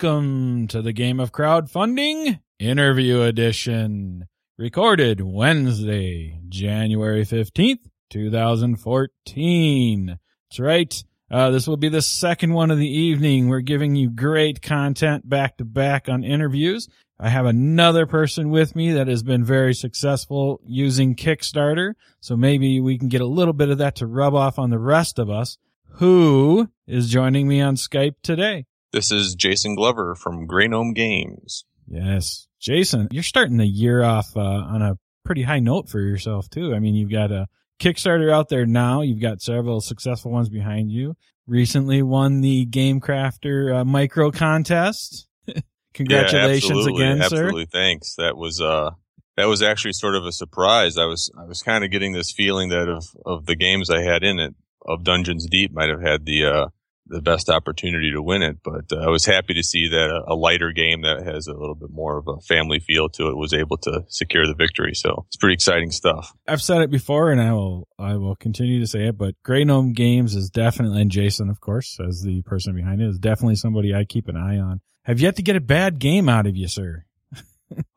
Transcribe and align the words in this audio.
Welcome 0.00 0.68
to 0.68 0.80
the 0.80 0.92
game 0.92 1.18
of 1.18 1.32
crowdfunding 1.32 2.38
interview 2.60 3.22
edition, 3.22 4.28
recorded 4.56 5.20
Wednesday, 5.20 6.38
January 6.48 7.24
15th, 7.24 7.80
2014. 8.08 10.06
That's 10.06 10.60
right. 10.60 11.04
Uh, 11.28 11.50
this 11.50 11.66
will 11.66 11.76
be 11.76 11.88
the 11.88 12.00
second 12.00 12.52
one 12.52 12.70
of 12.70 12.78
the 12.78 12.88
evening. 12.88 13.48
We're 13.48 13.58
giving 13.58 13.96
you 13.96 14.08
great 14.08 14.62
content 14.62 15.28
back 15.28 15.56
to 15.56 15.64
back 15.64 16.08
on 16.08 16.22
interviews. 16.22 16.88
I 17.18 17.30
have 17.30 17.46
another 17.46 18.06
person 18.06 18.50
with 18.50 18.76
me 18.76 18.92
that 18.92 19.08
has 19.08 19.24
been 19.24 19.42
very 19.42 19.74
successful 19.74 20.60
using 20.64 21.16
Kickstarter. 21.16 21.94
So 22.20 22.36
maybe 22.36 22.80
we 22.80 22.98
can 22.98 23.08
get 23.08 23.20
a 23.20 23.26
little 23.26 23.52
bit 23.52 23.68
of 23.68 23.78
that 23.78 23.96
to 23.96 24.06
rub 24.06 24.36
off 24.36 24.60
on 24.60 24.70
the 24.70 24.78
rest 24.78 25.18
of 25.18 25.28
us. 25.28 25.58
Who 25.94 26.68
is 26.86 27.10
joining 27.10 27.48
me 27.48 27.60
on 27.60 27.74
Skype 27.74 28.14
today? 28.22 28.66
This 28.92 29.12
is 29.12 29.34
Jason 29.34 29.74
Glover 29.74 30.14
from 30.14 30.46
Grey 30.46 30.66
Gnome 30.66 30.94
Games. 30.94 31.64
Yes. 31.86 32.48
Jason, 32.60 33.08
you're 33.10 33.22
starting 33.22 33.58
the 33.58 33.66
year 33.66 34.02
off 34.02 34.36
uh, 34.36 34.40
on 34.40 34.82
a 34.82 34.98
pretty 35.24 35.42
high 35.42 35.60
note 35.60 35.88
for 35.88 36.00
yourself 36.00 36.48
too. 36.48 36.74
I 36.74 36.78
mean, 36.78 36.94
you've 36.94 37.10
got 37.10 37.30
a 37.30 37.46
Kickstarter 37.78 38.32
out 38.32 38.48
there 38.48 38.66
now. 38.66 39.02
You've 39.02 39.20
got 39.20 39.42
several 39.42 39.80
successful 39.80 40.32
ones 40.32 40.48
behind 40.48 40.90
you. 40.90 41.16
Recently 41.46 42.02
won 42.02 42.40
the 42.40 42.64
Game 42.64 43.00
Crafter 43.00 43.80
uh, 43.80 43.84
micro 43.84 44.30
contest. 44.30 45.28
Congratulations 45.94 46.86
yeah, 46.86 46.94
again, 46.94 47.22
absolutely. 47.22 47.28
sir. 47.28 47.44
Absolutely, 47.44 47.64
thanks. 47.66 48.14
That 48.16 48.36
was 48.36 48.60
uh 48.60 48.90
that 49.36 49.46
was 49.46 49.62
actually 49.62 49.92
sort 49.92 50.14
of 50.14 50.24
a 50.24 50.32
surprise. 50.32 50.98
I 50.98 51.04
was 51.04 51.30
I 51.38 51.44
was 51.44 51.62
kind 51.62 51.84
of 51.84 51.90
getting 51.90 52.12
this 52.12 52.32
feeling 52.32 52.70
that 52.70 52.88
of 52.88 53.04
of 53.24 53.46
the 53.46 53.54
games 53.54 53.90
I 53.90 54.02
had 54.02 54.24
in 54.24 54.38
it, 54.38 54.54
of 54.84 55.04
Dungeons 55.04 55.46
Deep 55.46 55.72
might 55.72 55.90
have 55.90 56.02
had 56.02 56.24
the 56.24 56.44
uh 56.44 56.66
the 57.08 57.22
best 57.22 57.48
opportunity 57.48 58.12
to 58.12 58.22
win 58.22 58.42
it. 58.42 58.58
But 58.62 58.92
uh, 58.92 59.00
I 59.00 59.08
was 59.08 59.24
happy 59.24 59.54
to 59.54 59.62
see 59.62 59.88
that 59.88 60.10
a, 60.10 60.32
a, 60.32 60.34
lighter 60.34 60.72
game 60.72 61.02
that 61.02 61.24
has 61.24 61.46
a 61.46 61.52
little 61.52 61.74
bit 61.74 61.90
more 61.90 62.18
of 62.18 62.28
a 62.28 62.40
family 62.42 62.80
feel 62.80 63.08
to 63.10 63.28
it 63.28 63.36
was 63.36 63.52
able 63.52 63.78
to 63.78 64.04
secure 64.08 64.46
the 64.46 64.54
victory. 64.54 64.94
So 64.94 65.24
it's 65.26 65.36
pretty 65.36 65.54
exciting 65.54 65.90
stuff. 65.90 66.32
I've 66.46 66.62
said 66.62 66.82
it 66.82 66.90
before, 66.90 67.30
and 67.30 67.40
I 67.40 67.52
will 67.52 67.88
I 67.98 68.16
will 68.16 68.36
continue 68.36 68.80
to 68.80 68.86
say 68.86 69.06
it. 69.06 69.18
But 69.18 69.34
Grey 69.42 69.64
Gnome 69.64 69.92
Games 69.92 70.34
is 70.34 70.50
definitely, 70.50 71.00
and 71.00 71.10
Jason, 71.10 71.48
of 71.48 71.60
course, 71.60 71.98
as 72.06 72.22
the 72.22 72.42
person 72.42 72.74
behind 72.74 73.00
it, 73.00 73.08
is 73.08 73.18
definitely 73.18 73.56
somebody 73.56 73.94
I 73.94 74.04
keep 74.04 74.28
an 74.28 74.36
eye 74.36 74.58
on. 74.58 74.80
Have 75.02 75.20
yet 75.20 75.36
to 75.36 75.42
get 75.42 75.56
a 75.56 75.60
bad 75.60 75.98
game 75.98 76.28
out 76.28 76.46
of 76.46 76.56
you, 76.56 76.68
sir. 76.68 77.04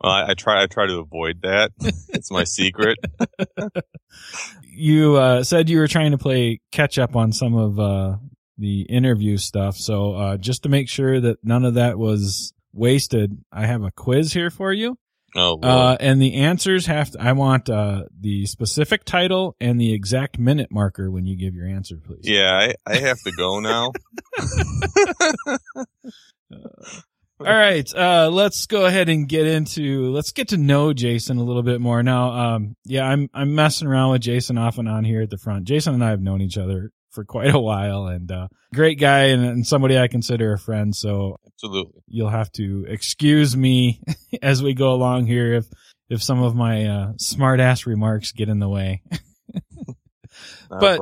well, 0.02 0.12
I, 0.12 0.30
I, 0.30 0.34
try. 0.34 0.62
I 0.62 0.66
try 0.66 0.86
to 0.86 0.98
avoid 0.98 1.42
that. 1.42 1.72
it's 2.08 2.30
my 2.30 2.44
secret. 2.44 2.98
you 4.62 5.16
uh, 5.16 5.44
said 5.44 5.68
you 5.68 5.78
were 5.78 5.88
trying 5.88 6.12
to 6.12 6.18
play 6.18 6.60
catch 6.70 6.98
up 6.98 7.16
on 7.16 7.32
some 7.32 7.54
of 7.54 7.78
uh, 7.78 8.16
the 8.62 8.82
interview 8.82 9.36
stuff. 9.36 9.76
So 9.76 10.14
uh, 10.14 10.36
just 10.36 10.62
to 10.62 10.68
make 10.68 10.88
sure 10.88 11.20
that 11.20 11.44
none 11.44 11.64
of 11.64 11.74
that 11.74 11.98
was 11.98 12.54
wasted, 12.72 13.36
I 13.52 13.66
have 13.66 13.82
a 13.82 13.90
quiz 13.90 14.32
here 14.32 14.50
for 14.50 14.72
you. 14.72 14.96
Oh, 15.34 15.58
uh, 15.60 15.96
and 15.98 16.20
the 16.20 16.34
answers 16.34 16.86
have 16.86 17.10
to, 17.12 17.20
I 17.20 17.32
want, 17.32 17.70
uh, 17.70 18.04
the 18.20 18.46
specific 18.46 19.04
title 19.04 19.56
and 19.60 19.80
the 19.80 19.92
exact 19.94 20.38
minute 20.38 20.70
marker 20.70 21.10
when 21.10 21.24
you 21.24 21.36
give 21.36 21.54
your 21.54 21.66
answer, 21.66 21.96
please. 21.96 22.20
Yeah, 22.24 22.52
I, 22.52 22.74
I 22.86 22.98
have 22.98 23.18
to 23.22 23.32
go 23.32 23.58
now. 23.60 23.92
All 27.40 27.46
right, 27.46 27.92
uh, 27.96 28.28
let's 28.30 28.66
go 28.66 28.84
ahead 28.84 29.08
and 29.08 29.26
get 29.26 29.46
into, 29.46 30.12
let's 30.12 30.32
get 30.32 30.48
to 30.48 30.58
know 30.58 30.92
Jason 30.92 31.38
a 31.38 31.42
little 31.42 31.62
bit 31.62 31.80
more. 31.80 32.02
Now, 32.02 32.30
um, 32.30 32.76
yeah, 32.84 33.04
I'm, 33.04 33.30
I'm 33.32 33.54
messing 33.54 33.88
around 33.88 34.12
with 34.12 34.22
Jason 34.22 34.58
off 34.58 34.76
and 34.76 34.88
on 34.88 35.02
here 35.02 35.22
at 35.22 35.30
the 35.30 35.38
front. 35.38 35.64
Jason 35.64 35.94
and 35.94 36.04
I 36.04 36.10
have 36.10 36.20
known 36.20 36.42
each 36.42 36.58
other 36.58 36.92
for 37.12 37.24
quite 37.24 37.54
a 37.54 37.58
while 37.60 38.06
and, 38.06 38.30
uh, 38.30 38.48
great 38.74 38.98
guy 38.98 39.24
and, 39.26 39.44
and 39.44 39.66
somebody 39.66 39.98
I 39.98 40.08
consider 40.08 40.52
a 40.52 40.58
friend. 40.58 40.94
So 40.94 41.36
absolutely 41.46 42.02
you'll 42.08 42.30
have 42.30 42.50
to 42.52 42.84
excuse 42.88 43.56
me 43.56 44.00
as 44.42 44.62
we 44.62 44.74
go 44.74 44.92
along 44.92 45.26
here 45.26 45.54
if, 45.54 45.66
if 46.08 46.22
some 46.22 46.42
of 46.42 46.54
my, 46.54 46.86
uh, 46.86 47.12
smart 47.18 47.60
ass 47.60 47.86
remarks 47.86 48.32
get 48.32 48.48
in 48.48 48.58
the 48.58 48.68
way. 48.68 49.02
but 50.68 51.00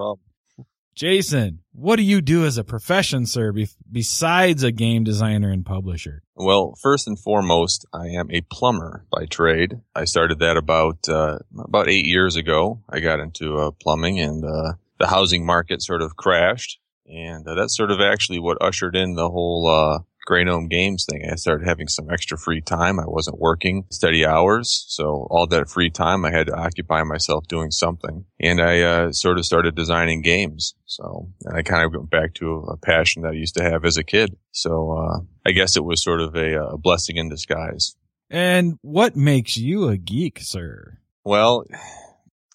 Jason, 1.01 1.61
what 1.73 1.97
do 1.97 2.03
you 2.03 2.21
do 2.21 2.45
as 2.45 2.59
a 2.59 2.63
profession, 2.63 3.25
sir, 3.25 3.53
be- 3.53 3.71
besides 3.91 4.63
a 4.63 4.71
game 4.71 5.03
designer 5.03 5.51
and 5.51 5.65
publisher? 5.65 6.23
Well, 6.35 6.75
first 6.83 7.07
and 7.09 7.19
foremost, 7.19 7.87
I 7.91 8.09
am 8.09 8.31
a 8.31 8.43
plumber 8.43 9.07
by 9.11 9.25
trade. 9.25 9.81
I 9.95 10.05
started 10.05 10.41
that 10.41 10.59
about 10.59 11.09
uh, 11.09 11.39
about 11.59 11.89
eight 11.89 12.05
years 12.05 12.37
ago. 12.37 12.83
I 12.87 13.01
got 13.01 13.19
into 13.19 13.57
uh, 13.57 13.71
plumbing, 13.71 14.21
and 14.21 14.45
uh, 14.45 14.73
the 15.01 15.09
housing 15.09 15.45
market 15.45 15.83
sort 15.83 16.03
of 16.03 16.15
crashed, 16.15 16.79
and 17.07 17.49
uh, 17.49 17.55
that's 17.55 17.77
sort 17.77 17.91
of 17.91 18.01
actually 18.01 18.39
what 18.39 18.59
ushered 18.61 18.95
in 18.95 19.17
the 19.17 19.31
whole 19.31 19.67
uh, 19.67 20.05
Grey 20.27 20.45
Gnome 20.45 20.69
Games 20.69 21.07
thing. 21.11 21.29
I 21.29 21.35
started 21.37 21.67
having 21.67 21.89
some 21.89 22.11
extra 22.11 22.39
free 22.39 22.61
time. 22.61 23.01
I 23.01 23.07
wasn't 23.07 23.41
working 23.41 23.87
steady 23.91 24.25
hours, 24.25 24.85
so 24.89 25.27
all 25.31 25.47
that 25.49 25.71
free 25.71 25.91
time 25.91 26.25
I 26.25 26.31
had 26.31 26.47
to 26.49 26.55
occupy 26.55 27.03
myself 27.03 27.49
doing 27.49 27.71
something, 27.71 28.27
and 28.39 28.61
I 28.61 28.83
uh, 28.83 29.13
sort 29.13 29.39
of 29.39 29.47
started 29.47 29.75
designing 29.75 30.23
games. 30.23 30.75
So, 30.85 31.31
and 31.45 31.57
I 31.57 31.63
kind 31.63 31.85
of 31.85 31.93
went 31.93 32.11
back 32.11 32.35
to 32.35 32.67
a 32.69 32.77
passion 32.77 33.23
that 33.23 33.33
I 33.33 33.37
used 33.37 33.57
to 33.57 33.65
have 33.65 33.85
as 33.85 33.97
a 33.97 34.05
kid. 34.05 34.37
So, 34.53 34.93
uh, 34.93 35.21
I 35.47 35.53
guess 35.53 35.77
it 35.77 35.85
was 35.85 36.05
sort 36.05 36.21
of 36.21 36.37
a, 36.37 36.73
a 36.73 36.79
blessing 36.79 37.17
in 37.17 37.29
disguise. 37.29 37.97
And 38.29 38.79
what 38.83 39.17
makes 39.17 39.57
you 39.57 39.89
a 39.89 39.97
geek, 39.97 40.39
sir? 40.41 40.99
Well, 41.25 41.65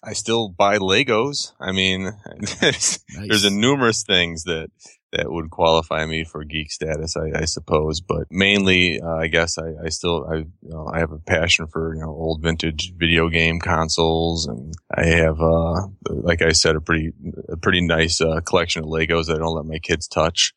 I 0.02 0.12
still 0.12 0.48
buy 0.48 0.78
Legos. 0.78 1.52
I 1.60 1.72
mean, 1.72 2.12
there's, 2.60 3.04
nice. 3.14 3.28
there's 3.28 3.44
a 3.44 3.50
numerous 3.50 4.02
things 4.02 4.44
that 4.44 4.70
that 5.12 5.30
would 5.30 5.50
qualify 5.50 6.04
me 6.04 6.24
for 6.24 6.44
geek 6.44 6.70
status, 6.70 7.16
I, 7.16 7.40
I 7.40 7.44
suppose. 7.44 8.00
But 8.00 8.26
mainly, 8.30 9.00
uh, 9.00 9.14
I 9.14 9.28
guess 9.28 9.56
I, 9.56 9.84
I 9.84 9.88
still 9.88 10.26
I 10.30 10.36
you 10.36 10.48
know, 10.62 10.90
I 10.92 10.98
have 10.98 11.12
a 11.12 11.18
passion 11.18 11.66
for 11.68 11.94
you 11.94 12.02
know 12.02 12.10
old 12.10 12.42
vintage 12.42 12.92
video 12.94 13.28
game 13.28 13.60
consoles, 13.60 14.46
and 14.46 14.74
I 14.94 15.06
have 15.06 15.40
uh 15.40 15.86
like 16.08 16.42
I 16.42 16.52
said 16.52 16.76
a 16.76 16.80
pretty 16.80 17.12
a 17.48 17.56
pretty 17.56 17.80
nice 17.80 18.20
uh, 18.20 18.40
collection 18.40 18.82
of 18.82 18.90
Legos 18.90 19.26
that 19.26 19.36
I 19.36 19.38
don't 19.38 19.54
let 19.54 19.64
my 19.64 19.78
kids 19.78 20.08
touch, 20.08 20.52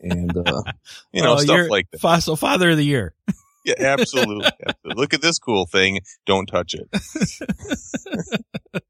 and 0.00 0.36
uh, 0.36 0.62
you 1.12 1.22
know 1.22 1.36
stuff 1.36 1.68
like 1.68 1.90
that. 1.90 2.00
Fossil 2.00 2.36
Father 2.36 2.70
of 2.70 2.76
the 2.76 2.84
Year. 2.84 3.14
Yeah, 3.64 3.74
absolutely. 3.80 4.50
absolutely. 4.66 5.00
Look 5.00 5.14
at 5.14 5.22
this 5.22 5.38
cool 5.38 5.66
thing. 5.66 6.00
Don't 6.26 6.46
touch 6.46 6.74
it. 6.74 8.42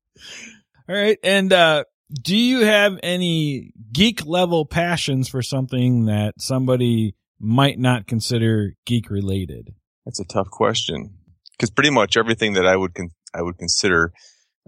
All 0.89 0.97
right. 0.97 1.19
And, 1.23 1.53
uh, 1.53 1.85
do 2.11 2.37
you 2.37 2.65
have 2.65 2.99
any 3.03 3.73
geek 3.93 4.25
level 4.25 4.65
passions 4.65 5.29
for 5.29 5.43
something 5.43 6.07
that 6.07 6.35
somebody 6.39 7.15
might 7.39 7.79
not 7.79 8.07
consider 8.07 8.73
geek 8.87 9.11
related? 9.11 9.75
That's 10.07 10.21
a 10.21 10.25
tough 10.25 10.51
question 10.51 11.15
because 11.53 11.71
pretty 11.71 11.91
much 11.91 12.17
everything 12.17 12.55
that 12.55 12.67
I 12.67 12.77
would 12.77 12.95
con- 12.95 13.11
I 13.35 13.43
would 13.43 13.59
consider 13.59 14.13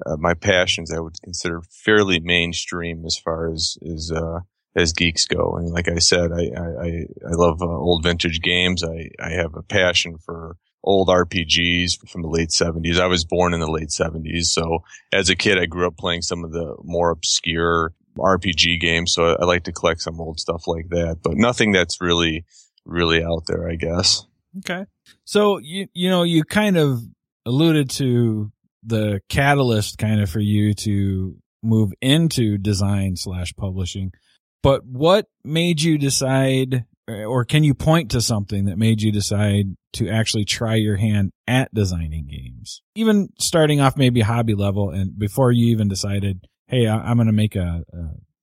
uh, 0.04 0.16
my 0.18 0.34
passions 0.34 0.92
I 0.92 1.00
would 1.00 1.14
consider 1.22 1.62
fairly 1.70 2.20
mainstream 2.20 3.04
as 3.06 3.16
far 3.16 3.50
as 3.50 3.78
is 3.80 4.12
uh, 4.14 4.40
as 4.76 4.92
geeks 4.92 5.26
go. 5.26 5.56
And 5.56 5.70
like 5.70 5.88
I 5.88 5.98
said, 5.98 6.30
I 6.32 6.50
I, 6.56 7.04
I 7.28 7.32
love 7.32 7.62
uh, 7.62 7.66
old 7.66 8.02
vintage 8.02 8.40
games. 8.40 8.82
I 8.84 9.10
I 9.20 9.30
have 9.30 9.54
a 9.54 9.62
passion 9.62 10.16
for 10.18 10.56
old 10.82 11.08
RPGs 11.08 12.08
from 12.08 12.22
the 12.22 12.28
late 12.28 12.48
70s. 12.50 12.98
I 12.98 13.06
was 13.06 13.24
born 13.24 13.52
in 13.52 13.60
the 13.60 13.70
late 13.70 13.90
70s. 13.90 14.44
So 14.44 14.78
as 15.12 15.28
a 15.28 15.36
kid, 15.36 15.58
I 15.58 15.66
grew 15.66 15.86
up 15.86 15.96
playing 15.96 16.22
some 16.22 16.44
of 16.44 16.52
the 16.52 16.74
more 16.82 17.10
obscure 17.10 17.92
RPG 18.18 18.80
games. 18.80 19.12
So 19.12 19.36
I 19.38 19.44
like 19.44 19.64
to 19.64 19.72
collect 19.72 20.00
some 20.00 20.20
old 20.20 20.40
stuff 20.40 20.66
like 20.66 20.88
that, 20.90 21.18
but 21.22 21.36
nothing 21.36 21.72
that's 21.72 22.00
really, 22.00 22.44
really 22.84 23.22
out 23.22 23.42
there, 23.46 23.68
I 23.68 23.76
guess. 23.76 24.24
Okay. 24.58 24.86
So 25.24 25.58
you, 25.58 25.86
you 25.92 26.08
know, 26.08 26.22
you 26.22 26.44
kind 26.44 26.76
of 26.76 27.00
alluded 27.46 27.90
to 27.90 28.50
the 28.82 29.20
catalyst 29.28 29.98
kind 29.98 30.20
of 30.20 30.30
for 30.30 30.40
you 30.40 30.74
to 30.74 31.36
move 31.62 31.92
into 32.00 32.58
design 32.58 33.16
slash 33.16 33.54
publishing, 33.54 34.12
but 34.62 34.84
what 34.84 35.26
made 35.44 35.82
you 35.82 35.98
decide 35.98 36.84
or 37.08 37.44
can 37.44 37.64
you 37.64 37.74
point 37.74 38.10
to 38.12 38.20
something 38.20 38.66
that 38.66 38.78
made 38.78 39.02
you 39.02 39.10
decide 39.10 39.76
to 39.94 40.08
actually 40.08 40.44
try 40.44 40.76
your 40.76 40.96
hand 40.96 41.32
at 41.46 41.72
designing 41.74 42.26
games? 42.26 42.82
Even 42.94 43.30
starting 43.38 43.80
off 43.80 43.96
maybe 43.96 44.20
hobby 44.20 44.54
level 44.54 44.90
and 44.90 45.18
before 45.18 45.50
you 45.50 45.66
even 45.68 45.88
decided, 45.88 46.46
hey, 46.66 46.86
I'm 46.88 47.16
going 47.16 47.26
to 47.26 47.32
make 47.32 47.56
a, 47.56 47.82
a, 47.92 47.96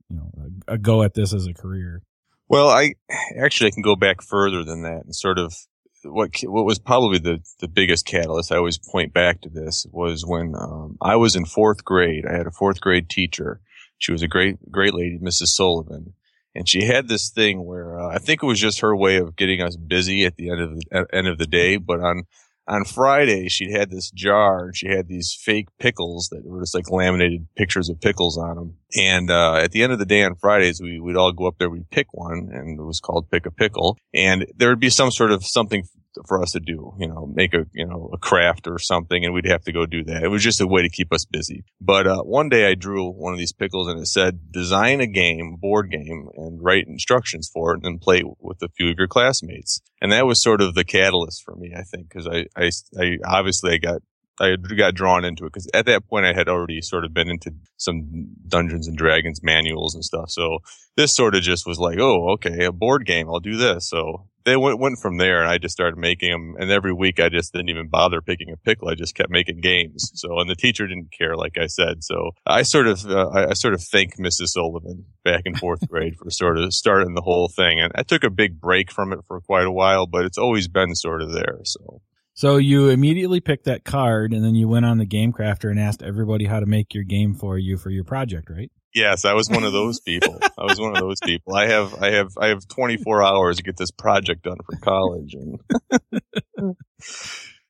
you 0.09 0.17
know 0.17 0.31
a, 0.67 0.77
go 0.77 1.03
at 1.03 1.13
this 1.13 1.33
as 1.33 1.47
a 1.47 1.53
career. 1.53 2.01
Well, 2.49 2.69
I 2.69 2.95
actually 3.37 3.67
I 3.67 3.71
can 3.71 3.83
go 3.83 3.95
back 3.95 4.21
further 4.21 4.63
than 4.63 4.83
that 4.83 5.03
and 5.05 5.15
sort 5.15 5.37
of 5.37 5.53
what 6.03 6.31
what 6.43 6.65
was 6.65 6.79
probably 6.79 7.19
the 7.19 7.39
the 7.59 7.67
biggest 7.67 8.05
catalyst. 8.05 8.51
I 8.51 8.57
always 8.57 8.77
point 8.77 9.13
back 9.13 9.41
to 9.41 9.49
this 9.49 9.85
was 9.91 10.23
when 10.25 10.53
um, 10.55 10.97
I 11.01 11.15
was 11.15 11.35
in 11.35 11.45
fourth 11.45 11.83
grade. 11.83 12.25
I 12.25 12.35
had 12.35 12.47
a 12.47 12.51
fourth 12.51 12.79
grade 12.81 13.09
teacher. 13.09 13.61
She 13.97 14.11
was 14.11 14.21
a 14.21 14.27
great 14.27 14.71
great 14.71 14.93
lady, 14.93 15.17
Mrs. 15.19 15.47
Sullivan, 15.47 16.13
and 16.55 16.67
she 16.67 16.85
had 16.85 17.07
this 17.07 17.29
thing 17.29 17.65
where 17.65 17.99
uh, 17.99 18.07
I 18.07 18.19
think 18.19 18.43
it 18.43 18.47
was 18.47 18.59
just 18.59 18.81
her 18.81 18.95
way 18.95 19.17
of 19.17 19.35
getting 19.35 19.61
us 19.61 19.75
busy 19.75 20.25
at 20.25 20.35
the 20.35 20.49
end 20.49 20.61
of 20.61 20.75
the 20.75 21.07
end 21.13 21.27
of 21.27 21.37
the 21.37 21.47
day. 21.47 21.77
But 21.77 21.99
on 21.99 22.23
on 22.67 22.83
Friday, 22.83 23.47
she 23.47 23.71
had 23.71 23.89
this 23.89 24.11
jar 24.11 24.65
and 24.65 24.75
she 24.75 24.89
had 24.89 25.07
these 25.07 25.33
fake 25.39 25.69
pickles 25.79 26.27
that 26.31 26.45
were 26.45 26.61
just 26.61 26.75
like 26.75 26.91
laminated 26.91 27.47
pictures 27.55 27.89
of 27.89 28.01
pickles 28.01 28.37
on 28.37 28.55
them. 28.55 28.77
And, 28.95 29.31
uh, 29.31 29.55
at 29.63 29.71
the 29.71 29.83
end 29.83 29.93
of 29.93 29.99
the 29.99 30.05
day 30.05 30.23
on 30.23 30.35
Fridays, 30.35 30.81
we, 30.81 30.99
we'd 30.99 31.15
all 31.15 31.31
go 31.31 31.47
up 31.47 31.57
there, 31.59 31.69
we'd 31.69 31.89
pick 31.89 32.07
one 32.11 32.49
and 32.51 32.77
it 32.77 32.83
was 32.83 32.99
called 32.99 33.31
pick 33.31 33.45
a 33.45 33.51
pickle. 33.51 33.97
And 34.13 34.45
there 34.55 34.69
would 34.69 34.81
be 34.81 34.89
some 34.89 35.11
sort 35.11 35.31
of 35.31 35.45
something 35.45 35.85
for 36.27 36.41
us 36.41 36.51
to 36.51 36.59
do, 36.59 36.93
you 36.97 37.07
know, 37.07 37.31
make 37.33 37.53
a, 37.53 37.65
you 37.73 37.85
know, 37.85 38.09
a 38.13 38.17
craft 38.17 38.67
or 38.67 38.79
something 38.79 39.23
and 39.23 39.33
we'd 39.33 39.45
have 39.45 39.63
to 39.63 39.71
go 39.71 39.85
do 39.85 40.03
that. 40.05 40.23
It 40.23 40.29
was 40.29 40.43
just 40.43 40.61
a 40.61 40.67
way 40.67 40.81
to 40.81 40.89
keep 40.89 41.13
us 41.13 41.25
busy. 41.25 41.63
But, 41.81 42.07
uh, 42.07 42.23
one 42.23 42.49
day 42.49 42.69
I 42.69 42.75
drew 42.75 43.09
one 43.09 43.33
of 43.33 43.39
these 43.39 43.53
pickles 43.53 43.87
and 43.87 43.99
it 43.99 44.07
said, 44.07 44.51
design 44.51 45.01
a 45.01 45.07
game, 45.07 45.57
board 45.59 45.91
game 45.91 46.29
and 46.35 46.61
write 46.61 46.87
instructions 46.87 47.49
for 47.53 47.71
it 47.71 47.77
and 47.77 47.85
then 47.85 47.99
play 47.99 48.23
with 48.39 48.61
a 48.61 48.69
few 48.69 48.89
of 48.89 48.97
your 48.97 49.07
classmates. 49.07 49.81
And 50.01 50.11
that 50.11 50.25
was 50.25 50.41
sort 50.41 50.61
of 50.61 50.75
the 50.75 50.83
catalyst 50.83 51.43
for 51.43 51.55
me, 51.55 51.73
I 51.75 51.83
think, 51.83 52.09
because 52.09 52.27
I, 52.27 52.45
I, 52.55 52.69
I 52.99 53.17
obviously 53.25 53.73
I 53.73 53.77
got 53.77 54.01
I 54.39 54.55
got 54.55 54.93
drawn 54.93 55.25
into 55.25 55.45
it 55.45 55.53
because 55.53 55.67
at 55.73 55.85
that 55.87 56.07
point 56.07 56.25
I 56.25 56.33
had 56.33 56.47
already 56.47 56.81
sort 56.81 57.05
of 57.05 57.13
been 57.13 57.29
into 57.29 57.51
some 57.77 58.27
Dungeons 58.47 58.87
and 58.87 58.97
Dragons 58.97 59.41
manuals 59.41 59.95
and 59.95 60.03
stuff. 60.03 60.29
So 60.29 60.59
this 60.95 61.15
sort 61.15 61.35
of 61.35 61.41
just 61.41 61.65
was 61.65 61.79
like, 61.79 61.97
oh, 61.99 62.31
okay, 62.33 62.65
a 62.65 62.71
board 62.71 63.05
game. 63.05 63.27
I'll 63.27 63.39
do 63.39 63.57
this. 63.57 63.89
So 63.89 64.27
they 64.45 64.55
went, 64.55 64.79
went 64.79 64.99
from 64.99 65.17
there 65.17 65.41
and 65.41 65.49
I 65.49 65.57
just 65.57 65.73
started 65.73 65.97
making 65.97 66.31
them. 66.31 66.55
And 66.59 66.71
every 66.71 66.93
week 66.93 67.19
I 67.19 67.29
just 67.29 67.51
didn't 67.51 67.69
even 67.69 67.87
bother 67.87 68.21
picking 68.21 68.51
a 68.51 68.57
pickle. 68.57 68.89
I 68.89 68.95
just 68.95 69.15
kept 69.15 69.29
making 69.29 69.59
games. 69.61 70.11
So, 70.13 70.39
and 70.39 70.49
the 70.49 70.55
teacher 70.55 70.87
didn't 70.87 71.11
care, 71.11 71.35
like 71.35 71.57
I 71.57 71.67
said. 71.67 72.03
So 72.03 72.31
I 72.45 72.61
sort 72.61 72.87
of, 72.87 73.05
uh, 73.05 73.29
I, 73.29 73.49
I 73.49 73.53
sort 73.53 73.73
of 73.73 73.83
thank 73.83 74.17
Mrs. 74.17 74.49
Sullivan 74.49 75.05
back 75.23 75.41
in 75.45 75.55
fourth 75.55 75.87
grade 75.89 76.15
for 76.15 76.29
sort 76.29 76.57
of 76.57 76.73
starting 76.73 77.15
the 77.15 77.21
whole 77.21 77.49
thing. 77.49 77.79
And 77.79 77.91
I 77.95 78.03
took 78.03 78.23
a 78.23 78.29
big 78.29 78.61
break 78.61 78.91
from 78.91 79.13
it 79.13 79.19
for 79.27 79.41
quite 79.41 79.65
a 79.65 79.71
while, 79.71 80.05
but 80.05 80.25
it's 80.25 80.37
always 80.37 80.67
been 80.67 80.93
sort 80.93 81.21
of 81.21 81.33
there. 81.33 81.59
So. 81.63 82.01
So 82.37 82.57
you 82.57 82.89
immediately 82.89 83.39
picked 83.39 83.65
that 83.65 83.83
card 83.83 84.31
and 84.31 84.45
then 84.45 84.53
you 84.53 84.67
went 84.67 84.85
on 84.85 84.99
the 84.99 85.07
Game 85.07 85.33
Crafter 85.33 85.71
and 85.71 85.79
asked 85.79 86.03
everybody 86.03 86.45
how 86.45 86.59
to 86.59 86.67
make 86.67 86.93
your 86.93 87.03
game 87.03 87.33
for 87.33 87.57
you 87.57 87.77
for 87.77 87.89
your 87.89 88.03
project, 88.03 88.51
right? 88.51 88.71
Yes, 88.93 89.25
I 89.25 89.33
was 89.33 89.49
one 89.49 89.63
of 89.63 89.73
those 89.73 89.99
people. 89.99 90.37
I 90.55 90.63
was 90.63 90.79
one 90.79 90.95
of 90.95 91.01
those 91.01 91.19
people. 91.19 91.55
I 91.55 91.65
have, 91.65 91.95
I 91.95 92.11
have, 92.11 92.33
I 92.39 92.49
have 92.49 92.67
24 92.67 93.23
hours 93.23 93.57
to 93.57 93.63
get 93.63 93.75
this 93.77 93.89
project 93.89 94.43
done 94.43 94.57
for 94.63 94.77
college. 94.77 95.33
And 95.33 96.75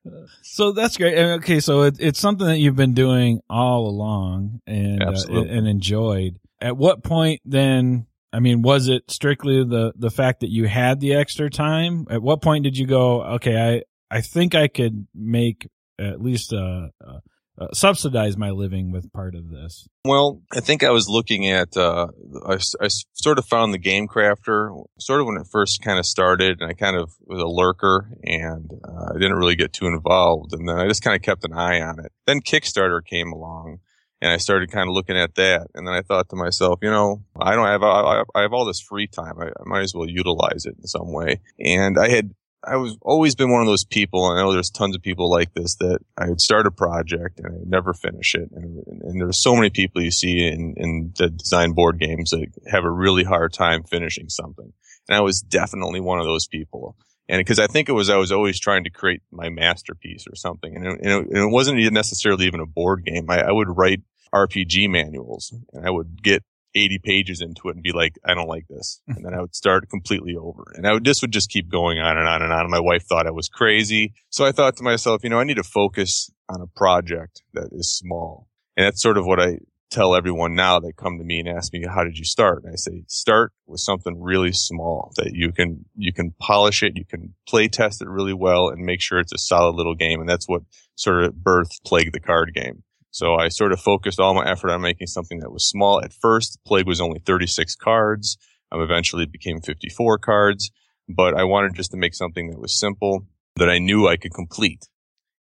so 0.41 0.73
that's 0.73 0.97
great. 0.97 1.17
Okay. 1.17 1.61
So 1.61 1.83
it, 1.83 1.95
it's 2.01 2.19
something 2.19 2.47
that 2.47 2.57
you've 2.57 2.75
been 2.75 2.93
doing 2.93 3.39
all 3.49 3.87
along 3.87 4.59
and, 4.67 5.01
uh, 5.01 5.13
and 5.29 5.65
enjoyed. 5.65 6.39
At 6.59 6.75
what 6.75 7.05
point 7.05 7.39
then, 7.45 8.05
I 8.33 8.41
mean, 8.41 8.63
was 8.63 8.89
it 8.89 9.09
strictly 9.09 9.63
the, 9.63 9.93
the 9.95 10.11
fact 10.11 10.41
that 10.41 10.49
you 10.49 10.67
had 10.67 10.99
the 10.99 11.13
extra 11.13 11.49
time? 11.49 12.05
At 12.09 12.21
what 12.21 12.41
point 12.41 12.65
did 12.65 12.77
you 12.77 12.85
go, 12.85 13.23
okay, 13.35 13.83
I, 14.09 14.21
think 14.21 14.55
I 14.55 14.67
could 14.67 15.07
make 15.13 15.67
at 15.99 16.21
least 16.21 16.53
uh, 16.53 16.89
uh, 17.05 17.19
uh, 17.59 17.67
subsidize 17.73 18.37
my 18.37 18.51
living 18.51 18.91
with 18.91 19.11
part 19.11 19.33
of 19.33 19.49
this. 19.49 19.87
Well, 20.05 20.41
I 20.53 20.59
think 20.59 20.83
I 20.83 20.91
was 20.91 21.09
looking 21.09 21.49
at. 21.49 21.75
Uh, 21.75 22.07
I, 22.45 22.59
I 22.79 22.87
sort 23.13 23.39
of 23.39 23.45
found 23.45 23.73
the 23.73 23.79
Game 23.79 24.07
Crafter 24.07 24.85
sort 24.99 25.21
of 25.21 25.27
when 25.27 25.37
it 25.37 25.47
first 25.51 25.81
kind 25.81 25.97
of 25.97 26.05
started, 26.05 26.61
and 26.61 26.69
I 26.69 26.73
kind 26.73 26.95
of 26.95 27.13
was 27.25 27.41
a 27.41 27.47
lurker, 27.47 28.11
and 28.23 28.71
uh, 28.87 29.13
I 29.15 29.17
didn't 29.17 29.37
really 29.37 29.55
get 29.55 29.73
too 29.73 29.87
involved, 29.87 30.53
and 30.53 30.69
then 30.69 30.77
I 30.77 30.87
just 30.87 31.01
kind 31.01 31.15
of 31.15 31.21
kept 31.21 31.45
an 31.45 31.53
eye 31.53 31.81
on 31.81 31.99
it. 31.99 32.11
Then 32.25 32.41
Kickstarter 32.41 33.03
came 33.03 33.31
along. 33.31 33.79
And 34.19 34.31
I 34.31 34.37
started 34.37 34.71
kind 34.71 34.89
of 34.89 34.95
looking 34.95 35.15
at 35.15 35.35
that, 35.35 35.67
and 35.75 35.87
then 35.87 35.93
I 35.93 36.01
thought 36.01 36.29
to 36.29 36.35
myself, 36.35 36.79
you 36.81 36.89
know, 36.89 37.21
I 37.39 37.53
don't 37.53 37.67
have 37.67 37.83
I, 37.83 38.23
I 38.33 38.41
have 38.41 38.51
all 38.51 38.65
this 38.65 38.79
free 38.79 39.05
time. 39.05 39.39
I, 39.39 39.49
I 39.49 39.63
might 39.67 39.83
as 39.83 39.93
well 39.93 40.09
utilize 40.09 40.65
it 40.65 40.73
in 40.75 40.87
some 40.87 41.13
way. 41.13 41.39
And 41.63 41.99
I 41.99 42.09
had 42.09 42.31
I 42.67 42.77
was 42.77 42.97
always 43.01 43.35
been 43.35 43.51
one 43.51 43.61
of 43.61 43.67
those 43.67 43.85
people. 43.85 44.25
I 44.25 44.41
know 44.41 44.51
there's 44.51 44.69
tons 44.69 44.95
of 44.95 45.01
people 45.01 45.29
like 45.29 45.53
this 45.53 45.75
that 45.75 45.99
I 46.17 46.29
would 46.29 46.41
start 46.41 46.67
a 46.67 46.71
project 46.71 47.39
and 47.39 47.47
I 47.47 47.51
would 47.51 47.69
never 47.69 47.93
finish 47.93 48.35
it. 48.35 48.49
And, 48.51 48.83
and 48.85 49.21
there's 49.21 49.41
so 49.41 49.55
many 49.55 49.69
people 49.69 50.01
you 50.01 50.11
see 50.11 50.45
in, 50.45 50.73
in 50.75 51.13
the 51.17 51.29
design 51.29 51.71
board 51.71 51.99
games 51.99 52.31
that 52.31 52.47
have 52.67 52.83
a 52.83 52.91
really 52.91 53.23
hard 53.23 53.53
time 53.53 53.83
finishing 53.83 54.29
something. 54.29 54.73
And 55.07 55.15
I 55.15 55.21
was 55.21 55.41
definitely 55.41 56.01
one 56.01 56.19
of 56.19 56.25
those 56.25 56.47
people. 56.47 56.97
And 57.29 57.39
because 57.39 57.59
I 57.59 57.67
think 57.67 57.89
it 57.89 57.93
was, 57.93 58.09
I 58.09 58.17
was 58.17 58.31
always 58.31 58.59
trying 58.59 58.83
to 58.83 58.89
create 58.89 59.21
my 59.31 59.49
masterpiece 59.49 60.25
or 60.29 60.35
something. 60.35 60.75
And 60.75 60.85
it, 60.85 60.99
and 61.01 61.11
it, 61.11 61.27
and 61.27 61.37
it 61.37 61.51
wasn't 61.51 61.79
necessarily 61.93 62.45
even 62.47 62.59
a 62.59 62.65
board 62.65 63.05
game. 63.05 63.29
I, 63.29 63.43
I 63.43 63.51
would 63.51 63.75
write 63.75 64.01
RPG 64.33 64.89
manuals 64.89 65.53
and 65.73 65.85
I 65.85 65.89
would 65.89 66.21
get 66.21 66.43
80 66.75 66.99
pages 67.03 67.41
into 67.41 67.69
it 67.69 67.75
and 67.75 67.83
be 67.83 67.91
like, 67.91 68.17
I 68.25 68.33
don't 68.33 68.47
like 68.47 68.67
this. 68.69 69.01
Hmm. 69.07 69.17
And 69.17 69.25
then 69.25 69.33
I 69.33 69.41
would 69.41 69.55
start 69.55 69.89
completely 69.89 70.35
over. 70.35 70.63
And 70.75 70.87
I 70.87 70.93
would, 70.93 71.03
this 71.03 71.21
would 71.21 71.31
just 71.31 71.49
keep 71.49 71.69
going 71.69 71.99
on 71.99 72.17
and 72.17 72.27
on 72.27 72.41
and 72.41 72.51
on. 72.51 72.61
And 72.61 72.71
my 72.71 72.79
wife 72.79 73.03
thought 73.03 73.27
I 73.27 73.31
was 73.31 73.49
crazy. 73.49 74.13
So 74.29 74.45
I 74.45 74.51
thought 74.51 74.77
to 74.77 74.83
myself, 74.83 75.23
you 75.23 75.29
know, 75.29 75.39
I 75.39 75.43
need 75.43 75.57
to 75.57 75.63
focus 75.63 76.29
on 76.49 76.61
a 76.61 76.67
project 76.67 77.41
that 77.53 77.69
is 77.71 77.91
small. 77.91 78.47
And 78.75 78.85
that's 78.85 79.01
sort 79.01 79.17
of 79.17 79.25
what 79.25 79.39
I 79.39 79.57
tell 79.89 80.15
everyone 80.15 80.53
now 80.53 80.79
that 80.79 80.97
come 80.97 81.17
to 81.17 81.23
me 81.23 81.39
and 81.39 81.47
ask 81.47 81.71
me, 81.71 81.85
how 81.87 82.03
did 82.03 82.17
you 82.17 82.25
start? 82.25 82.63
And 82.63 82.73
I 82.73 82.75
say, 82.75 83.03
start 83.07 83.53
with 83.65 83.79
something 83.79 84.21
really 84.21 84.51
small 84.51 85.13
that 85.15 85.31
you 85.33 85.51
can, 85.51 85.85
you 85.95 86.11
can 86.11 86.33
polish 86.39 86.83
it. 86.83 86.97
You 86.97 87.05
can 87.05 87.33
play 87.47 87.67
test 87.67 88.01
it 88.01 88.09
really 88.09 88.33
well 88.33 88.67
and 88.67 88.85
make 88.85 89.01
sure 89.01 89.19
it's 89.19 89.33
a 89.33 89.37
solid 89.37 89.75
little 89.75 89.95
game. 89.95 90.19
And 90.19 90.29
that's 90.29 90.47
what 90.47 90.63
sort 90.95 91.23
of 91.23 91.33
birthed 91.35 91.83
Plague 91.85 92.11
the 92.11 92.19
card 92.19 92.53
game. 92.53 92.83
So 93.17 93.33
I 93.33 93.47
sort 93.47 93.71
of 93.71 93.79
focused 93.79 94.19
all 94.19 94.35
my 94.35 94.47
effort 94.47 94.69
on 94.69 94.81
making 94.81 95.07
something 95.07 95.39
that 95.39 95.51
was 95.51 95.67
small. 95.67 95.99
At 96.03 96.13
first, 96.13 96.59
Plague 96.67 96.85
was 96.85 97.01
only 97.01 97.17
36 97.17 97.75
cards. 97.75 98.37
Um, 98.71 98.79
eventually 98.79 99.23
it 99.23 99.31
became 99.31 99.59
54 99.59 100.19
cards, 100.19 100.69
but 101.09 101.33
I 101.33 101.43
wanted 101.43 101.73
just 101.73 101.89
to 101.91 101.97
make 101.97 102.13
something 102.13 102.51
that 102.51 102.59
was 102.59 102.79
simple 102.79 103.25
that 103.55 103.71
I 103.71 103.79
knew 103.79 104.07
I 104.07 104.17
could 104.17 104.35
complete. 104.35 104.87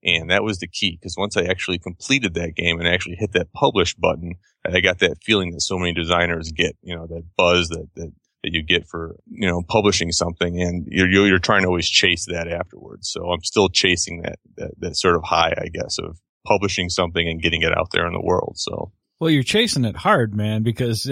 And 0.05 0.31
that 0.31 0.45
was 0.45 0.61
the 0.61 0.69
key 0.69 0.97
because 1.01 1.17
once 1.19 1.37
I 1.37 1.47
actually 1.47 1.81
completed 1.81 2.35
that 2.35 2.55
game 2.55 2.79
and 2.79 2.87
actually 2.87 3.17
hit 3.19 3.33
that 3.33 3.53
publish 3.53 3.97
button, 3.97 4.35
I 4.65 4.81
got 4.81 5.01
that 5.01 5.17
feeling 5.25 5.51
that 5.51 5.63
so 5.63 5.77
many 5.77 5.93
designers 5.93 6.53
get, 6.53 6.77
you 6.81 6.95
know, 6.95 7.09
that 7.09 7.25
buzz 7.37 7.71
that, 7.71 7.89
that, 7.97 8.13
that 8.45 8.53
you 8.53 8.63
get 8.63 8.87
for, 8.87 9.17
you 9.27 9.49
know, 9.49 9.63
publishing 9.69 10.13
something 10.13 10.63
and 10.63 10.87
you're, 10.93 11.09
you're 11.09 11.39
trying 11.41 11.63
to 11.63 11.69
always 11.69 11.91
chase 11.91 12.27
that 12.27 12.47
afterwards. 12.47 13.11
So 13.11 13.33
I'm 13.33 13.43
still 13.43 13.69
chasing 13.69 14.23
that, 14.23 14.39
that, 14.59 14.71
that 14.79 14.97
sort 14.97 15.17
of 15.17 15.25
high, 15.25 15.55
I 15.59 15.67
guess, 15.73 15.99
of 15.99 16.21
publishing 16.45 16.89
something 16.89 17.29
and 17.29 17.43
getting 17.43 17.63
it 17.63 17.77
out 17.77 17.89
there 17.93 18.07
in 18.07 18.13
the 18.13 18.23
world. 18.23 18.55
So. 18.57 18.93
Well, 19.21 19.31
you're 19.31 19.43
chasing 19.43 19.85
it 19.85 19.97
hard, 19.97 20.35
man, 20.35 20.63
because 20.63 21.09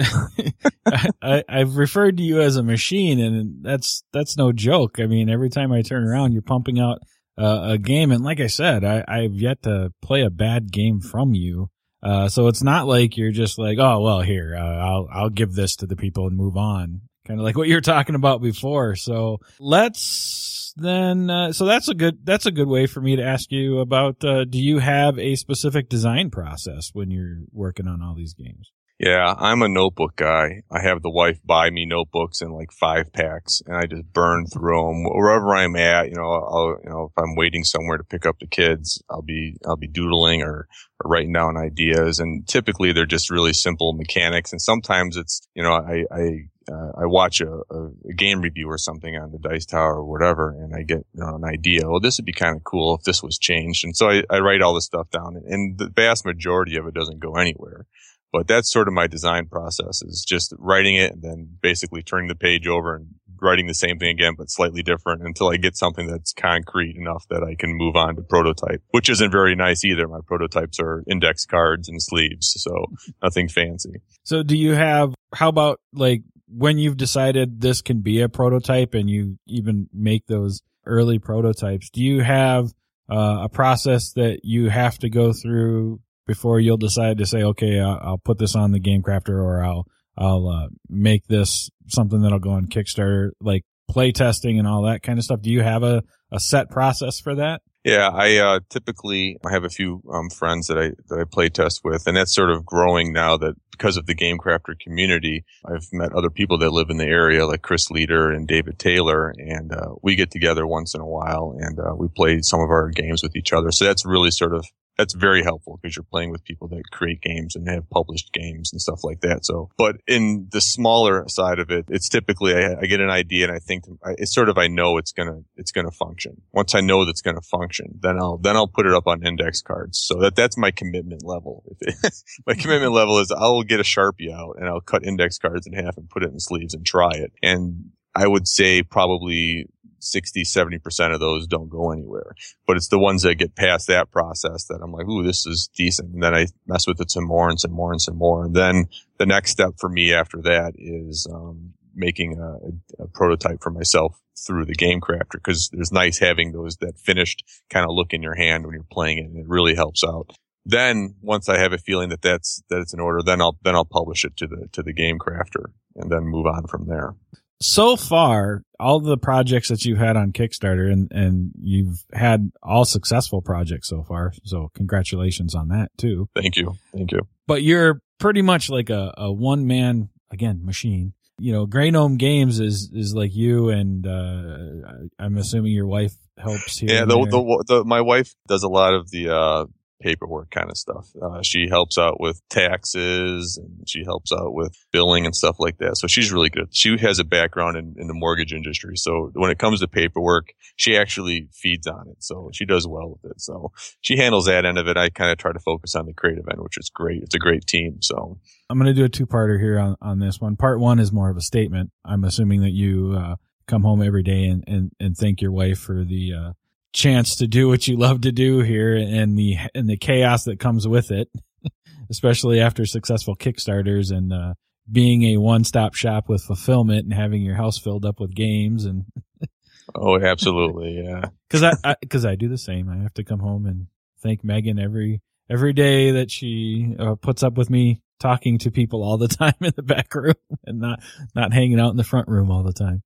I, 1.21 1.43
have 1.47 1.77
referred 1.77 2.17
to 2.17 2.23
you 2.23 2.41
as 2.41 2.57
a 2.57 2.63
machine 2.63 3.19
and 3.19 3.63
that's, 3.63 4.03
that's 4.11 4.37
no 4.37 4.51
joke. 4.51 4.99
I 4.99 5.07
mean, 5.07 5.29
every 5.29 5.49
time 5.49 5.71
I 5.71 5.81
turn 5.81 6.03
around, 6.03 6.33
you're 6.33 6.41
pumping 6.41 6.79
out 6.79 6.99
uh, 7.37 7.69
a 7.71 7.77
game. 7.77 8.11
And 8.11 8.23
like 8.23 8.39
I 8.39 8.47
said, 8.47 8.83
I, 8.83 9.03
I've 9.07 9.33
yet 9.33 9.63
to 9.63 9.91
play 10.01 10.21
a 10.21 10.29
bad 10.29 10.71
game 10.71 10.99
from 10.99 11.33
you. 11.33 11.69
Uh, 12.03 12.27
so 12.27 12.47
it's 12.47 12.61
not 12.61 12.85
like 12.85 13.15
you're 13.15 13.31
just 13.31 13.57
like, 13.57 13.79
oh, 13.79 14.01
well, 14.01 14.21
here, 14.21 14.55
uh, 14.57 14.61
I'll, 14.61 15.07
I'll 15.11 15.29
give 15.29 15.53
this 15.53 15.77
to 15.77 15.87
the 15.87 15.95
people 15.95 16.27
and 16.27 16.35
move 16.35 16.57
on. 16.57 17.01
Kind 17.25 17.39
of 17.39 17.45
like 17.45 17.55
what 17.55 17.69
you 17.69 17.75
were 17.75 17.81
talking 17.81 18.15
about 18.15 18.41
before. 18.41 18.97
So 18.97 19.39
let's 19.57 20.52
then 20.75 21.29
uh, 21.29 21.51
so 21.53 21.65
that's 21.65 21.89
a 21.89 21.93
good 21.93 22.19
that's 22.23 22.45
a 22.45 22.51
good 22.51 22.67
way 22.67 22.85
for 22.85 23.01
me 23.01 23.15
to 23.15 23.23
ask 23.23 23.51
you 23.51 23.79
about 23.79 24.23
uh, 24.23 24.43
do 24.45 24.59
you 24.59 24.79
have 24.79 25.17
a 25.19 25.35
specific 25.35 25.89
design 25.89 26.29
process 26.29 26.89
when 26.93 27.11
you're 27.11 27.39
working 27.51 27.87
on 27.87 28.01
all 28.01 28.15
these 28.15 28.33
games 28.33 28.71
yeah 29.03 29.35
i'm 29.37 29.61
a 29.61 29.67
notebook 29.67 30.15
guy 30.15 30.61
i 30.71 30.81
have 30.81 31.01
the 31.01 31.09
wife 31.09 31.39
buy 31.45 31.69
me 31.69 31.85
notebooks 31.85 32.41
in 32.41 32.49
like 32.51 32.71
five 32.71 33.11
packs 33.11 33.61
and 33.65 33.75
i 33.75 33.85
just 33.85 34.03
burn 34.13 34.45
through 34.45 34.87
them 34.87 35.03
wherever 35.03 35.53
i'm 35.55 35.75
at 35.75 36.07
you 36.07 36.15
know 36.15 36.23
i'll 36.23 36.77
you 36.83 36.89
know 36.89 37.05
if 37.05 37.23
i'm 37.23 37.35
waiting 37.35 37.63
somewhere 37.63 37.97
to 37.97 38.03
pick 38.03 38.25
up 38.25 38.37
the 38.39 38.47
kids 38.47 39.01
i'll 39.09 39.21
be 39.21 39.57
i'll 39.65 39.75
be 39.75 39.87
doodling 39.87 40.41
or, 40.41 40.67
or 41.03 41.11
writing 41.11 41.33
down 41.33 41.57
ideas 41.57 42.19
and 42.19 42.47
typically 42.47 42.93
they're 42.93 43.05
just 43.05 43.29
really 43.29 43.53
simple 43.53 43.93
mechanics 43.93 44.51
and 44.51 44.61
sometimes 44.61 45.17
it's 45.17 45.47
you 45.53 45.63
know 45.63 45.73
i 45.73 46.05
i 46.11 46.29
uh, 46.71 46.91
I 46.97 47.05
watch 47.05 47.41
a, 47.41 47.61
a, 47.71 48.13
game 48.15 48.39
review 48.39 48.69
or 48.69 48.77
something 48.77 49.17
on 49.17 49.31
the 49.31 49.37
Dice 49.37 49.65
Tower 49.65 49.95
or 49.95 50.05
whatever, 50.05 50.51
and 50.51 50.73
I 50.73 50.83
get 50.83 51.05
you 51.13 51.19
know, 51.21 51.35
an 51.35 51.43
idea. 51.43 51.89
Well, 51.89 51.99
this 51.99 52.17
would 52.17 52.25
be 52.25 52.31
kind 52.31 52.55
of 52.55 52.63
cool 52.63 52.95
if 52.95 53.03
this 53.03 53.21
was 53.21 53.37
changed. 53.37 53.83
And 53.83 53.95
so 53.95 54.09
I, 54.09 54.23
I 54.29 54.39
write 54.39 54.61
all 54.61 54.73
this 54.73 54.85
stuff 54.85 55.09
down, 55.09 55.41
and 55.45 55.77
the 55.77 55.89
vast 55.89 56.25
majority 56.25 56.77
of 56.77 56.87
it 56.87 56.93
doesn't 56.93 57.19
go 57.19 57.35
anywhere. 57.35 57.85
But 58.33 58.47
that's 58.47 58.71
sort 58.71 58.87
of 58.87 58.95
my 58.95 59.05
design 59.05 59.45
process 59.45 60.01
is 60.01 60.25
just 60.27 60.53
writing 60.57 60.95
it 60.95 61.13
and 61.13 61.21
then 61.21 61.57
basically 61.61 62.01
turning 62.01 62.27
the 62.27 62.35
page 62.35 62.67
over 62.67 62.95
and 62.95 63.07
writing 63.39 63.67
the 63.67 63.75
same 63.75 63.99
thing 63.99 64.09
again, 64.09 64.33
but 64.35 64.49
slightly 64.49 64.81
different 64.81 65.21
until 65.21 65.49
I 65.49 65.57
get 65.57 65.77
something 65.77 66.07
that's 66.07 66.33
concrete 66.33 66.95
enough 66.95 67.25
that 67.29 67.43
I 67.43 67.55
can 67.55 67.73
move 67.73 67.95
on 67.95 68.15
to 68.15 68.23
prototype, 68.23 68.81
which 68.89 69.07
isn't 69.09 69.31
very 69.31 69.55
nice 69.55 69.85
either. 69.85 70.07
My 70.07 70.21
prototypes 70.25 70.79
are 70.79 71.03
index 71.07 71.45
cards 71.45 71.87
and 71.87 72.01
sleeves. 72.01 72.55
So 72.57 72.87
nothing 73.21 73.49
fancy. 73.49 74.01
So 74.23 74.41
do 74.41 74.57
you 74.57 74.73
have, 74.73 75.13
how 75.35 75.49
about 75.49 75.79
like 75.93 76.23
when 76.47 76.79
you've 76.79 76.97
decided 76.97 77.61
this 77.61 77.81
can 77.81 78.01
be 78.01 78.21
a 78.21 78.29
prototype 78.29 78.95
and 78.95 79.09
you 79.09 79.37
even 79.45 79.89
make 79.93 80.25
those 80.25 80.63
early 80.85 81.19
prototypes, 81.19 81.91
do 81.91 82.01
you 82.01 82.21
have 82.21 82.73
uh, 83.11 83.41
a 83.43 83.49
process 83.49 84.13
that 84.13 84.39
you 84.43 84.69
have 84.69 84.97
to 84.99 85.09
go 85.09 85.33
through 85.33 85.99
before 86.25 86.59
you'll 86.59 86.77
decide 86.77 87.17
to 87.17 87.25
say, 87.25 87.43
okay, 87.43 87.79
I'll, 87.79 88.17
put 88.17 88.37
this 88.37 88.55
on 88.55 88.71
the 88.71 88.79
Game 88.79 89.01
Crafter 89.01 89.29
or 89.29 89.63
I'll 89.63 89.85
I'll 90.17 90.47
uh, 90.47 90.67
make 90.87 91.25
this 91.27 91.69
something 91.87 92.21
that'll 92.21 92.39
go 92.39 92.51
on 92.51 92.67
Kickstarter, 92.67 93.31
like 93.41 93.63
play 93.89 94.11
testing 94.11 94.59
and 94.59 94.67
all 94.67 94.83
that 94.83 95.01
kind 95.01 95.17
of 95.17 95.25
stuff. 95.25 95.41
Do 95.41 95.51
you 95.51 95.61
have 95.61 95.83
a, 95.83 96.03
a 96.31 96.39
set 96.39 96.69
process 96.69 97.19
for 97.19 97.35
that? 97.35 97.61
Yeah, 97.83 98.09
I 98.09 98.37
uh, 98.37 98.59
typically 98.69 99.37
I 99.45 99.51
have 99.51 99.65
a 99.65 99.69
few 99.69 100.01
um, 100.09 100.29
friends 100.29 100.67
that 100.67 100.77
I 100.77 100.91
that 101.09 101.19
I 101.19 101.25
play 101.25 101.49
test 101.49 101.81
with, 101.83 102.07
and 102.07 102.15
that's 102.15 102.33
sort 102.33 102.49
of 102.49 102.65
growing 102.65 103.11
now 103.11 103.35
that 103.35 103.55
because 103.71 103.97
of 103.97 104.05
the 104.05 104.13
Game 104.13 104.37
Crafter 104.37 104.79
community, 104.79 105.43
I've 105.65 105.87
met 105.91 106.13
other 106.13 106.29
people 106.29 106.57
that 106.59 106.71
live 106.71 106.89
in 106.89 106.95
the 106.95 107.05
area, 107.05 107.45
like 107.45 107.61
Chris 107.61 107.91
Leader 107.91 108.31
and 108.31 108.47
David 108.47 108.79
Taylor, 108.79 109.33
and 109.37 109.73
uh, 109.73 109.95
we 110.01 110.15
get 110.15 110.31
together 110.31 110.65
once 110.65 110.95
in 110.95 111.01
a 111.01 111.05
while 111.05 111.57
and 111.59 111.77
uh, 111.77 111.93
we 111.93 112.07
play 112.07 112.39
some 112.41 112.61
of 112.61 112.69
our 112.69 112.87
games 112.89 113.21
with 113.21 113.35
each 113.35 113.51
other. 113.51 113.71
So 113.71 113.83
that's 113.83 114.05
really 114.05 114.31
sort 114.31 114.55
of 114.55 114.65
that's 114.97 115.13
very 115.13 115.43
helpful 115.43 115.79
because 115.81 115.95
you're 115.95 116.03
playing 116.03 116.31
with 116.31 116.43
people 116.43 116.67
that 116.69 116.83
create 116.91 117.21
games 117.21 117.55
and 117.55 117.67
have 117.67 117.89
published 117.89 118.31
games 118.31 118.71
and 118.71 118.81
stuff 118.81 119.03
like 119.03 119.21
that. 119.21 119.45
So, 119.45 119.69
but 119.77 119.97
in 120.07 120.47
the 120.51 120.61
smaller 120.61 121.27
side 121.27 121.59
of 121.59 121.71
it, 121.71 121.85
it's 121.89 122.09
typically 122.09 122.53
I, 122.53 122.75
I 122.81 122.85
get 122.85 123.01
an 123.01 123.09
idea 123.09 123.47
and 123.47 123.55
I 123.55 123.59
think 123.59 123.85
it's 124.17 124.33
sort 124.33 124.49
of 124.49 124.57
I 124.57 124.67
know 124.67 124.97
it's 124.97 125.11
gonna 125.11 125.41
it's 125.55 125.71
gonna 125.71 125.91
function. 125.91 126.41
Once 126.51 126.75
I 126.75 126.81
know 126.81 127.05
that's 127.05 127.21
gonna 127.21 127.41
function, 127.41 127.99
then 128.01 128.17
I'll 128.19 128.37
then 128.37 128.55
I'll 128.55 128.67
put 128.67 128.85
it 128.85 128.93
up 128.93 129.07
on 129.07 129.25
index 129.25 129.61
cards. 129.61 129.97
So 129.97 130.19
that 130.19 130.35
that's 130.35 130.57
my 130.57 130.71
commitment 130.71 131.23
level. 131.23 131.63
my 132.45 132.53
commitment 132.53 132.91
level 132.93 133.19
is 133.19 133.31
I'll 133.31 133.63
get 133.63 133.79
a 133.79 133.83
sharpie 133.83 134.31
out 134.31 134.57
and 134.59 134.67
I'll 134.67 134.81
cut 134.81 135.05
index 135.05 135.37
cards 135.37 135.65
in 135.65 135.73
half 135.73 135.97
and 135.97 136.09
put 136.09 136.23
it 136.23 136.31
in 136.31 136.39
sleeves 136.39 136.73
and 136.73 136.85
try 136.85 137.11
it. 137.13 137.31
And 137.41 137.91
I 138.15 138.27
would 138.27 138.47
say 138.47 138.83
probably 138.83 139.67
60, 140.03 140.43
70% 140.43 141.13
of 141.13 141.19
those 141.19 141.47
don't 141.47 141.69
go 141.69 141.91
anywhere. 141.91 142.35
But 142.67 142.77
it's 142.77 142.89
the 142.89 142.99
ones 142.99 143.23
that 143.23 143.35
get 143.35 143.55
past 143.55 143.87
that 143.87 144.11
process 144.11 144.65
that 144.65 144.79
I'm 144.83 144.91
like, 144.91 145.07
ooh, 145.07 145.23
this 145.23 145.45
is 145.45 145.69
decent. 145.75 146.13
And 146.13 146.23
then 146.23 146.35
I 146.35 146.47
mess 146.67 146.87
with 146.87 147.01
it 147.01 147.11
some 147.11 147.25
more 147.25 147.49
and 147.49 147.59
some 147.59 147.71
more 147.71 147.91
and 147.91 148.01
some 148.01 148.17
more. 148.17 148.45
And 148.45 148.55
then 148.55 148.85
the 149.17 149.25
next 149.25 149.51
step 149.51 149.73
for 149.79 149.89
me 149.89 150.13
after 150.13 150.41
that 150.41 150.73
is, 150.77 151.27
um, 151.31 151.73
making 151.95 152.39
a, 152.39 153.03
a, 153.03 153.07
prototype 153.09 153.61
for 153.61 153.69
myself 153.69 154.19
through 154.35 154.65
the 154.65 154.73
game 154.73 154.99
crafter 154.99 155.33
because 155.33 155.69
there's 155.71 155.91
nice 155.91 156.17
having 156.17 156.51
those 156.51 156.77
that 156.77 156.97
finished 156.97 157.43
kind 157.69 157.85
of 157.85 157.91
look 157.93 158.13
in 158.13 158.23
your 158.23 158.33
hand 158.33 158.65
when 158.65 158.73
you're 158.73 158.83
playing 158.91 159.19
it 159.19 159.25
and 159.25 159.37
it 159.37 159.47
really 159.47 159.75
helps 159.75 160.03
out 160.03 160.35
then 160.65 161.15
once 161.21 161.49
I 161.49 161.59
have 161.59 161.73
a 161.73 161.77
feeling 161.77 162.09
that 162.09 162.21
that's 162.21 162.63
that 162.69 162.79
it's 162.79 162.93
in 162.93 162.99
order, 162.99 163.21
then 163.21 163.41
I'll 163.41 163.57
then 163.63 163.75
I'll 163.75 163.85
publish 163.85 164.23
it 164.23 164.37
to 164.37 164.47
the 164.47 164.67
to 164.71 164.81
the 164.81 164.93
game 164.93 165.19
crafter 165.19 165.65
and 165.95 166.09
then 166.09 166.23
move 166.23 166.45
on 166.45 166.67
from 166.67 166.87
there 166.87 167.15
so 167.63 167.95
far, 167.95 168.63
all 168.79 168.99
the 168.99 169.17
projects 169.17 169.69
that 169.69 169.85
you've 169.85 169.97
had 169.97 170.17
on 170.17 170.33
Kickstarter 170.33 170.91
and, 170.91 171.09
and 171.11 171.51
you've 171.61 172.03
had 172.11 172.51
all 172.61 172.83
successful 172.83 173.41
projects 173.41 173.87
so 173.87 174.03
far. 174.03 174.33
So 174.43 174.69
congratulations 174.75 175.55
on 175.55 175.69
that 175.69 175.89
too. 175.97 176.27
Thank 176.35 176.57
you. 176.57 176.73
Thank 176.93 177.13
you. 177.13 177.21
But 177.47 177.63
you're 177.63 178.01
pretty 178.19 178.41
much 178.41 178.69
like 178.69 178.89
a, 178.89 179.13
a 179.17 179.31
one 179.31 179.65
man, 179.65 180.09
again, 180.29 180.65
machine. 180.65 181.13
You 181.39 181.53
know, 181.53 181.65
Grey 181.65 181.89
Gnome 181.89 182.17
Games 182.17 182.59
is, 182.59 182.91
is 182.93 183.15
like 183.15 183.33
you 183.33 183.69
and, 183.69 184.05
uh, 184.05 185.07
I'm 185.17 185.37
assuming 185.37 185.71
your 185.71 185.87
wife 185.87 186.13
helps 186.37 186.77
here. 186.77 186.91
Yeah. 186.91 187.05
The, 187.05 187.15
the, 187.15 187.63
the, 187.67 187.83
my 187.85 188.01
wife 188.01 188.35
does 188.47 188.63
a 188.63 188.69
lot 188.69 188.93
of 188.93 189.09
the, 189.09 189.33
uh, 189.33 189.65
paperwork 190.03 190.51
kind 190.51 190.69
of 190.69 190.77
stuff. 190.77 191.09
Uh, 191.19 191.41
she 191.41 191.67
helps 191.69 191.97
out 191.97 192.19
with 192.19 192.41
taxes 192.49 193.57
and 193.57 193.87
she 193.87 194.03
helps 194.03 194.31
out 194.31 194.53
with 194.53 194.75
billing 194.91 195.25
and 195.25 195.33
stuff 195.35 195.55
like 195.59 195.77
that. 195.77 195.97
So 195.97 196.07
she's 196.07 196.31
really 196.31 196.49
good. 196.49 196.67
She 196.75 196.97
has 196.97 197.19
a 197.19 197.23
background 197.23 197.77
in, 197.77 197.95
in 197.97 198.07
the 198.07 198.13
mortgage 198.13 198.53
industry. 198.53 198.97
So 198.97 199.31
when 199.33 199.49
it 199.49 199.59
comes 199.59 199.79
to 199.79 199.87
paperwork, 199.87 200.53
she 200.75 200.97
actually 200.97 201.47
feeds 201.53 201.87
on 201.87 202.09
it. 202.09 202.17
So 202.19 202.49
she 202.53 202.65
does 202.65 202.85
well 202.85 203.09
with 203.09 203.31
it. 203.31 203.41
So 203.41 203.71
she 204.01 204.17
handles 204.17 204.45
that 204.45 204.65
end 204.65 204.77
of 204.77 204.87
it. 204.87 204.97
I 204.97 205.09
kind 205.09 205.31
of 205.31 205.37
try 205.37 205.53
to 205.53 205.59
focus 205.59 205.95
on 205.95 206.05
the 206.05 206.13
creative 206.13 206.45
end, 206.51 206.61
which 206.61 206.77
is 206.77 206.89
great. 206.89 207.23
It's 207.23 207.35
a 207.35 207.39
great 207.39 207.65
team. 207.65 208.01
So 208.01 208.39
I'm 208.69 208.77
going 208.77 208.93
to 208.93 208.99
do 208.99 209.05
a 209.05 209.09
two 209.09 209.25
parter 209.25 209.59
here 209.59 209.79
on, 209.79 209.95
on 210.01 210.19
this 210.19 210.41
one. 210.41 210.57
Part 210.57 210.79
one 210.79 210.99
is 210.99 211.13
more 211.13 211.29
of 211.29 211.37
a 211.37 211.41
statement. 211.41 211.91
I'm 212.03 212.25
assuming 212.25 212.61
that 212.61 212.71
you, 212.71 213.15
uh, 213.17 213.35
come 213.65 213.83
home 213.83 214.01
every 214.01 214.23
day 214.23 214.43
and, 214.43 214.63
and, 214.67 214.91
and 214.99 215.15
thank 215.15 215.41
your 215.41 215.53
wife 215.53 215.79
for 215.79 216.03
the, 216.03 216.33
uh, 216.33 216.51
chance 216.93 217.37
to 217.37 217.47
do 217.47 217.67
what 217.67 217.87
you 217.87 217.97
love 217.97 218.21
to 218.21 218.31
do 218.31 218.59
here 218.59 218.95
and 218.95 219.37
the 219.37 219.57
and 219.73 219.89
the 219.89 219.97
chaos 219.97 220.43
that 220.45 220.59
comes 220.59 220.87
with 220.87 221.11
it, 221.11 221.29
especially 222.09 222.61
after 222.61 222.85
successful 222.85 223.35
Kickstarters 223.35 224.15
and 224.15 224.31
uh, 224.31 224.53
being 224.89 225.23
a 225.23 225.37
one-stop 225.37 225.95
shop 225.95 226.29
with 226.29 226.43
fulfillment 226.43 227.03
and 227.03 227.13
having 227.13 227.41
your 227.41 227.55
house 227.55 227.77
filled 227.77 228.05
up 228.05 228.19
with 228.19 228.33
games 228.33 228.85
and. 228.85 229.05
oh, 229.95 230.19
absolutely, 230.19 231.03
yeah. 231.03 231.25
Because 231.49 231.71
I 231.83 231.95
because 232.01 232.25
I, 232.25 232.31
I, 232.31 232.35
do 232.35 232.49
the 232.49 232.57
same. 232.57 232.89
I 232.89 233.03
have 233.03 233.13
to 233.13 233.23
come 233.23 233.37
home 233.37 233.67
and 233.67 233.85
thank 234.23 234.43
Megan 234.43 234.79
every 234.79 235.21
every 235.51 235.71
day 235.71 236.09
that 236.09 236.31
she 236.31 236.95
uh, 236.97 237.13
puts 237.13 237.43
up 237.43 237.53
with 237.53 237.69
me 237.69 238.01
talking 238.19 238.57
to 238.57 238.71
people 238.71 239.03
all 239.03 239.19
the 239.19 239.27
time 239.27 239.53
in 239.61 239.71
the 239.75 239.83
back 239.83 240.15
room 240.15 240.33
and 240.65 240.79
not 240.79 240.99
not 241.35 241.53
hanging 241.53 241.79
out 241.79 241.91
in 241.91 241.97
the 241.97 242.03
front 242.03 242.27
room 242.27 242.49
all 242.49 242.63
the 242.63 242.73
time. 242.73 243.03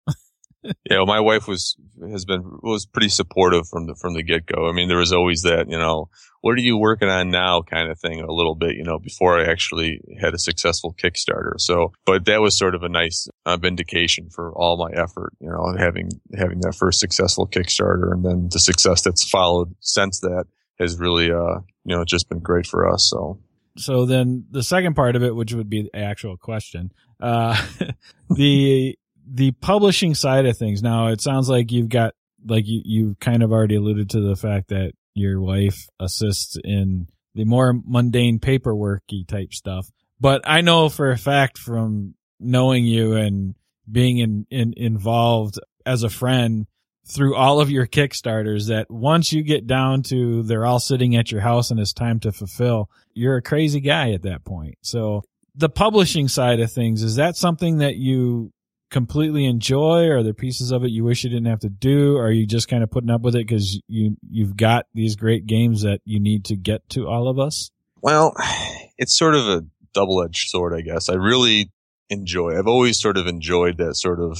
Yeah, 0.63 0.97
well, 0.97 1.05
my 1.05 1.19
wife 1.19 1.47
was 1.47 1.75
has 2.11 2.25
been 2.25 2.43
was 2.61 2.85
pretty 2.85 3.09
supportive 3.09 3.67
from 3.67 3.87
the 3.87 3.95
from 3.95 4.13
the 4.13 4.23
get 4.23 4.45
go. 4.45 4.67
I 4.67 4.73
mean, 4.73 4.87
there 4.87 4.97
was 4.97 5.13
always 5.13 5.43
that 5.43 5.69
you 5.69 5.77
know, 5.77 6.09
what 6.41 6.51
are 6.53 6.61
you 6.61 6.77
working 6.77 7.09
on 7.09 7.29
now 7.29 7.61
kind 7.61 7.89
of 7.89 7.99
thing 7.99 8.21
a 8.21 8.31
little 8.31 8.55
bit, 8.55 8.75
you 8.75 8.83
know, 8.83 8.99
before 8.99 9.39
I 9.39 9.49
actually 9.49 10.01
had 10.19 10.33
a 10.33 10.39
successful 10.39 10.93
Kickstarter. 10.93 11.53
So, 11.57 11.93
but 12.05 12.25
that 12.25 12.41
was 12.41 12.57
sort 12.57 12.75
of 12.75 12.83
a 12.83 12.89
nice 12.89 13.27
uh, 13.45 13.57
vindication 13.57 14.29
for 14.29 14.51
all 14.53 14.77
my 14.77 14.91
effort, 14.99 15.33
you 15.39 15.49
know, 15.49 15.75
having 15.77 16.09
having 16.35 16.59
that 16.61 16.75
first 16.75 16.99
successful 16.99 17.47
Kickstarter 17.47 18.11
and 18.11 18.25
then 18.25 18.49
the 18.51 18.59
success 18.59 19.01
that's 19.01 19.27
followed 19.29 19.75
since 19.79 20.19
that 20.21 20.45
has 20.79 20.99
really 20.99 21.31
uh 21.31 21.59
you 21.85 21.95
know 21.95 22.05
just 22.05 22.29
been 22.29 22.39
great 22.39 22.65
for 22.65 22.91
us. 22.91 23.09
So 23.09 23.39
so 23.77 24.05
then 24.05 24.45
the 24.49 24.63
second 24.63 24.95
part 24.95 25.15
of 25.15 25.23
it, 25.23 25.35
which 25.35 25.53
would 25.53 25.69
be 25.69 25.83
the 25.83 25.99
actual 25.99 26.35
question, 26.35 26.91
uh, 27.21 27.61
the 28.29 28.97
the 29.29 29.51
publishing 29.51 30.15
side 30.15 30.45
of 30.45 30.57
things. 30.57 30.81
Now 30.81 31.07
it 31.07 31.21
sounds 31.21 31.49
like 31.49 31.71
you've 31.71 31.89
got 31.89 32.13
like 32.45 32.65
you 32.67 32.81
you 32.85 33.15
kind 33.19 33.43
of 33.43 33.51
already 33.51 33.75
alluded 33.75 34.09
to 34.11 34.21
the 34.21 34.35
fact 34.35 34.69
that 34.69 34.93
your 35.13 35.41
wife 35.41 35.87
assists 35.99 36.57
in 36.63 37.07
the 37.35 37.45
more 37.45 37.73
mundane 37.85 38.39
paperworky 38.39 39.27
type 39.27 39.53
stuff. 39.53 39.87
But 40.19 40.41
I 40.45 40.61
know 40.61 40.89
for 40.89 41.11
a 41.11 41.17
fact 41.17 41.57
from 41.57 42.15
knowing 42.39 42.85
you 42.85 43.15
and 43.15 43.55
being 43.89 44.17
in, 44.19 44.45
in 44.49 44.73
involved 44.77 45.59
as 45.85 46.03
a 46.03 46.09
friend 46.09 46.67
through 47.05 47.35
all 47.35 47.61
of 47.61 47.69
your 47.69 47.87
Kickstarters 47.87 48.67
that 48.67 48.91
once 48.91 49.31
you 49.31 49.41
get 49.41 49.65
down 49.65 50.03
to 50.03 50.43
they're 50.43 50.65
all 50.65 50.79
sitting 50.79 51.15
at 51.15 51.31
your 51.31 51.41
house 51.41 51.71
and 51.71 51.79
it's 51.79 51.93
time 51.93 52.19
to 52.21 52.31
fulfill, 52.31 52.89
you're 53.13 53.37
a 53.37 53.41
crazy 53.41 53.79
guy 53.79 54.11
at 54.11 54.23
that 54.23 54.43
point. 54.43 54.75
So 54.81 55.23
the 55.55 55.69
publishing 55.69 56.27
side 56.27 56.59
of 56.59 56.71
things, 56.71 57.01
is 57.01 57.15
that 57.15 57.35
something 57.35 57.79
that 57.79 57.95
you 57.95 58.51
completely 58.89 59.45
enjoy? 59.45 60.07
Are 60.09 60.23
there 60.23 60.33
pieces 60.33 60.71
of 60.71 60.83
it 60.83 60.91
you 60.91 61.03
wish 61.03 61.23
you 61.23 61.29
didn't 61.29 61.47
have 61.47 61.59
to 61.59 61.69
do? 61.69 62.17
Or 62.17 62.27
are 62.27 62.31
you 62.31 62.45
just 62.45 62.67
kind 62.67 62.83
of 62.83 62.91
putting 62.91 63.09
up 63.09 63.21
with 63.21 63.35
it 63.35 63.47
because 63.47 63.81
you 63.87 64.17
you've 64.29 64.57
got 64.57 64.85
these 64.93 65.15
great 65.15 65.45
games 65.45 65.81
that 65.81 66.01
you 66.05 66.19
need 66.19 66.45
to 66.45 66.55
get 66.55 66.87
to 66.89 67.07
all 67.07 67.27
of 67.27 67.39
us? 67.39 67.71
Well, 68.01 68.33
it's 68.97 69.17
sort 69.17 69.35
of 69.35 69.47
a 69.47 69.65
double 69.93 70.23
edged 70.23 70.49
sword, 70.49 70.73
I 70.73 70.81
guess. 70.81 71.09
I 71.09 71.15
really 71.15 71.71
enjoy. 72.09 72.57
I've 72.57 72.67
always 72.67 72.99
sort 72.99 73.17
of 73.17 73.27
enjoyed 73.27 73.77
that 73.77 73.95
sort 73.95 74.19
of 74.19 74.39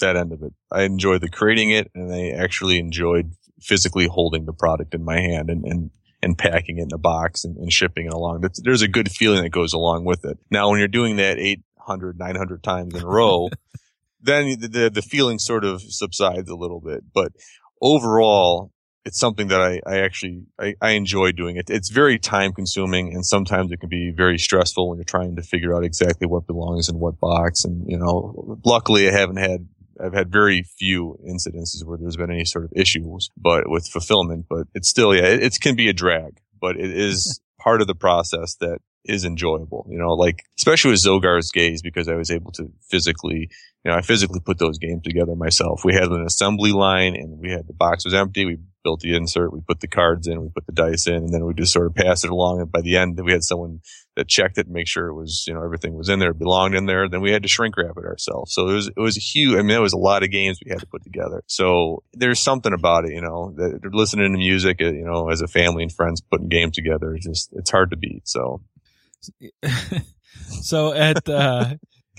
that 0.00 0.16
end 0.16 0.32
of 0.32 0.42
it. 0.42 0.52
I 0.70 0.82
enjoy 0.82 1.18
the 1.18 1.28
creating 1.28 1.70
it, 1.70 1.90
and 1.94 2.12
I 2.12 2.30
actually 2.30 2.78
enjoyed 2.78 3.32
physically 3.60 4.06
holding 4.06 4.44
the 4.44 4.52
product 4.52 4.94
in 4.94 5.04
my 5.04 5.20
hand 5.20 5.50
and 5.50 5.64
and 5.64 5.90
and 6.22 6.36
packing 6.36 6.78
it 6.78 6.82
in 6.82 6.92
a 6.92 6.98
box 6.98 7.44
and, 7.44 7.56
and 7.56 7.72
shipping 7.72 8.06
it 8.06 8.12
along. 8.12 8.44
There's 8.62 8.82
a 8.82 8.88
good 8.88 9.10
feeling 9.10 9.42
that 9.42 9.50
goes 9.50 9.72
along 9.72 10.04
with 10.04 10.24
it. 10.24 10.38
Now, 10.50 10.70
when 10.70 10.80
you're 10.80 10.88
doing 10.88 11.16
that 11.16 11.38
800, 11.38 12.18
900 12.18 12.62
times 12.62 12.94
in 12.94 13.02
a 13.02 13.06
row, 13.06 13.50
then 14.20 14.58
the, 14.60 14.68
the, 14.68 14.90
the 14.90 15.02
feeling 15.02 15.38
sort 15.38 15.64
of 15.64 15.82
subsides 15.82 16.50
a 16.50 16.56
little 16.56 16.80
bit. 16.80 17.04
But 17.12 17.32
overall, 17.80 18.72
it's 19.04 19.18
something 19.18 19.48
that 19.48 19.60
I, 19.60 19.80
I 19.86 20.00
actually 20.00 20.42
I, 20.60 20.74
I 20.82 20.90
enjoy 20.90 21.32
doing 21.32 21.56
it. 21.56 21.70
It's 21.70 21.88
very 21.88 22.18
time 22.18 22.52
consuming 22.52 23.14
and 23.14 23.24
sometimes 23.24 23.72
it 23.72 23.80
can 23.80 23.88
be 23.88 24.12
very 24.14 24.38
stressful 24.38 24.88
when 24.88 24.98
you're 24.98 25.04
trying 25.04 25.36
to 25.36 25.42
figure 25.42 25.74
out 25.74 25.84
exactly 25.84 26.26
what 26.26 26.46
belongs 26.46 26.88
in 26.88 26.98
what 26.98 27.18
box. 27.18 27.64
And 27.64 27.88
you 27.88 27.96
know, 27.96 28.58
luckily 28.64 29.08
I 29.08 29.12
haven't 29.12 29.38
had 29.38 29.66
I've 30.00 30.12
had 30.12 30.30
very 30.30 30.62
few 30.62 31.18
incidences 31.26 31.84
where 31.84 31.98
there's 31.98 32.16
been 32.16 32.30
any 32.30 32.44
sort 32.44 32.64
of 32.64 32.72
issues, 32.76 33.30
but 33.36 33.68
with 33.68 33.88
fulfillment. 33.88 34.46
But 34.48 34.66
it's 34.74 34.88
still 34.88 35.14
yeah, 35.14 35.26
it, 35.26 35.42
it 35.42 35.58
can 35.60 35.74
be 35.74 35.88
a 35.88 35.94
drag, 35.94 36.40
but 36.60 36.76
it 36.76 36.90
is 36.90 37.40
part 37.58 37.80
of 37.80 37.86
the 37.86 37.94
process 37.94 38.56
that 38.56 38.78
is 39.04 39.24
enjoyable. 39.24 39.86
You 39.88 39.98
know, 39.98 40.12
like 40.12 40.44
especially 40.58 40.90
with 40.90 41.02
Zogar's 41.02 41.50
Gaze 41.50 41.82
because 41.82 42.08
I 42.08 42.14
was 42.14 42.30
able 42.30 42.52
to 42.52 42.70
physically 42.90 43.48
you 43.84 43.90
know, 43.90 43.96
I 43.96 44.02
physically 44.02 44.40
put 44.40 44.58
those 44.58 44.78
games 44.78 45.02
together 45.04 45.34
myself. 45.36 45.84
We 45.84 45.94
had 45.94 46.08
an 46.08 46.24
assembly 46.24 46.72
line 46.72 47.14
and 47.14 47.38
we 47.38 47.50
had 47.50 47.66
the 47.66 47.72
box 47.72 48.04
was 48.04 48.14
empty. 48.14 48.44
We 48.44 48.58
built 48.82 49.00
the 49.00 49.14
insert, 49.14 49.52
we 49.52 49.60
put 49.60 49.80
the 49.80 49.86
cards 49.86 50.26
in, 50.26 50.40
we 50.40 50.48
put 50.48 50.66
the 50.66 50.72
dice 50.72 51.06
in, 51.06 51.14
and 51.14 51.34
then 51.34 51.44
we 51.44 51.54
just 51.54 51.72
sort 51.72 51.86
of 51.86 51.94
passed 51.94 52.24
it 52.24 52.30
along. 52.30 52.60
And 52.60 52.72
by 52.72 52.80
the 52.80 52.96
end, 52.96 53.20
we 53.22 53.32
had 53.32 53.42
someone 53.42 53.80
that 54.16 54.28
checked 54.28 54.58
it 54.58 54.66
and 54.66 54.74
make 54.74 54.88
sure 54.88 55.08
it 55.08 55.14
was, 55.14 55.44
you 55.46 55.54
know, 55.54 55.62
everything 55.62 55.94
was 55.94 56.08
in 56.08 56.18
there, 56.18 56.32
belonged 56.32 56.74
in 56.74 56.86
there. 56.86 57.08
Then 57.08 57.20
we 57.20 57.30
had 57.30 57.42
to 57.42 57.48
shrink 57.48 57.76
wrap 57.76 57.96
it 57.96 58.04
ourselves. 58.04 58.52
So 58.54 58.68
it 58.68 58.72
was, 58.72 58.88
it 58.88 59.00
was 59.00 59.16
a 59.16 59.20
huge, 59.20 59.58
I 59.58 59.62
mean, 59.62 59.76
it 59.76 59.80
was 59.80 59.92
a 59.92 59.98
lot 59.98 60.22
of 60.22 60.30
games 60.30 60.58
we 60.64 60.70
had 60.70 60.80
to 60.80 60.86
put 60.86 61.04
together. 61.04 61.44
So 61.46 62.02
there's 62.14 62.40
something 62.40 62.72
about 62.72 63.04
it, 63.04 63.12
you 63.12 63.20
know, 63.20 63.52
that 63.56 63.80
listening 63.92 64.32
to 64.32 64.38
music, 64.38 64.80
you 64.80 65.04
know, 65.04 65.28
as 65.30 65.40
a 65.40 65.48
family 65.48 65.82
and 65.82 65.92
friends 65.92 66.20
putting 66.20 66.48
games 66.48 66.74
together, 66.74 67.14
it's 67.14 67.26
just, 67.26 67.50
it's 67.52 67.70
hard 67.70 67.90
to 67.90 67.96
beat. 67.96 68.26
So. 68.26 68.62
so 70.62 70.92
at, 70.92 71.28
uh, 71.28 71.74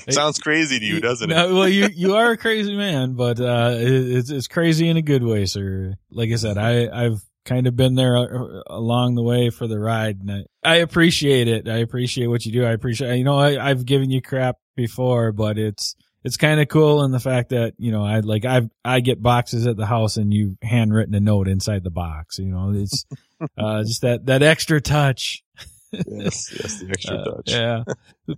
Sounds 0.10 0.40
crazy 0.40 0.80
to 0.80 0.86
you, 0.86 1.02
doesn't 1.02 1.30
it? 1.30 1.34
No, 1.34 1.56
well, 1.56 1.70
you 1.70 1.88
you 1.94 2.16
are 2.16 2.32
a 2.32 2.38
crazy 2.38 2.76
man, 2.76 3.14
but 3.14 3.40
uh, 3.40 3.76
it's 3.76 4.30
it's 4.30 4.48
crazy 4.48 4.88
in 4.90 4.98
a 4.98 5.02
good 5.02 5.24
way, 5.24 5.46
sir. 5.46 5.96
Like 6.12 6.32
I 6.32 6.36
said, 6.36 6.58
I 6.58 6.88
I've 6.88 7.22
kind 7.50 7.68
of 7.68 7.76
been 7.76 7.96
there 7.96 8.16
uh, 8.16 8.62
along 8.68 9.16
the 9.16 9.24
way 9.24 9.50
for 9.50 9.68
the 9.68 9.80
ride. 9.80 10.20
And 10.22 10.32
I, 10.64 10.72
I 10.72 10.76
appreciate 10.78 11.48
it. 11.48 11.68
I 11.68 11.78
appreciate 11.78 12.28
what 12.28 12.46
you 12.46 12.52
do. 12.52 12.64
I 12.64 12.72
appreciate, 12.72 13.18
you 13.18 13.24
know, 13.24 13.40
I, 13.40 13.70
I've 13.70 13.86
given 13.86 14.12
you 14.12 14.22
crap 14.22 14.58
before, 14.76 15.32
but 15.32 15.58
it's, 15.58 15.96
it's 16.24 16.38
kind 16.38 16.60
of 16.60 16.68
cool 16.68 17.04
in 17.04 17.12
the 17.12 17.20
fact 17.20 17.50
that, 17.50 17.74
you 17.78 17.92
know, 17.92 18.06
I 18.06 18.20
like, 18.20 18.46
I, 18.46 18.70
I 18.86 19.00
get 19.00 19.22
boxes 19.22 19.66
at 19.66 19.78
the 19.78 19.86
house 19.86 20.18
and 20.18 20.34
you 20.34 20.58
handwritten 20.62 21.16
a 21.16 21.20
note 21.20 21.48
inside 21.48 21.84
the 21.84 21.90
box, 21.90 22.38
you 22.38 22.52
know, 22.52 22.72
it's, 22.76 23.06
uh, 23.58 23.84
just 23.84 24.02
that, 24.02 24.26
that 24.28 24.44
extra 24.44 24.80
touch 24.80 25.44
yes, 25.92 26.52
yes, 26.54 26.80
the 26.80 26.88
extra 26.90 27.18
uh, 27.18 27.24
touch. 27.24 27.52
yeah. 27.52 27.84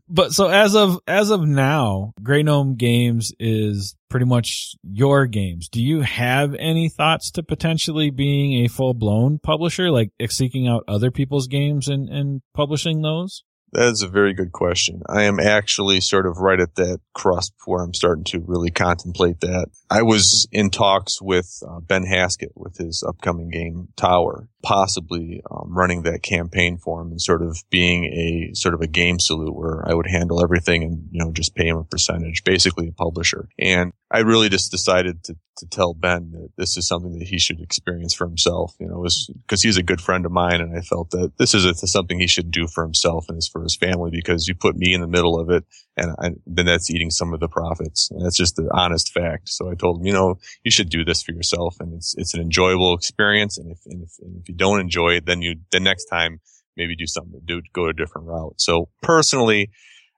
But 0.07 0.31
so 0.31 0.47
as 0.47 0.73
of 0.73 0.99
as 1.05 1.31
of 1.31 1.41
now, 1.41 2.13
Grey 2.23 2.43
Gnome 2.43 2.75
Games 2.75 3.33
is 3.39 3.95
pretty 4.09 4.25
much 4.25 4.75
your 4.83 5.25
games. 5.25 5.67
Do 5.67 5.81
you 5.81 6.01
have 6.01 6.55
any 6.55 6.87
thoughts 6.87 7.29
to 7.31 7.43
potentially 7.43 8.09
being 8.09 8.63
a 8.63 8.69
full 8.69 8.93
blown 8.93 9.39
publisher, 9.39 9.91
like 9.91 10.11
seeking 10.29 10.67
out 10.67 10.83
other 10.87 11.11
people's 11.11 11.47
games 11.47 11.89
and, 11.89 12.07
and 12.07 12.41
publishing 12.53 13.01
those? 13.01 13.43
That 13.73 13.87
is 13.87 14.01
a 14.01 14.09
very 14.09 14.33
good 14.33 14.51
question. 14.51 15.01
I 15.07 15.23
am 15.23 15.39
actually 15.39 16.01
sort 16.01 16.25
of 16.25 16.39
right 16.39 16.59
at 16.59 16.75
that 16.75 16.99
crusp 17.15 17.51
where 17.65 17.81
I'm 17.81 17.93
starting 17.93 18.25
to 18.25 18.43
really 18.45 18.69
contemplate 18.69 19.39
that. 19.41 19.67
I 19.89 20.01
was 20.01 20.47
in 20.51 20.71
talks 20.71 21.21
with 21.21 21.63
uh, 21.67 21.79
Ben 21.79 22.03
Haskett 22.03 22.51
with 22.55 22.77
his 22.77 23.01
upcoming 23.07 23.49
game 23.49 23.87
Tower, 23.95 24.49
possibly 24.61 25.41
um, 25.49 25.73
running 25.73 26.03
that 26.03 26.21
campaign 26.21 26.77
for 26.77 27.01
him 27.01 27.11
and 27.11 27.21
sort 27.21 27.41
of 27.41 27.57
being 27.69 28.05
a 28.05 28.53
sort 28.55 28.73
of 28.73 28.81
a 28.81 28.87
game 28.87 29.19
salute 29.19 29.55
where 29.55 29.87
I 29.89 29.93
would 29.93 30.07
handle 30.07 30.43
everything 30.43 30.83
and 30.83 31.07
you 31.11 31.23
know 31.23 31.31
just 31.31 31.55
pay 31.55 31.67
him 31.67 31.77
a 31.77 31.83
percentage, 31.85 32.43
basically 32.43 32.89
a 32.89 32.91
publisher. 32.91 33.47
And 33.57 33.93
I 34.13 34.19
really 34.19 34.49
just 34.49 34.71
decided 34.71 35.23
to 35.25 35.35
to 35.57 35.67
tell 35.67 35.93
Ben 35.93 36.31
that 36.31 36.49
this 36.57 36.75
is 36.75 36.87
something 36.87 37.19
that 37.19 37.27
he 37.27 37.37
should 37.37 37.61
experience 37.61 38.13
for 38.13 38.25
himself. 38.25 38.75
You 38.79 38.87
know, 38.87 38.97
was 38.97 39.29
because 39.45 39.61
he's 39.61 39.77
a 39.77 39.83
good 39.83 40.01
friend 40.01 40.25
of 40.25 40.31
mine, 40.31 40.59
and 40.59 40.77
I 40.77 40.81
felt 40.81 41.11
that 41.11 41.33
this 41.37 41.53
is 41.53 41.65
a, 41.65 41.73
something 41.75 42.19
he 42.19 42.27
should 42.27 42.51
do 42.51 42.67
for 42.67 42.83
himself 42.83 43.27
and 43.29 43.41
for 43.51 43.63
his 43.63 43.75
family 43.75 44.09
because 44.11 44.47
you 44.47 44.55
put 44.55 44.75
me 44.75 44.93
in 44.93 45.01
the 45.01 45.07
middle 45.07 45.39
of 45.39 45.49
it, 45.49 45.63
and 45.95 46.15
I, 46.19 46.31
then 46.45 46.65
that's 46.65 46.89
eating 46.89 47.09
some 47.09 47.33
of 47.33 47.39
the 47.39 47.47
profits. 47.47 48.09
And 48.11 48.25
that's 48.25 48.37
just 48.37 48.55
the 48.55 48.69
honest 48.73 49.13
fact. 49.13 49.49
So 49.49 49.69
I 49.69 49.75
told 49.75 49.99
him, 49.99 50.07
you 50.07 50.13
know, 50.13 50.39
you 50.63 50.71
should 50.71 50.89
do 50.89 51.05
this 51.05 51.21
for 51.21 51.31
yourself, 51.31 51.77
and 51.79 51.93
it's 51.93 52.13
it's 52.17 52.33
an 52.33 52.41
enjoyable 52.41 52.93
experience. 52.93 53.57
And 53.57 53.71
if 53.71 53.79
and 53.85 54.03
if, 54.03 54.11
and 54.19 54.41
if 54.41 54.49
you 54.49 54.55
don't 54.55 54.81
enjoy 54.81 55.11
it, 55.11 55.25
then 55.25 55.41
you 55.41 55.55
the 55.71 55.79
next 55.79 56.05
time 56.05 56.41
maybe 56.75 56.95
do 56.95 57.07
something, 57.07 57.39
do 57.45 57.61
go 57.73 57.87
a 57.87 57.93
different 57.93 58.27
route. 58.27 58.55
So 58.57 58.89
personally, 59.01 59.69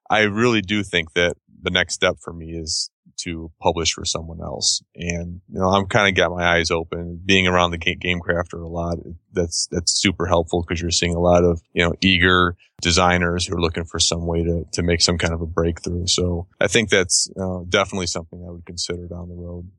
I 0.09 0.21
really 0.21 0.61
do 0.61 0.83
think 0.83 1.13
that 1.13 1.35
the 1.63 1.71
next 1.71 1.95
step 1.95 2.17
for 2.21 2.33
me 2.33 2.51
is 2.51 2.91
to 3.15 3.51
publish 3.61 3.93
for 3.93 4.05
someone 4.05 4.41
else. 4.41 4.81
And, 4.95 5.41
you 5.49 5.59
know, 5.59 5.69
I'm 5.69 5.85
kind 5.85 6.07
of 6.07 6.15
got 6.15 6.35
my 6.35 6.43
eyes 6.43 6.71
open 6.71 7.21
being 7.25 7.47
around 7.47 7.71
the 7.71 7.77
game 7.77 8.19
crafter 8.19 8.61
a 8.61 8.67
lot. 8.67 8.97
That's, 9.31 9.67
that's 9.71 9.91
super 9.93 10.25
helpful 10.25 10.61
because 10.61 10.81
you're 10.81 10.91
seeing 10.91 11.15
a 11.15 11.19
lot 11.19 11.43
of, 11.43 11.61
you 11.73 11.83
know, 11.83 11.93
eager 12.01 12.55
designers 12.81 13.45
who 13.45 13.55
are 13.55 13.61
looking 13.61 13.85
for 13.85 13.99
some 13.99 14.25
way 14.25 14.43
to, 14.43 14.65
to 14.73 14.83
make 14.83 15.01
some 15.01 15.17
kind 15.17 15.33
of 15.33 15.41
a 15.41 15.45
breakthrough. 15.45 16.05
So 16.07 16.47
I 16.59 16.67
think 16.67 16.89
that's 16.89 17.29
uh, 17.39 17.59
definitely 17.69 18.07
something 18.07 18.43
I 18.45 18.51
would 18.51 18.65
consider 18.65 19.07
down 19.07 19.29
the 19.29 19.35
road. 19.35 19.69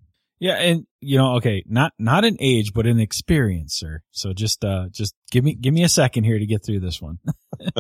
Yeah, 0.41 0.55
and 0.55 0.87
you 1.01 1.17
know, 1.17 1.37
okay, 1.37 1.63
not 1.67 1.93
not 1.99 2.25
an 2.25 2.37
age, 2.41 2.73
but 2.75 2.87
an 2.87 2.99
experience, 2.99 3.75
sir. 3.77 4.03
So 4.11 4.33
just 4.33 4.65
uh 4.65 4.89
just 4.91 5.15
give 5.31 5.45
me 5.45 5.55
give 5.55 5.73
me 5.73 5.85
a 5.85 5.89
second 5.89 6.25
here 6.25 6.39
to 6.39 6.47
get 6.47 6.65
through 6.65 6.81
this 6.81 7.01
one. 7.01 7.19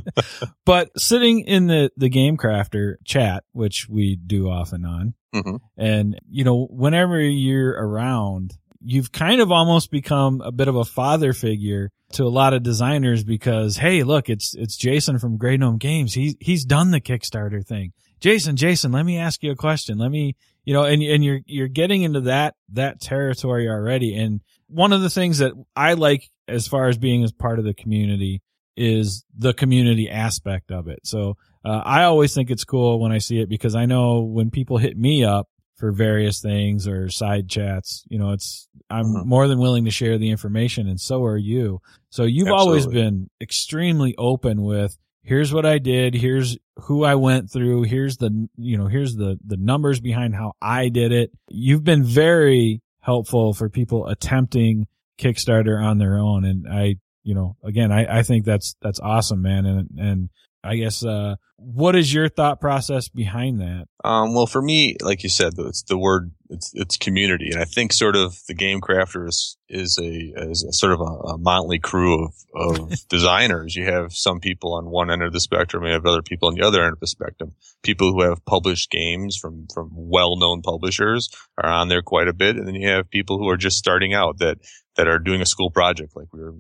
but 0.65 0.91
sitting 0.99 1.41
in 1.41 1.67
the 1.67 1.91
the 1.97 2.09
game 2.09 2.37
crafter 2.37 2.95
chat, 3.05 3.45
which 3.53 3.89
we 3.89 4.17
do 4.17 4.49
off 4.49 4.73
and 4.73 4.87
on, 4.87 5.15
mm-hmm. 5.35 5.57
and 5.77 6.19
you 6.29 6.45
know, 6.45 6.67
whenever 6.71 7.21
you're 7.21 7.73
around, 7.73 8.55
you've 8.81 9.11
kind 9.11 9.41
of 9.41 9.51
almost 9.51 9.91
become 9.91 10.41
a 10.41 10.53
bit 10.53 10.69
of 10.69 10.77
a 10.77 10.85
father 10.85 11.33
figure 11.33 11.91
to 12.13 12.25
a 12.25 12.29
lot 12.29 12.55
of 12.55 12.63
designers 12.63 13.25
because 13.25 13.77
hey, 13.77 14.05
look, 14.05 14.29
it's 14.29 14.55
it's 14.55 14.77
Jason 14.77 15.19
from 15.19 15.39
Grey 15.39 15.57
Gnome 15.57 15.79
Games. 15.79 16.15
He's 16.15 16.37
he's 16.41 16.65
done 16.65 16.93
the 16.93 17.01
Kickstarter 17.01 17.67
thing. 17.67 17.93
Jason, 18.21 18.57
Jason, 18.57 18.93
let 18.93 19.05
me 19.05 19.19
ask 19.19 19.43
you 19.43 19.51
a 19.51 19.57
question. 19.57 19.99
Let 19.99 20.11
me 20.11 20.37
you 20.65 20.75
know, 20.75 20.85
and, 20.85 21.03
and 21.03 21.25
you're, 21.25 21.41
you're 21.47 21.69
getting 21.69 22.03
into 22.03 22.23
that, 22.23 22.55
that 22.73 23.01
territory 23.01 23.69
already. 23.69 24.15
And 24.17 24.41
one 24.69 24.93
of 24.93 25.03
the 25.03 25.11
things 25.11 25.39
that 25.39 25.53
I 25.77 25.95
like 25.95 26.29
as 26.49 26.67
far 26.67 26.89
as 26.89 26.99
being 26.99 27.25
as 27.25 27.33
part 27.33 27.59
of 27.59 27.65
the 27.65 27.75
community 27.75 28.43
is 28.77 29.25
the 29.37 29.55
community 29.55 30.11
aspect 30.11 30.71
of 30.71 30.89
it. 30.89 31.01
So, 31.05 31.37
uh, 31.65 31.81
I 31.85 32.05
always 32.05 32.35
think 32.35 32.51
it's 32.51 32.65
cool 32.65 33.01
when 33.01 33.13
I 33.13 33.19
see 33.19 33.41
it 33.41 33.49
because 33.49 33.75
I 33.75 33.87
know 33.87 34.21
when 34.21 34.51
people 34.51 34.77
hit 34.77 34.99
me 34.99 35.25
up 35.25 35.49
for 35.77 35.93
various 35.93 36.41
things 36.41 36.87
or 36.87 37.09
side 37.09 37.49
chats, 37.49 38.05
you 38.09 38.19
know, 38.19 38.33
it's, 38.33 38.69
I'm 38.91 39.07
mm-hmm. 39.07 39.29
more 39.29 39.49
than 39.49 39.59
willing 39.59 39.87
to 39.87 39.91
share 39.91 40.19
the 40.19 40.31
information 40.31 40.89
and 40.89 41.01
so 41.01 41.25
are 41.25 41.39
you. 41.39 41.81
So 42.11 42.25
you've 42.25 42.49
Absolutely. 42.49 42.67
always 42.67 42.87
been 42.87 43.31
extremely 43.41 44.15
open 44.19 44.63
with, 44.63 44.97
here's 45.25 45.53
what 45.53 45.67
I 45.67 45.79
did. 45.79 46.15
Here's 46.15 46.57
who 46.77 47.03
I 47.03 47.17
went 47.17 47.51
through. 47.51 47.83
Here's 47.83 48.19
the, 48.19 48.49
you 48.57 48.77
know, 48.77 48.87
here's 48.87 49.17
the, 49.17 49.39
the 49.45 49.57
numbers 49.57 50.01
behind 50.01 50.35
how 50.35 50.53
I 50.61 50.91
did 50.91 51.13
it. 51.13 51.33
You've 51.49 51.85
been 51.85 52.05
very 52.05 52.83
helpful 53.01 53.55
for 53.55 53.69
people 53.69 54.07
attempting 54.07 54.87
Kickstarter 55.19 55.83
on 55.83 55.99
their 55.99 56.19
own. 56.19 56.45
And 56.45 56.67
I, 56.71 56.97
you 57.23 57.35
know, 57.35 57.57
again, 57.65 57.91
I, 57.91 58.19
I 58.19 58.23
think 58.23 58.45
that's, 58.45 58.77
that's 58.83 59.01
awesome, 59.01 59.43
man. 59.43 59.67
And, 59.67 59.89
and 59.99 60.29
I 60.63 60.77
guess, 60.77 61.05
uh, 61.05 61.37
what 61.57 61.97
is 61.97 62.13
your 62.13 62.29
thought 62.29 62.61
process 62.61 63.09
behind 63.09 63.61
that? 63.61 63.87
Um, 64.05 64.35
well, 64.35 64.47
for 64.47 64.61
me, 64.61 64.97
like 65.01 65.23
you 65.23 65.31
said, 65.31 65.55
it's 65.57 65.83
the 65.85 65.97
word, 65.97 66.33
it's, 66.55 66.73
it's 66.75 66.97
community. 66.97 67.51
And 67.53 67.61
I 67.61 67.65
think 67.65 67.93
sort 67.93 68.17
of 68.17 68.39
the 68.47 68.55
game 68.55 68.81
crafters 68.81 69.57
is 69.69 69.99
a, 70.01 70.33
is 70.49 70.63
a 70.63 70.73
sort 70.73 70.93
of 70.93 71.01
a, 71.01 71.35
a 71.35 71.39
motley 71.39 71.79
crew 71.79 72.25
of, 72.25 72.35
of 72.55 72.93
designers. 73.09 73.75
You 73.75 73.85
have 73.87 74.13
some 74.13 74.41
people 74.41 74.75
on 74.75 74.87
one 74.87 75.11
end 75.11 75.23
of 75.23 75.33
the 75.33 75.41
spectrum, 75.41 75.85
you 75.85 75.93
have 75.93 76.07
other 76.07 76.23
people 76.23 76.49
on 76.49 76.55
the 76.55 76.67
other 76.67 76.83
end 76.83 76.93
of 76.93 77.01
the 77.01 77.07
spectrum. 77.07 77.53
People 77.83 78.13
who 78.13 78.23
have 78.23 78.45
published 78.45 78.91
games 78.91 79.37
from, 79.37 79.67
from 79.75 79.91
well-known 79.93 80.63
publishers 80.63 81.29
are 81.59 81.69
on 81.69 81.89
there 81.89 82.03
quite 82.03 82.29
a 82.29 82.33
bit. 82.33 82.57
And 82.57 82.67
then 82.67 82.75
you 82.75 82.89
have 82.89 83.11
people 83.11 83.39
who 83.39 83.49
are 83.49 83.57
just 83.57 83.77
starting 83.77 84.15
out 84.15 84.39
that, 84.39 84.59
that 84.97 85.09
are 85.09 85.19
doing 85.19 85.41
a 85.41 85.47
school 85.47 85.71
project 85.71 86.17
like 86.17 86.33
we 86.33 86.41
were 86.41 86.55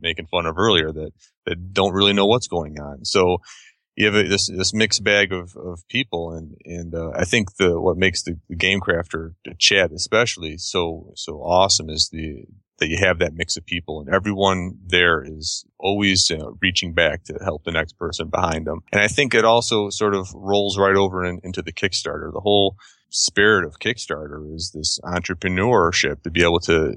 making 0.00 0.26
fun 0.26 0.46
of 0.46 0.58
earlier 0.58 0.92
that, 0.92 1.12
that 1.46 1.72
don't 1.72 1.94
really 1.94 2.12
know 2.12 2.26
what's 2.26 2.48
going 2.48 2.78
on. 2.80 3.04
So, 3.04 3.38
you 3.96 4.06
have 4.06 4.14
a, 4.14 4.28
this 4.28 4.48
this 4.48 4.74
mixed 4.74 5.02
bag 5.02 5.32
of, 5.32 5.56
of 5.56 5.86
people, 5.88 6.32
and 6.32 6.54
and 6.64 6.94
uh, 6.94 7.10
I 7.14 7.24
think 7.24 7.56
the 7.56 7.80
what 7.80 7.96
makes 7.96 8.22
the, 8.22 8.38
the 8.48 8.56
game 8.56 8.80
crafter 8.80 9.34
chat 9.58 9.90
especially 9.92 10.58
so 10.58 11.12
so 11.16 11.38
awesome 11.42 11.88
is 11.88 12.10
the 12.12 12.44
that 12.78 12.88
you 12.88 12.98
have 12.98 13.18
that 13.20 13.32
mix 13.34 13.56
of 13.56 13.64
people, 13.64 14.00
and 14.00 14.14
everyone 14.14 14.78
there 14.86 15.24
is 15.26 15.64
always 15.78 16.30
uh, 16.30 16.50
reaching 16.60 16.92
back 16.92 17.24
to 17.24 17.38
help 17.42 17.64
the 17.64 17.72
next 17.72 17.98
person 17.98 18.28
behind 18.28 18.66
them. 18.66 18.80
And 18.92 19.00
I 19.00 19.08
think 19.08 19.34
it 19.34 19.46
also 19.46 19.88
sort 19.88 20.14
of 20.14 20.28
rolls 20.34 20.78
right 20.78 20.94
over 20.94 21.24
in, 21.24 21.40
into 21.42 21.62
the 21.62 21.72
Kickstarter. 21.72 22.30
The 22.30 22.40
whole 22.40 22.76
spirit 23.08 23.64
of 23.64 23.78
Kickstarter 23.78 24.54
is 24.54 24.72
this 24.74 24.98
entrepreneurship 25.04 26.22
to 26.22 26.30
be 26.30 26.42
able 26.42 26.60
to 26.60 26.96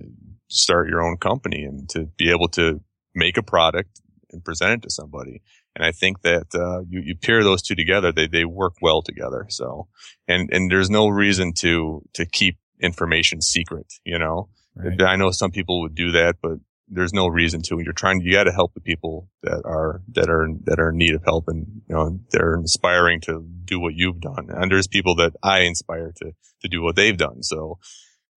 start 0.50 0.90
your 0.90 1.02
own 1.02 1.16
company 1.16 1.64
and 1.64 1.88
to 1.90 2.06
be 2.18 2.30
able 2.30 2.50
to 2.50 2.82
make 3.16 3.38
a 3.38 3.44
product 3.44 4.02
and 4.32 4.44
present 4.44 4.74
it 4.74 4.82
to 4.84 4.90
somebody. 4.90 5.42
And 5.76 5.86
I 5.86 5.92
think 5.92 6.22
that 6.22 6.48
uh, 6.54 6.82
you 6.90 7.02
you 7.02 7.16
pair 7.16 7.44
those 7.44 7.62
two 7.62 7.76
together, 7.76 8.12
they 8.12 8.28
they 8.28 8.46
work 8.46 8.74
well 8.82 9.02
together. 9.02 9.46
So, 9.50 9.88
and 10.28 10.50
and 10.52 10.72
there's 10.72 10.90
no 10.90 11.08
reason 11.08 11.54
to 11.58 12.02
to 12.14 12.26
keep 12.26 12.58
information 12.80 13.42
secret. 13.42 13.94
You 14.04 14.20
know, 14.20 14.50
right. 14.76 15.02
I 15.02 15.16
know 15.16 15.32
some 15.32 15.52
people 15.52 15.82
would 15.82 15.96
do 15.96 16.12
that, 16.12 16.36
but 16.42 16.60
there's 16.90 17.14
no 17.14 17.28
reason 17.28 17.62
to. 17.64 17.80
You're 17.80 17.94
trying, 17.94 18.22
you 18.22 18.34
got 18.34 18.46
to 18.46 18.52
help 18.52 18.74
the 18.74 18.82
people 18.82 19.30
that 19.44 19.62
are 19.66 20.02
that 20.14 20.30
are 20.30 20.48
that 20.64 20.80
are 20.80 20.90
in 20.90 20.98
need 20.98 21.14
of 21.14 21.24
help, 21.24 21.48
and 21.48 21.82
you 21.88 21.96
know 21.96 22.20
they're 22.32 22.56
inspiring 22.56 23.22
to 23.22 23.46
do 23.66 23.80
what 23.80 23.94
you've 23.96 24.20
done. 24.20 24.48
And 24.50 24.72
there's 24.72 24.88
people 24.88 25.16
that 25.16 25.34
I 25.44 25.62
inspire 25.62 26.12
to 26.18 26.32
to 26.62 26.68
do 26.68 26.82
what 26.82 26.96
they've 26.96 27.18
done. 27.18 27.44
So, 27.44 27.78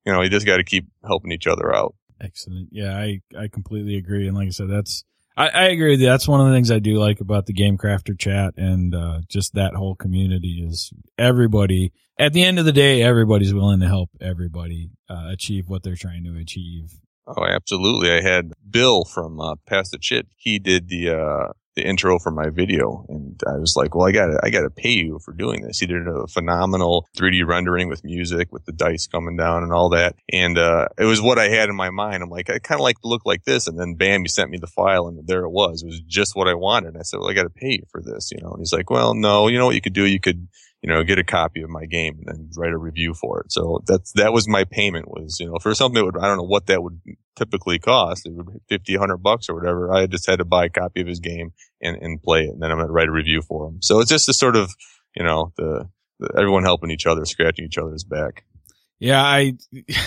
you 0.05 0.12
know, 0.12 0.22
you 0.22 0.28
just 0.28 0.46
got 0.46 0.59
to 0.59 0.64
keep 0.64 0.87
helping 1.05 1.33
each 1.33 1.46
other 1.46 1.74
out. 1.74 1.94
Excellent. 2.20 2.68
Yeah, 2.70 2.96
I 2.96 3.20
I 3.37 3.48
completely 3.48 3.96
agree. 3.96 4.28
And 4.28 4.37
like 4.37 4.48
I 4.48 4.50
said, 4.50 4.68
that's 4.68 5.05
I, 5.37 5.49
I 5.49 5.62
agree. 5.68 5.97
That's 5.97 6.29
one 6.29 6.40
of 6.40 6.49
the 6.49 6.53
things 6.53 6.71
I 6.71 6.79
do 6.79 6.99
like 6.99 7.21
about 7.21 7.47
the 7.47 7.53
Game 7.53 7.79
Crafter 7.79 8.18
chat 8.18 8.55
and 8.57 8.95
uh, 8.95 9.21
just 9.29 9.55
that 9.55 9.75
whole 9.75 9.95
community 9.95 10.64
is 10.66 10.92
everybody. 11.18 11.92
At 12.18 12.33
the 12.33 12.45
end 12.45 12.59
of 12.59 12.64
the 12.64 12.73
day, 12.73 13.03
everybody's 13.03 13.55
willing 13.55 13.81
to 13.81 13.88
help 13.88 14.11
everybody 14.21 14.90
uh, 15.09 15.29
achieve 15.33 15.68
what 15.68 15.83
they're 15.83 15.97
trying 15.97 16.25
to 16.25 16.37
achieve. 16.38 16.92
Oh, 17.27 17.45
absolutely. 17.45 18.11
I 18.11 18.21
had 18.21 18.53
Bill 18.68 19.05
from 19.05 19.40
uh, 19.40 19.55
Pass 19.66 19.90
the 19.90 19.99
Chit. 19.99 20.27
He 20.37 20.59
did 20.59 20.88
the 20.88 21.11
uh, 21.11 21.53
the 21.75 21.87
intro 21.87 22.19
for 22.19 22.31
my 22.31 22.51
video. 22.51 23.05
And 23.09 23.41
I 23.47 23.57
was 23.59 23.75
like, 23.77 23.95
well, 23.95 24.07
I 24.07 24.13
gotta, 24.13 24.39
I 24.43 24.51
gotta 24.51 24.71
pay 24.71 24.91
you 24.91 25.19
for 25.25 25.33
doing 25.33 25.63
this. 25.63 25.79
He 25.79 25.87
did 25.87 26.07
a 26.07 26.27
phenomenal 26.27 27.09
3D 27.17 27.47
rendering 27.47 27.89
with 27.89 28.05
music, 28.05 28.53
with 28.53 28.65
the 28.65 28.73
dice 28.73 29.07
coming 29.07 29.37
down 29.37 29.63
and 29.63 29.73
all 29.73 29.91
that. 29.91 30.15
And, 30.31 30.59
uh, 30.59 30.89
it 30.99 31.05
was 31.05 31.23
what 31.23 31.39
I 31.39 31.49
had 31.49 31.69
in 31.69 31.77
my 31.77 31.91
mind. 31.91 32.23
I'm 32.23 32.31
like, 32.31 32.51
I 32.51 32.59
kind 32.59 32.79
of 32.79 32.83
like 32.83 33.01
to 33.01 33.09
look 33.09 33.25
like 33.25 33.45
this. 33.45 33.67
And 33.67 33.79
then 33.79 33.95
bam, 33.95 34.23
he 34.23 34.29
sent 34.29 34.51
me 34.51 34.59
the 34.59 34.67
file 34.67 35.07
and 35.09 35.27
there 35.27 35.45
it 35.45 35.51
was. 35.51 35.83
It 35.83 35.87
was 35.87 36.01
just 36.01 36.37
what 36.37 36.49
I 36.49 36.55
wanted. 36.55 36.89
And 36.89 36.99
I 36.99 37.03
said, 37.03 37.21
well, 37.21 37.31
I 37.31 37.35
gotta 37.35 37.51
pay 37.51 37.73
you 37.73 37.85
for 37.91 38.03
this, 38.03 38.31
you 38.33 38.43
know? 38.43 38.51
And 38.51 38.61
he's 38.61 38.73
like, 38.73 38.91
well, 38.91 39.15
no, 39.15 39.49
you 39.49 39.59
know 39.59 39.67
what 39.67 39.75
you 39.75 39.81
could 39.81 39.95
do? 39.95 40.07
You 40.07 40.21
could, 40.21 40.49
you 40.83 40.92
know, 40.92 41.05
get 41.05 41.18
a 41.18 41.25
copy 41.25 41.62
of 41.62 41.71
my 41.71 41.87
game 41.87 42.18
and 42.18 42.27
then 42.27 42.51
write 42.57 42.73
a 42.73 42.79
review 42.79 43.14
for 43.14 43.40
it. 43.40 43.53
So 43.53 43.83
that's, 43.87 44.12
that 44.12 44.33
was 44.33 44.49
my 44.49 44.64
payment 44.64 45.09
was, 45.09 45.38
you 45.38 45.47
know, 45.47 45.59
for 45.61 45.75
something 45.75 45.95
that 45.95 46.05
would, 46.05 46.18
I 46.18 46.27
don't 46.27 46.38
know 46.38 46.42
what 46.42 46.66
that 46.66 46.83
would 46.83 47.01
typically 47.37 47.79
cost, 47.79 48.27
It 48.27 48.33
50, 48.68 48.95
100 48.95 49.16
bucks 49.18 49.49
or 49.49 49.55
whatever. 49.55 49.92
I 49.92 50.07
just 50.07 50.29
had 50.29 50.40
to 50.40 50.45
buy 50.45 50.64
a 50.64 50.71
copy 50.71 51.01
of 51.01 51.07
his 51.07 51.21
game 51.21 51.53
and, 51.81 51.97
and 52.03 52.21
play 52.21 52.42
it. 52.42 52.51
And 52.51 52.61
then 52.61 52.73
I'm 52.73 52.79
going 52.79 52.88
to 52.88 52.92
write 52.92 53.09
a 53.09 53.12
review 53.12 53.42
for 53.42 53.68
him. 53.68 53.79
So 53.81 54.01
it's 54.01 54.11
just 54.11 54.27
the 54.27 54.35
sort 54.35 54.57
of, 54.57 54.73
you 55.14 55.25
know, 55.25 55.53
the, 55.57 55.88
the 56.18 56.31
everyone 56.37 56.64
helping 56.64 56.90
each 56.90 57.07
other, 57.07 57.25
scratching 57.27 57.64
each 57.64 57.79
other's 57.79 58.05
back. 58.05 58.45
Yeah, 58.99 59.21
I 59.21 59.55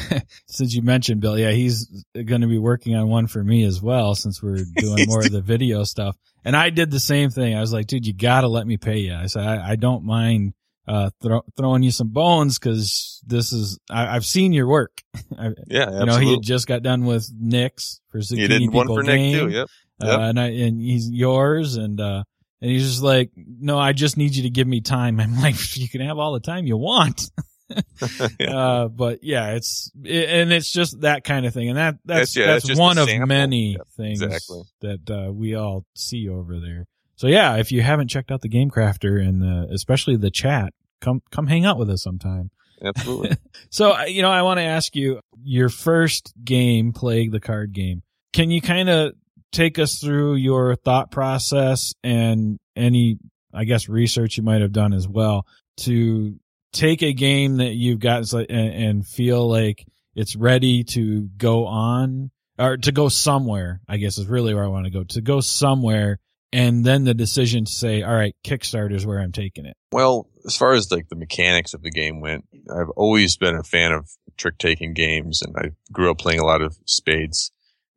since 0.48 0.74
you 0.74 0.82
mentioned 0.82 1.20
Bill, 1.20 1.38
yeah, 1.38 1.52
he's 1.52 2.04
going 2.14 2.42
to 2.42 2.48
be 2.48 2.58
working 2.58 2.96
on 2.96 3.10
one 3.10 3.28
for 3.28 3.44
me 3.44 3.66
as 3.66 3.82
well 3.82 4.16
since 4.16 4.42
we're 4.42 4.64
doing 4.76 5.06
more 5.08 5.20
of 5.20 5.32
the 5.32 5.42
video 5.42 5.84
stuff. 5.84 6.16
And 6.46 6.56
I 6.56 6.70
did 6.70 6.92
the 6.92 7.00
same 7.00 7.30
thing. 7.30 7.56
I 7.56 7.60
was 7.60 7.74
like, 7.74 7.88
dude, 7.88 8.06
you 8.06 8.14
got 8.14 8.42
to 8.42 8.48
let 8.48 8.66
me 8.66 8.78
pay 8.78 9.00
you. 9.00 9.14
I 9.14 9.26
said, 9.26 9.46
I, 9.46 9.72
I 9.72 9.76
don't 9.76 10.06
mind 10.06 10.54
uh, 10.88 11.10
throw, 11.22 11.42
throwing 11.58 11.84
you 11.84 11.92
some 11.92 12.10
bones 12.10 12.60
because 12.60 13.22
this 13.26 13.52
is 13.52 13.80
I, 13.90 14.14
have 14.14 14.26
seen 14.26 14.54
your 14.54 14.68
work. 14.68 15.02
I, 15.38 15.52
yeah, 15.68 15.82
absolutely. 15.82 16.04
you 16.04 16.06
know 16.06 16.20
he 16.20 16.40
just 16.42 16.68
got 16.68 16.84
done 16.84 17.06
with 17.06 17.30
Nick's 17.38 18.02
for 18.10 18.20
Zucchini 18.20 18.38
He 18.38 18.48
did 18.48 18.74
one 18.74 18.88
for 18.88 19.04
game, 19.04 19.32
Nick 19.32 19.42
too. 19.42 19.50
Yep. 19.50 19.68
Uh, 20.02 20.08
yep. 20.08 20.20
Uh, 20.20 20.22
and 20.22 20.40
I 20.40 20.48
and 20.48 20.82
he's 20.82 21.10
yours 21.10 21.76
and 21.78 22.00
uh 22.00 22.24
and 22.62 22.72
he's 22.72 22.88
just 22.88 23.04
like, 23.04 23.32
no, 23.36 23.78
I 23.78 23.94
just 23.94 24.18
need 24.18 24.36
you 24.36 24.44
to 24.44 24.50
give 24.50 24.68
me 24.68 24.82
time. 24.82 25.20
I'm 25.20 25.40
like, 25.40 25.78
you 25.78 25.90
can 25.90 26.02
have 26.02 26.18
all 26.18 26.34
the 26.34 26.40
time 26.40 26.66
you 26.66 26.78
want. 26.78 27.30
yeah. 28.40 28.56
Uh, 28.56 28.88
but 28.88 29.24
yeah, 29.24 29.52
it's 29.52 29.92
it, 30.04 30.30
and 30.30 30.54
it's 30.54 30.72
just 30.72 31.02
that 31.02 31.24
kind 31.24 31.46
of 31.46 31.54
thing, 31.54 31.70
and 31.70 31.78
that 31.78 31.96
that's 32.06 32.36
yeah, 32.36 32.46
that's 32.46 32.78
one 32.78 32.98
of 32.98 33.10
many 33.28 33.78
things 33.98 34.22
exactly. 34.22 34.62
that 34.82 35.10
uh, 35.10 35.32
we 35.32 35.56
all 35.56 35.84
see 35.96 36.30
over 36.30 36.60
there. 36.60 36.86
So 37.16 37.28
yeah, 37.28 37.58
if 37.58 37.72
you 37.72 37.82
haven't 37.82 38.10
checked 38.10 38.32
out 38.32 38.42
the 38.42 38.50
Game 38.50 38.70
Crafter 38.70 39.26
and 39.26 39.42
the, 39.42 39.68
especially 39.72 40.18
the 40.18 40.32
chat, 40.32 40.74
come 41.02 41.22
come 41.32 41.48
hang 41.48 41.66
out 41.66 41.78
with 41.78 41.90
us 41.90 42.04
sometime. 42.04 42.52
Absolutely. 42.84 43.38
so 43.70 44.00
you 44.06 44.22
know, 44.22 44.32
I 44.32 44.42
want 44.42 44.60
to 44.60 44.64
ask 44.64 44.96
you 44.96 45.20
your 45.44 45.70
first 45.70 46.34
game, 46.44 46.92
Plague 46.94 47.32
the 47.32 47.40
card 47.40 47.74
game. 47.74 48.04
Can 48.34 48.52
you 48.52 48.62
kind 48.62 48.90
of 48.90 49.14
take 49.52 49.80
us 49.80 50.00
through 50.00 50.36
your 50.36 50.76
thought 50.76 51.12
process 51.12 51.94
and 52.04 52.60
any, 52.76 53.18
I 53.54 53.64
guess, 53.64 53.88
research 53.88 54.38
you 54.38 54.44
might 54.44 54.62
have 54.62 54.74
done 54.74 54.94
as 54.94 55.08
well 55.08 55.48
to 55.78 56.36
take 56.74 57.02
a 57.02 57.14
game 57.14 57.58
that 57.58 57.74
you've 57.74 58.00
got 58.00 58.32
and, 58.34 58.50
and 58.50 59.08
feel 59.08 59.50
like 59.50 59.86
it's 60.14 60.36
ready 60.36 60.84
to 60.84 61.30
go 61.38 61.66
on 61.66 62.32
or 62.60 62.78
to 62.78 62.92
go 62.92 63.10
somewhere, 63.10 63.82
I 63.88 63.98
guess 63.98 64.18
is 64.18 64.28
really 64.28 64.54
where 64.54 64.64
I 64.64 64.68
want 64.68 64.86
to 64.86 64.92
go 64.92 65.04
to 65.04 65.22
go 65.22 65.40
somewhere 65.40 66.20
and 66.56 66.86
then 66.86 67.04
the 67.04 67.14
decision 67.14 67.66
to 67.66 67.72
say, 67.72 68.02
all 68.02 68.16
right, 68.16 68.34
Kickstarter 68.46 68.94
is 68.94 69.06
where 69.06 69.20
I'm 69.20 69.34
taking 69.34 69.66
it? 69.66 69.76
Well, 69.92 70.30
as 70.46 70.56
far 70.56 70.72
as 70.72 70.90
like 70.90 71.10
the 71.10 71.18
mechanics 71.18 71.74
of 71.74 71.84
the 71.84 71.92
game 71.92 72.22
went, 72.22 72.46
I've 72.74 72.92
always 72.96 73.36
been 73.36 73.56
a 73.56 73.64
fan 73.64 73.92
of 73.92 74.10
trick 74.38 74.58
taking 74.58 74.94
games 74.94 75.42
and 75.42 75.54
I 75.58 75.72
grew 75.92 76.10
up 76.10 76.18
playing 76.18 76.40
a 76.40 76.46
lot 76.46 76.62
of 76.62 76.78
spades. 76.86 77.52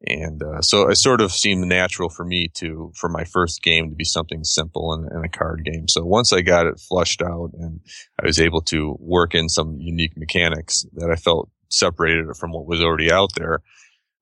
And 0.04 0.42
uh, 0.42 0.60
so 0.60 0.88
it 0.88 0.96
sort 0.96 1.20
of 1.20 1.30
seemed 1.30 1.68
natural 1.68 2.08
for 2.08 2.24
me 2.24 2.48
to, 2.54 2.90
for 2.96 3.08
my 3.08 3.22
first 3.22 3.62
game 3.62 3.90
to 3.90 3.94
be 3.94 4.04
something 4.04 4.42
simple 4.42 4.92
and, 4.92 5.08
and, 5.08 5.24
a 5.24 5.28
card 5.28 5.64
game. 5.64 5.86
So 5.86 6.04
once 6.04 6.32
I 6.32 6.40
got 6.40 6.66
it 6.66 6.80
flushed 6.80 7.22
out 7.22 7.50
and 7.52 7.78
I 8.20 8.26
was 8.26 8.40
able 8.40 8.62
to 8.62 8.96
work 8.98 9.36
in 9.36 9.48
some 9.48 9.76
unique 9.78 10.16
mechanics 10.16 10.84
that 10.94 11.10
I 11.12 11.16
felt 11.16 11.48
separated 11.68 12.26
from 12.36 12.50
what 12.50 12.66
was 12.66 12.80
already 12.80 13.12
out 13.12 13.30
there, 13.36 13.62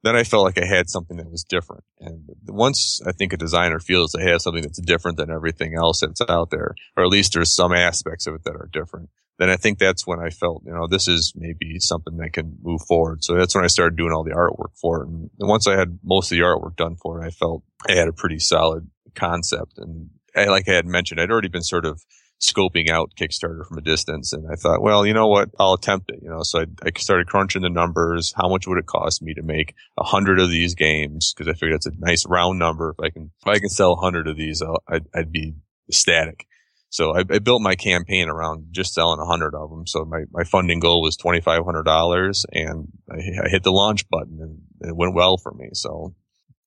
then 0.06 0.16
I 0.16 0.24
felt 0.24 0.44
like 0.44 0.60
I 0.60 0.66
had 0.66 0.88
something 0.88 1.16
that 1.16 1.30
was 1.30 1.44
different. 1.44 1.84
And 2.00 2.28
once 2.46 3.00
I 3.06 3.12
think 3.12 3.32
a 3.32 3.36
designer 3.36 3.80
feels 3.80 4.12
they 4.12 4.24
have 4.24 4.42
something 4.42 4.62
that's 4.62 4.80
different 4.80 5.18
than 5.18 5.30
everything 5.30 5.74
else 5.74 6.00
that's 6.00 6.20
out 6.28 6.50
there, 6.50 6.74
or 6.96 7.04
at 7.04 7.10
least 7.10 7.34
there's 7.34 7.54
some 7.54 7.72
aspects 7.72 8.26
of 8.26 8.34
it 8.34 8.44
that 8.44 8.54
are 8.54 8.68
different, 8.72 9.10
then 9.38 9.50
I 9.50 9.56
think 9.56 9.78
that's 9.78 10.06
when 10.06 10.18
I 10.18 10.30
felt, 10.30 10.62
you 10.64 10.72
know, 10.72 10.86
this 10.86 11.08
is 11.08 11.32
maybe 11.36 11.78
something 11.78 12.16
that 12.18 12.32
can 12.32 12.56
move 12.62 12.80
forward. 12.88 13.22
So 13.22 13.34
that's 13.34 13.54
when 13.54 13.64
I 13.64 13.68
started 13.68 13.96
doing 13.96 14.12
all 14.12 14.24
the 14.24 14.30
artwork 14.30 14.78
for 14.80 15.02
it. 15.02 15.08
And 15.08 15.30
once 15.38 15.66
I 15.66 15.76
had 15.76 15.98
most 16.02 16.32
of 16.32 16.38
the 16.38 16.44
artwork 16.44 16.76
done 16.76 16.96
for 16.96 17.20
it, 17.20 17.26
I 17.26 17.30
felt 17.30 17.62
I 17.88 17.92
had 17.92 18.08
a 18.08 18.12
pretty 18.12 18.38
solid 18.38 18.88
concept. 19.14 19.74
And 19.76 20.10
I, 20.34 20.46
like 20.46 20.68
I 20.68 20.72
had 20.72 20.86
mentioned, 20.86 21.20
I'd 21.20 21.30
already 21.30 21.48
been 21.48 21.62
sort 21.62 21.84
of 21.84 22.02
scoping 22.40 22.90
out 22.90 23.12
Kickstarter 23.18 23.66
from 23.66 23.78
a 23.78 23.82
distance. 23.82 24.32
And 24.32 24.46
I 24.50 24.56
thought, 24.56 24.82
well, 24.82 25.06
you 25.06 25.14
know 25.14 25.28
what? 25.28 25.48
I'll 25.58 25.74
attempt 25.74 26.10
it. 26.10 26.20
You 26.22 26.28
know, 26.28 26.42
so 26.42 26.60
I, 26.60 26.66
I 26.84 26.90
started 26.98 27.28
crunching 27.28 27.62
the 27.62 27.70
numbers. 27.70 28.32
How 28.36 28.48
much 28.48 28.66
would 28.66 28.78
it 28.78 28.86
cost 28.86 29.22
me 29.22 29.34
to 29.34 29.42
make 29.42 29.74
a 29.98 30.04
hundred 30.04 30.38
of 30.38 30.50
these 30.50 30.74
games? 30.74 31.32
Cause 31.36 31.48
I 31.48 31.52
figured 31.52 31.74
it's 31.74 31.86
a 31.86 31.92
nice 31.98 32.24
round 32.26 32.58
number. 32.58 32.94
If 32.98 33.04
I 33.04 33.10
can, 33.10 33.30
if 33.40 33.48
I 33.48 33.58
can 33.58 33.68
sell 33.68 33.92
a 33.92 34.00
hundred 34.00 34.28
of 34.28 34.36
these, 34.36 34.62
i 34.62 34.68
would 34.90 35.06
I'd 35.14 35.32
be 35.32 35.54
ecstatic. 35.88 36.46
So 36.88 37.14
I, 37.14 37.20
I, 37.28 37.40
built 37.40 37.62
my 37.62 37.74
campaign 37.74 38.28
around 38.28 38.68
just 38.70 38.94
selling 38.94 39.20
a 39.20 39.26
hundred 39.26 39.54
of 39.54 39.70
them. 39.70 39.86
So 39.86 40.04
my, 40.04 40.22
my 40.30 40.44
funding 40.44 40.78
goal 40.78 41.02
was 41.02 41.16
$2,500 41.16 42.44
and 42.52 42.88
I, 43.10 43.46
I 43.46 43.48
hit 43.48 43.64
the 43.64 43.72
launch 43.72 44.08
button 44.08 44.38
and 44.40 44.88
it 44.88 44.96
went 44.96 45.14
well 45.14 45.36
for 45.36 45.52
me. 45.52 45.70
So 45.72 46.14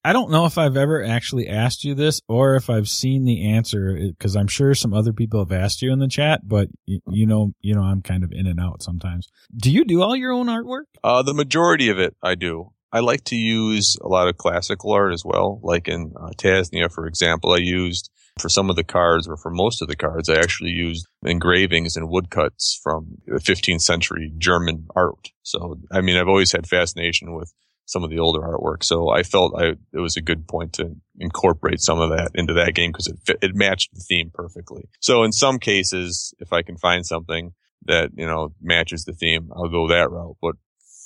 I 0.03 0.13
don't 0.13 0.31
know 0.31 0.45
if 0.45 0.57
I've 0.57 0.77
ever 0.77 1.03
actually 1.03 1.49
asked 1.49 1.83
you 1.83 1.93
this 1.93 2.21
or 2.29 2.55
if 2.55 2.69
I've 2.69 2.87
seen 2.87 3.25
the 3.25 3.51
answer 3.51 3.97
because 4.17 4.35
I'm 4.35 4.47
sure 4.47 4.73
some 4.73 4.93
other 4.93 5.11
people 5.11 5.41
have 5.41 5.51
asked 5.51 5.81
you 5.81 5.91
in 5.91 5.99
the 5.99 6.07
chat, 6.07 6.47
but 6.47 6.69
you, 6.85 7.01
you, 7.09 7.25
know, 7.25 7.51
you 7.59 7.75
know, 7.75 7.81
I'm 7.81 8.01
kind 8.01 8.23
of 8.23 8.31
in 8.31 8.47
and 8.47 8.59
out 8.59 8.81
sometimes. 8.81 9.27
Do 9.55 9.69
you 9.69 9.83
do 9.83 10.01
all 10.01 10.15
your 10.15 10.31
own 10.31 10.47
artwork? 10.47 10.83
Uh, 11.03 11.21
the 11.21 11.33
majority 11.33 11.89
of 11.89 11.99
it 11.99 12.15
I 12.23 12.35
do. 12.35 12.71
I 12.91 13.01
like 13.01 13.25
to 13.25 13.35
use 13.35 13.97
a 14.01 14.07
lot 14.07 14.29
of 14.29 14.37
classical 14.37 14.93
art 14.93 15.13
as 15.13 15.23
well. 15.23 15.59
Like 15.61 15.87
in 15.87 16.13
uh, 16.19 16.29
Tasnia, 16.37 16.91
for 16.91 17.05
example, 17.05 17.51
I 17.51 17.57
used 17.57 18.09
for 18.39 18.49
some 18.49 18.69
of 18.69 18.77
the 18.77 18.83
cards 18.85 19.27
or 19.27 19.37
for 19.37 19.51
most 19.51 19.81
of 19.81 19.89
the 19.89 19.95
cards, 19.95 20.29
I 20.29 20.37
actually 20.37 20.71
used 20.71 21.05
engravings 21.23 21.97
and 21.97 22.09
woodcuts 22.09 22.79
from 22.81 23.17
the 23.27 23.39
15th 23.39 23.81
century 23.81 24.31
German 24.37 24.87
art. 24.95 25.29
So, 25.43 25.77
I 25.91 26.01
mean, 26.01 26.15
I've 26.15 26.29
always 26.29 26.51
had 26.53 26.67
fascination 26.67 27.35
with 27.35 27.53
some 27.89 28.03
of 28.03 28.11
the 28.11 28.19
older 28.19 28.39
artwork. 28.39 28.83
So 28.83 29.09
I 29.09 29.23
felt 29.23 29.59
I, 29.59 29.69
it 29.91 29.99
was 29.99 30.15
a 30.15 30.21
good 30.21 30.47
point 30.47 30.73
to 30.73 30.95
incorporate 31.19 31.81
some 31.81 31.99
of 31.99 32.11
that 32.11 32.29
into 32.35 32.53
that 32.53 32.75
game 32.75 32.91
because 32.91 33.07
it 33.07 33.17
fit, 33.25 33.39
it 33.41 33.55
matched 33.55 33.95
the 33.95 33.99
theme 34.07 34.29
perfectly. 34.31 34.83
So 34.99 35.23
in 35.23 35.31
some 35.31 35.57
cases, 35.57 36.31
if 36.37 36.53
I 36.53 36.61
can 36.61 36.77
find 36.77 37.03
something 37.03 37.53
that, 37.85 38.11
you 38.15 38.27
know, 38.27 38.53
matches 38.61 39.05
the 39.05 39.13
theme, 39.13 39.49
I'll 39.55 39.69
go 39.69 39.87
that 39.87 40.11
route. 40.11 40.37
But 40.39 40.55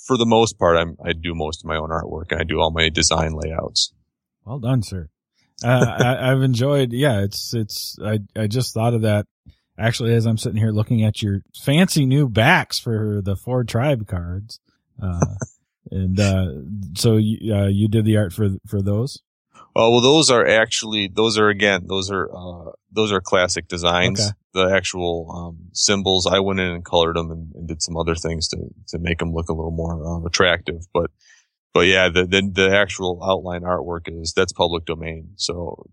for 0.06 0.18
the 0.18 0.26
most 0.26 0.58
part, 0.58 0.76
I'm, 0.76 0.98
I 1.02 1.14
do 1.14 1.34
most 1.34 1.64
of 1.64 1.68
my 1.68 1.76
own 1.76 1.88
artwork 1.88 2.32
and 2.32 2.40
I 2.42 2.44
do 2.44 2.60
all 2.60 2.70
my 2.70 2.90
design 2.90 3.32
layouts. 3.32 3.94
Well 4.44 4.58
done, 4.58 4.82
sir. 4.82 5.08
Uh, 5.64 5.86
I, 5.98 6.30
I've 6.32 6.42
enjoyed, 6.42 6.92
yeah, 6.92 7.22
it's, 7.22 7.54
it's, 7.54 7.96
I, 8.04 8.18
I 8.36 8.46
just 8.46 8.74
thought 8.74 8.92
of 8.92 9.02
that 9.02 9.24
actually 9.78 10.12
as 10.12 10.26
I'm 10.26 10.36
sitting 10.36 10.58
here 10.58 10.70
looking 10.70 11.02
at 11.02 11.22
your 11.22 11.40
fancy 11.56 12.04
new 12.04 12.28
backs 12.28 12.78
for 12.78 13.22
the 13.24 13.36
four 13.36 13.64
tribe 13.64 14.06
cards. 14.06 14.60
Uh, 15.02 15.18
and 15.90 16.18
uh, 16.18 16.46
so 16.96 17.16
you, 17.16 17.54
uh, 17.54 17.66
you 17.66 17.88
did 17.88 18.04
the 18.04 18.16
art 18.16 18.32
for 18.32 18.50
for 18.66 18.82
those. 18.82 19.22
Oh 19.76 19.90
well, 19.90 20.00
those 20.00 20.30
are 20.30 20.46
actually 20.46 21.08
those 21.12 21.38
are 21.38 21.48
again 21.48 21.86
those 21.86 22.10
are 22.10 22.28
uh, 22.34 22.72
those 22.90 23.12
are 23.12 23.20
classic 23.20 23.68
designs. 23.68 24.20
Okay. 24.20 24.30
The 24.54 24.72
actual 24.72 25.30
um, 25.34 25.70
symbols, 25.72 26.28
I 26.28 26.38
went 26.38 26.60
in 26.60 26.68
and 26.68 26.84
colored 26.84 27.16
them 27.16 27.32
and, 27.32 27.52
and, 27.56 27.66
did 27.66 27.82
some 27.82 27.96
other 27.96 28.14
things 28.14 28.46
to 28.48 28.58
to 28.88 28.98
make 28.98 29.18
them 29.18 29.32
look 29.32 29.48
a 29.48 29.52
little 29.52 29.72
more 29.72 30.06
um, 30.06 30.24
attractive. 30.24 30.82
But 30.92 31.10
but 31.72 31.86
yeah, 31.86 32.08
the, 32.08 32.24
the 32.24 32.50
the 32.52 32.76
actual 32.76 33.20
outline 33.22 33.62
artwork 33.62 34.02
is 34.06 34.32
that's 34.32 34.52
public 34.52 34.84
domain. 34.84 35.30
So 35.36 35.86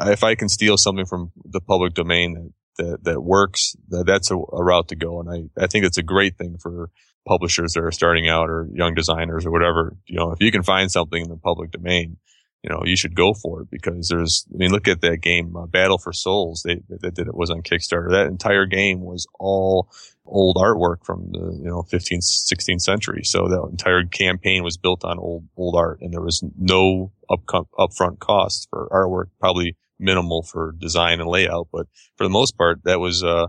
if 0.00 0.24
I 0.24 0.34
can 0.34 0.48
steal 0.48 0.76
something 0.76 1.06
from 1.06 1.30
the 1.44 1.60
public 1.60 1.94
domain 1.94 2.34
that 2.34 2.52
that, 2.78 3.04
that 3.04 3.20
works, 3.22 3.76
that, 3.88 4.04
that's 4.06 4.30
a, 4.30 4.36
a 4.36 4.64
route 4.64 4.88
to 4.88 4.96
go. 4.96 5.20
And 5.20 5.28
I, 5.28 5.62
I 5.62 5.66
think 5.66 5.84
it's 5.84 5.98
a 5.98 6.02
great 6.02 6.36
thing 6.36 6.56
for 6.58 6.90
publishers 7.26 7.74
that 7.74 7.84
are 7.84 7.92
starting 7.92 8.28
out 8.28 8.48
or 8.48 8.68
young 8.72 8.94
designers 8.94 9.44
or 9.44 9.50
whatever, 9.50 9.96
you 10.06 10.16
know, 10.16 10.32
if 10.32 10.40
you 10.40 10.50
can 10.50 10.62
find 10.62 10.90
something 10.90 11.22
in 11.22 11.28
the 11.28 11.36
public 11.36 11.70
domain, 11.70 12.16
you 12.62 12.70
know, 12.70 12.82
you 12.84 12.96
should 12.96 13.14
go 13.14 13.34
for 13.34 13.62
it 13.62 13.70
because 13.70 14.08
there's, 14.08 14.44
I 14.52 14.56
mean, 14.56 14.72
look 14.72 14.88
at 14.88 15.00
that 15.02 15.18
game, 15.18 15.56
uh, 15.56 15.66
Battle 15.66 15.98
for 15.98 16.12
Souls. 16.12 16.62
They, 16.64 16.80
they 16.88 17.10
did 17.10 17.28
it 17.28 17.34
was 17.34 17.50
on 17.50 17.62
Kickstarter. 17.62 18.10
That 18.10 18.26
entire 18.26 18.66
game 18.66 19.00
was 19.00 19.26
all 19.38 19.88
old 20.26 20.56
artwork 20.56 21.04
from 21.04 21.30
the, 21.30 21.56
you 21.62 21.68
know, 21.68 21.82
15th, 21.82 22.24
16th 22.52 22.80
century. 22.80 23.22
So 23.22 23.46
that 23.48 23.68
entire 23.70 24.04
campaign 24.04 24.64
was 24.64 24.76
built 24.76 25.04
on 25.04 25.18
old, 25.18 25.44
old 25.56 25.76
art 25.76 26.00
and 26.00 26.12
there 26.12 26.20
was 26.20 26.42
no 26.58 27.12
up, 27.30 27.46
upfront 27.46 28.18
cost 28.18 28.66
for 28.70 28.88
artwork, 28.90 29.30
probably 29.38 29.76
minimal 30.00 30.42
for 30.42 30.74
design 30.78 31.20
and 31.20 31.30
layout. 31.30 31.68
But 31.72 31.86
for 32.16 32.24
the 32.24 32.30
most 32.30 32.56
part, 32.58 32.80
that 32.84 32.98
was, 32.98 33.22
uh, 33.22 33.46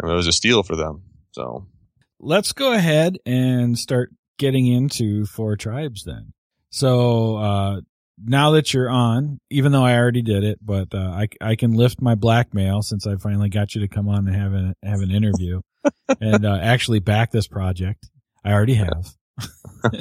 I 0.00 0.06
mean, 0.06 0.12
it 0.12 0.16
was 0.16 0.28
a 0.28 0.32
steal 0.32 0.62
for 0.62 0.76
them. 0.76 1.02
So 1.32 1.66
let's 2.22 2.52
go 2.52 2.72
ahead 2.72 3.18
and 3.26 3.78
start 3.78 4.10
getting 4.38 4.66
into 4.66 5.26
four 5.26 5.56
tribes 5.56 6.04
then. 6.04 6.32
So, 6.70 7.36
uh, 7.36 7.80
now 8.24 8.52
that 8.52 8.72
you're 8.72 8.88
on, 8.88 9.40
even 9.50 9.72
though 9.72 9.84
I 9.84 9.96
already 9.96 10.22
did 10.22 10.44
it, 10.44 10.58
but, 10.62 10.94
uh, 10.94 10.98
I, 10.98 11.28
I 11.40 11.56
can 11.56 11.72
lift 11.72 12.00
my 12.00 12.14
blackmail 12.14 12.82
since 12.82 13.06
I 13.06 13.16
finally 13.16 13.48
got 13.48 13.74
you 13.74 13.82
to 13.82 13.88
come 13.88 14.08
on 14.08 14.26
and 14.26 14.36
have 14.36 14.52
an, 14.52 14.74
have 14.82 15.00
an 15.00 15.10
interview 15.10 15.60
and, 16.20 16.46
uh, 16.46 16.58
actually 16.62 17.00
back 17.00 17.30
this 17.30 17.48
project. 17.48 18.08
I 18.44 18.52
already 18.52 18.74
have. 18.74 19.14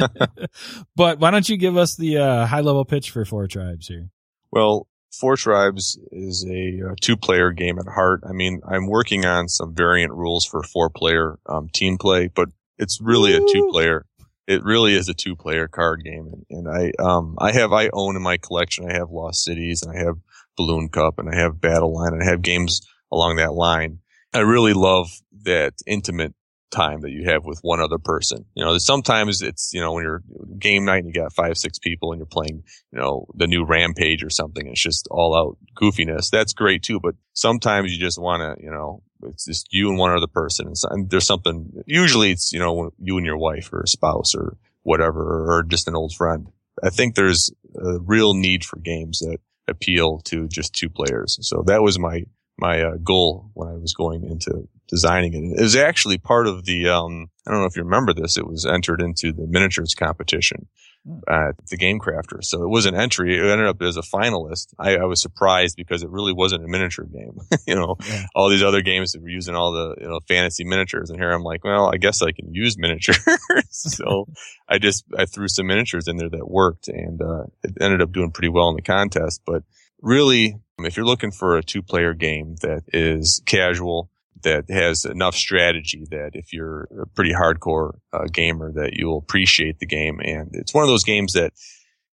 but 0.96 1.20
why 1.20 1.32
don't 1.32 1.50
you 1.50 1.58
give 1.58 1.76
us 1.76 1.96
the, 1.96 2.20
uh, 2.20 2.46
high 2.46 2.62
level 2.62 2.86
pitch 2.86 3.12
for 3.12 3.26
four 3.26 3.48
tribes 3.48 3.88
here? 3.88 4.10
Well, 4.52 4.88
Four 5.12 5.36
Tribes 5.36 6.00
is 6.12 6.46
a, 6.46 6.92
a 6.92 6.96
two-player 7.02 7.52
game 7.52 7.78
at 7.80 7.88
heart. 7.88 8.24
I 8.28 8.32
mean, 8.32 8.62
I'm 8.68 8.88
working 8.88 9.26
on 9.26 9.50
some 9.50 9.76
variant 9.76 10.14
rules 10.14 10.46
for 10.46 10.64
four-player 10.64 11.38
um, 11.48 11.70
team 11.74 11.98
play, 11.98 12.28
but 12.28 12.50
it's 12.78 13.00
really 13.02 13.34
Ooh. 13.34 13.46
a 13.46 13.52
two-player. 13.52 14.06
it 14.48 14.64
really 14.64 14.96
is 14.96 15.10
a 15.10 15.14
two 15.14 15.36
player 15.36 15.68
card 15.68 16.04
game. 16.04 16.28
And, 16.32 16.46
and, 16.50 16.68
I, 16.68 16.92
um, 17.04 17.36
I 17.40 17.52
have, 17.52 17.72
I 17.72 17.90
own 17.94 18.16
in 18.16 18.22
my 18.22 18.38
collection, 18.38 18.90
I 18.90 18.94
have 18.94 19.10
Lost 19.10 19.44
Cities 19.44 19.84
and 19.84 19.96
I 19.96 20.02
have 20.02 20.18
Balloon 20.58 20.90
Cup 20.90 21.20
and 21.20 21.30
I 21.30 21.36
have 21.36 21.62
Battle 21.62 21.94
Line 21.94 22.14
and 22.14 22.24
I 22.24 22.26
have 22.26 22.42
games 22.42 22.82
along 23.12 23.36
that 23.36 23.54
line. 23.54 24.00
I 24.34 24.40
really 24.40 24.74
love 24.74 25.10
that 25.44 25.74
intimate 25.86 26.34
time 26.72 27.02
that 27.02 27.12
you 27.12 27.26
have 27.26 27.46
with 27.46 27.60
one 27.62 27.80
other 27.80 27.98
person. 27.98 28.46
You 28.56 28.64
know, 28.64 28.78
sometimes 28.78 29.42
it's, 29.42 29.72
you 29.74 29.82
know, 29.82 29.94
when 29.94 30.04
you're 30.04 30.24
game 30.58 30.86
night 30.86 31.04
and 31.04 31.08
you 31.08 31.22
got 31.22 31.34
five, 31.34 31.58
six 31.58 31.78
people 31.78 32.12
and 32.12 32.20
you're 32.20 32.26
playing, 32.26 32.64
you 32.92 33.00
know, 33.00 33.28
the 33.36 33.48
new 33.48 33.66
Rampage 33.66 34.24
or 34.24 34.30
something, 34.30 34.68
it's 34.68 34.82
just 34.82 35.08
all 35.12 35.36
out 35.36 35.58
goofiness. 35.76 36.30
That's 36.30 36.54
great 36.54 36.82
too. 36.82 37.00
But 37.00 37.16
sometimes 37.34 37.92
you 37.92 38.00
just 38.00 38.20
want 38.20 38.42
to, 38.42 38.64
you 38.64 38.72
know, 38.72 39.04
it's 39.24 39.46
just 39.46 39.68
you 39.72 39.90
and 39.90 40.00
one 40.00 40.16
other 40.16 40.28
person. 40.28 40.68
And, 40.68 40.78
so, 40.78 40.88
and 40.90 41.10
there's 41.10 41.28
something, 41.28 41.84
usually 41.86 42.32
it's, 42.32 42.52
you 42.52 42.60
know, 42.60 42.92
you 43.00 43.18
and 43.18 43.26
your 43.26 43.38
wife 43.38 43.72
or 43.72 43.82
a 43.82 43.88
spouse 43.88 44.34
or 44.34 44.58
whatever, 44.84 45.54
or 45.54 45.64
just 45.64 45.88
an 45.88 45.96
old 45.96 46.14
friend. 46.14 46.48
I 46.82 46.90
think 46.90 47.16
there's 47.16 47.52
a 47.76 48.00
real 48.00 48.34
need 48.34 48.64
for 48.64 48.80
games 48.80 49.20
that 49.20 49.38
appeal 49.68 50.20
to 50.26 50.48
just 50.48 50.74
two 50.74 50.90
players. 50.90 51.38
So 51.42 51.64
that 51.68 51.84
was 51.84 52.00
my, 52.00 52.24
my 52.58 52.82
uh, 52.82 52.96
goal 53.04 53.52
when 53.54 53.68
I 53.68 53.74
was 53.74 53.94
going 53.94 54.24
into 54.24 54.68
designing 54.92 55.34
it. 55.34 55.60
It 55.60 55.64
was 55.64 55.76
actually 55.76 56.18
part 56.18 56.48
of 56.48 56.66
the, 56.66 56.90
um, 56.90 57.28
I 57.48 57.52
don't 57.52 57.62
know 57.62 57.66
if 57.66 57.78
you 57.78 57.84
remember 57.84 58.14
this, 58.14 58.38
it 58.38 58.46
was 58.46 58.66
entered 58.66 59.02
into 59.02 59.32
the 59.32 59.48
miniatures 59.48 59.96
competition 59.96 60.68
hmm. 61.08 61.20
at 61.28 61.56
the 61.70 61.78
Game 61.78 61.98
Crafter. 61.98 62.44
So 62.44 62.62
it 62.64 62.70
was 62.70 62.86
an 62.86 62.94
entry. 62.94 63.38
It 63.38 63.44
ended 63.44 63.68
up 63.68 63.82
as 63.82 63.96
a 63.96 64.02
finalist. 64.02 64.74
I, 64.78 64.98
I 64.98 65.06
was 65.06 65.22
surprised 65.22 65.78
because 65.78 66.04
it 66.04 66.10
really 66.10 66.34
wasn't 66.34 66.66
a 66.66 66.68
miniature 66.68 67.06
game. 67.06 67.40
you 67.66 67.76
know, 67.76 67.96
yeah. 68.06 68.26
all 68.36 68.50
these 68.50 68.64
other 68.64 68.82
games 68.82 69.14
that 69.14 69.22
were 69.22 69.30
using 69.30 69.56
all 69.56 69.72
the, 69.72 69.96
you 70.02 70.08
know, 70.10 70.20
fantasy 70.28 70.66
miniatures. 70.66 71.10
And 71.10 71.18
here 71.18 71.32
I'm 71.32 71.44
like, 71.44 71.64
well, 71.64 71.90
I 71.92 71.98
guess 71.98 72.22
I 72.22 72.34
can 72.34 72.54
use 72.54 72.78
miniatures. 72.78 73.20
so 73.70 74.28
I 74.68 74.78
just, 74.78 75.06
I 75.18 75.26
threw 75.26 75.48
some 75.48 75.68
miniatures 75.68 76.10
in 76.10 76.18
there 76.18 76.30
that 76.30 76.50
worked 76.50 76.90
and, 76.90 77.22
uh, 77.22 77.46
it 77.64 77.78
ended 77.80 78.02
up 78.02 78.12
doing 78.12 78.32
pretty 78.32 78.50
well 78.50 78.70
in 78.70 78.76
the 78.76 78.82
contest. 78.82 79.42
But 79.46 79.64
really, 80.02 80.58
if 80.80 80.98
you're 80.98 81.06
looking 81.06 81.32
for 81.32 81.58
a 81.58 81.64
two 81.64 81.82
player 81.82 82.14
game 82.14 82.56
that 82.62 82.84
is 82.92 83.42
casual, 83.46 84.10
that 84.44 84.70
has 84.70 85.06
enough 85.06 85.36
strategy 85.36 86.06
that 86.12 86.32
if 86.34 86.54
you're 86.54 86.88
a 87.02 87.08
pretty 87.08 87.34
hardcore 87.34 87.98
uh, 88.14 88.26
gamer 88.32 88.72
that 88.74 88.94
you'll 88.94 89.18
appreciate 89.18 89.80
the 89.80 89.86
game. 89.86 90.20
And 90.20 90.50
it's 90.54 90.74
one 90.74 90.84
of 90.84 90.90
those 90.90 91.04
games 91.04 91.34
that 91.34 91.54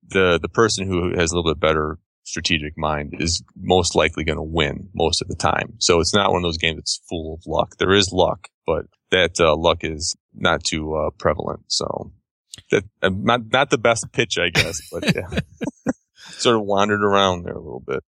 the, 0.07 0.39
the 0.41 0.49
person 0.49 0.87
who 0.87 1.17
has 1.17 1.31
a 1.31 1.35
little 1.35 1.51
bit 1.51 1.59
better 1.59 1.97
strategic 2.23 2.77
mind 2.77 3.15
is 3.19 3.41
most 3.55 3.95
likely 3.95 4.23
going 4.23 4.37
to 4.37 4.43
win 4.43 4.89
most 4.93 5.21
of 5.21 5.27
the 5.27 5.35
time. 5.35 5.75
So 5.79 5.99
it's 5.99 6.13
not 6.13 6.31
one 6.31 6.39
of 6.39 6.43
those 6.43 6.57
games 6.57 6.77
that's 6.77 7.01
full 7.09 7.33
of 7.33 7.47
luck. 7.47 7.77
There 7.77 7.93
is 7.93 8.11
luck, 8.11 8.49
but 8.65 8.85
that 9.11 9.39
uh, 9.39 9.55
luck 9.55 9.83
is 9.83 10.15
not 10.33 10.63
too 10.63 10.93
uh, 10.95 11.09
prevalent. 11.17 11.61
So 11.67 12.11
that 12.71 12.83
uh, 13.01 13.09
not 13.13 13.41
not 13.51 13.69
the 13.69 13.77
best 13.77 14.11
pitch, 14.11 14.37
I 14.37 14.49
guess, 14.49 14.81
but 14.91 15.05
yeah. 15.15 15.39
sort 16.31 16.57
of 16.57 16.63
wandered 16.63 17.03
around 17.03 17.43
there 17.43 17.53
a 17.53 17.61
little 17.61 17.83
bit. 17.85 18.03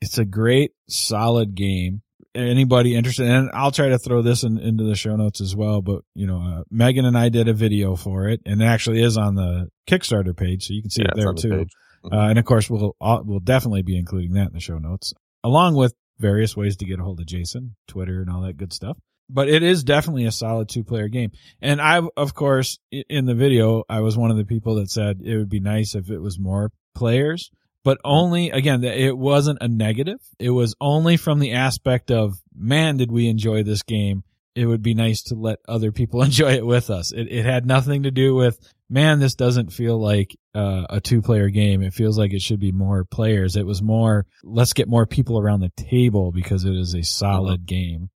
It's 0.00 0.18
a 0.18 0.24
great, 0.24 0.72
solid 0.88 1.54
game 1.54 2.02
anybody 2.38 2.94
interested, 2.94 3.26
and 3.26 3.50
I'll 3.52 3.70
try 3.70 3.88
to 3.88 3.98
throw 3.98 4.22
this 4.22 4.42
in, 4.42 4.58
into 4.58 4.84
the 4.84 4.94
show 4.94 5.16
notes 5.16 5.40
as 5.40 5.54
well. 5.54 5.82
But 5.82 6.02
you 6.14 6.26
know, 6.26 6.40
uh, 6.40 6.62
Megan 6.70 7.04
and 7.04 7.16
I 7.16 7.28
did 7.28 7.48
a 7.48 7.52
video 7.52 7.96
for 7.96 8.28
it, 8.28 8.40
and 8.46 8.62
it 8.62 8.64
actually 8.64 9.02
is 9.02 9.16
on 9.16 9.34
the 9.34 9.68
Kickstarter 9.88 10.36
page, 10.36 10.66
so 10.66 10.74
you 10.74 10.82
can 10.82 10.90
see 10.90 11.02
yeah, 11.02 11.08
it 11.08 11.16
there 11.16 11.32
the 11.34 11.40
too. 11.40 11.66
Mm-hmm. 12.04 12.14
Uh, 12.14 12.28
and 12.30 12.38
of 12.38 12.44
course, 12.44 12.70
we'll 12.70 12.96
we'll 13.00 13.40
definitely 13.40 13.82
be 13.82 13.98
including 13.98 14.32
that 14.34 14.48
in 14.48 14.52
the 14.52 14.60
show 14.60 14.78
notes, 14.78 15.12
along 15.42 15.74
with 15.74 15.94
various 16.18 16.56
ways 16.56 16.76
to 16.76 16.84
get 16.84 17.00
a 17.00 17.02
hold 17.02 17.20
of 17.20 17.26
Jason, 17.26 17.76
Twitter, 17.86 18.20
and 18.20 18.30
all 18.30 18.42
that 18.42 18.56
good 18.56 18.72
stuff. 18.72 18.98
But 19.30 19.48
it 19.48 19.62
is 19.62 19.84
definitely 19.84 20.24
a 20.24 20.32
solid 20.32 20.68
two 20.68 20.84
player 20.84 21.08
game. 21.08 21.32
And 21.60 21.82
I, 21.82 22.00
of 22.16 22.34
course, 22.34 22.78
in 22.90 23.26
the 23.26 23.34
video, 23.34 23.84
I 23.88 24.00
was 24.00 24.16
one 24.16 24.30
of 24.30 24.38
the 24.38 24.44
people 24.44 24.76
that 24.76 24.90
said 24.90 25.20
it 25.22 25.36
would 25.36 25.50
be 25.50 25.60
nice 25.60 25.94
if 25.94 26.10
it 26.10 26.18
was 26.18 26.38
more 26.38 26.70
players 26.94 27.50
but 27.88 27.96
only 28.04 28.50
again 28.50 28.84
it 28.84 29.16
wasn't 29.16 29.62
a 29.62 29.66
negative. 29.66 30.20
It 30.38 30.50
was 30.50 30.74
only 30.78 31.16
from 31.16 31.38
the 31.38 31.52
aspect 31.52 32.10
of 32.10 32.38
man 32.54 32.98
did 32.98 33.10
we 33.10 33.28
enjoy 33.28 33.62
this 33.62 33.82
game. 33.82 34.24
It 34.54 34.66
would 34.66 34.82
be 34.82 34.92
nice 34.92 35.22
to 35.22 35.34
let 35.34 35.60
other 35.66 35.90
people 35.90 36.20
enjoy 36.30 36.52
it 36.52 36.66
with 36.66 36.90
us. 36.90 37.12
It, 37.12 37.32
it 37.32 37.46
had 37.46 37.64
nothing 37.64 38.02
to 38.02 38.10
do 38.10 38.34
with 38.34 38.58
man 38.90 39.20
this 39.20 39.36
doesn't 39.36 39.72
feel 39.72 39.98
like 39.98 40.36
uh, 40.54 40.82
a 40.90 41.00
two 41.00 41.22
player 41.22 41.48
game. 41.48 41.80
It 41.80 41.94
feels 41.94 42.18
like 42.18 42.34
it 42.34 42.42
should 42.42 42.60
be 42.60 42.72
more 42.72 43.06
players. 43.06 43.56
It 43.56 43.64
was 43.64 43.80
more 43.80 44.26
let's 44.44 44.74
get 44.74 44.86
more 44.86 45.06
people 45.06 45.40
around 45.40 45.60
the 45.60 45.72
table 45.74 46.30
because 46.30 46.66
it 46.66 46.76
is 46.76 46.94
a 46.94 47.02
solid 47.02 47.60
mm-hmm. 47.60 47.74
game. 47.74 48.10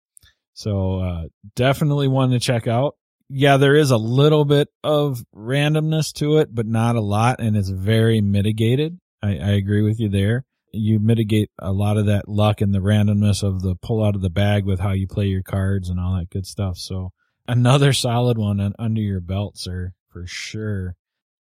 So 0.53 0.99
uh, 0.99 1.23
definitely 1.55 2.07
one 2.07 2.31
to 2.31 2.39
check 2.39 2.65
out. 2.65 2.95
Yeah, 3.29 3.57
there 3.57 3.75
is 3.75 3.91
a 3.91 3.97
little 3.97 4.45
bit 4.45 4.69
of 4.83 5.23
randomness 5.35 6.11
to 6.13 6.37
it, 6.37 6.49
but 6.51 6.65
not 6.65 6.95
a 6.95 7.01
lot, 7.01 7.39
and 7.39 7.55
it's 7.55 7.69
very 7.69 8.19
mitigated. 8.19 8.97
I, 9.21 9.29
I 9.29 9.51
agree 9.51 9.81
with 9.81 9.99
you 9.99 10.09
there. 10.09 10.45
You 10.71 10.99
mitigate 10.99 11.49
a 11.57 11.71
lot 11.71 11.97
of 11.97 12.05
that 12.05 12.27
luck 12.27 12.61
and 12.61 12.73
the 12.73 12.79
randomness 12.79 13.43
of 13.43 13.61
the 13.61 13.75
pull 13.75 14.03
out 14.03 14.15
of 14.15 14.21
the 14.21 14.29
bag 14.29 14.65
with 14.65 14.79
how 14.79 14.91
you 14.91 15.07
play 15.07 15.25
your 15.25 15.41
cards 15.41 15.89
and 15.89 15.99
all 15.99 16.15
that 16.17 16.29
good 16.29 16.45
stuff. 16.45 16.77
So 16.77 17.11
another 17.47 17.91
solid 17.91 18.37
one 18.37 18.73
under 18.77 19.01
your 19.01 19.19
belt, 19.19 19.57
sir, 19.57 19.93
for 20.09 20.27
sure. 20.27 20.95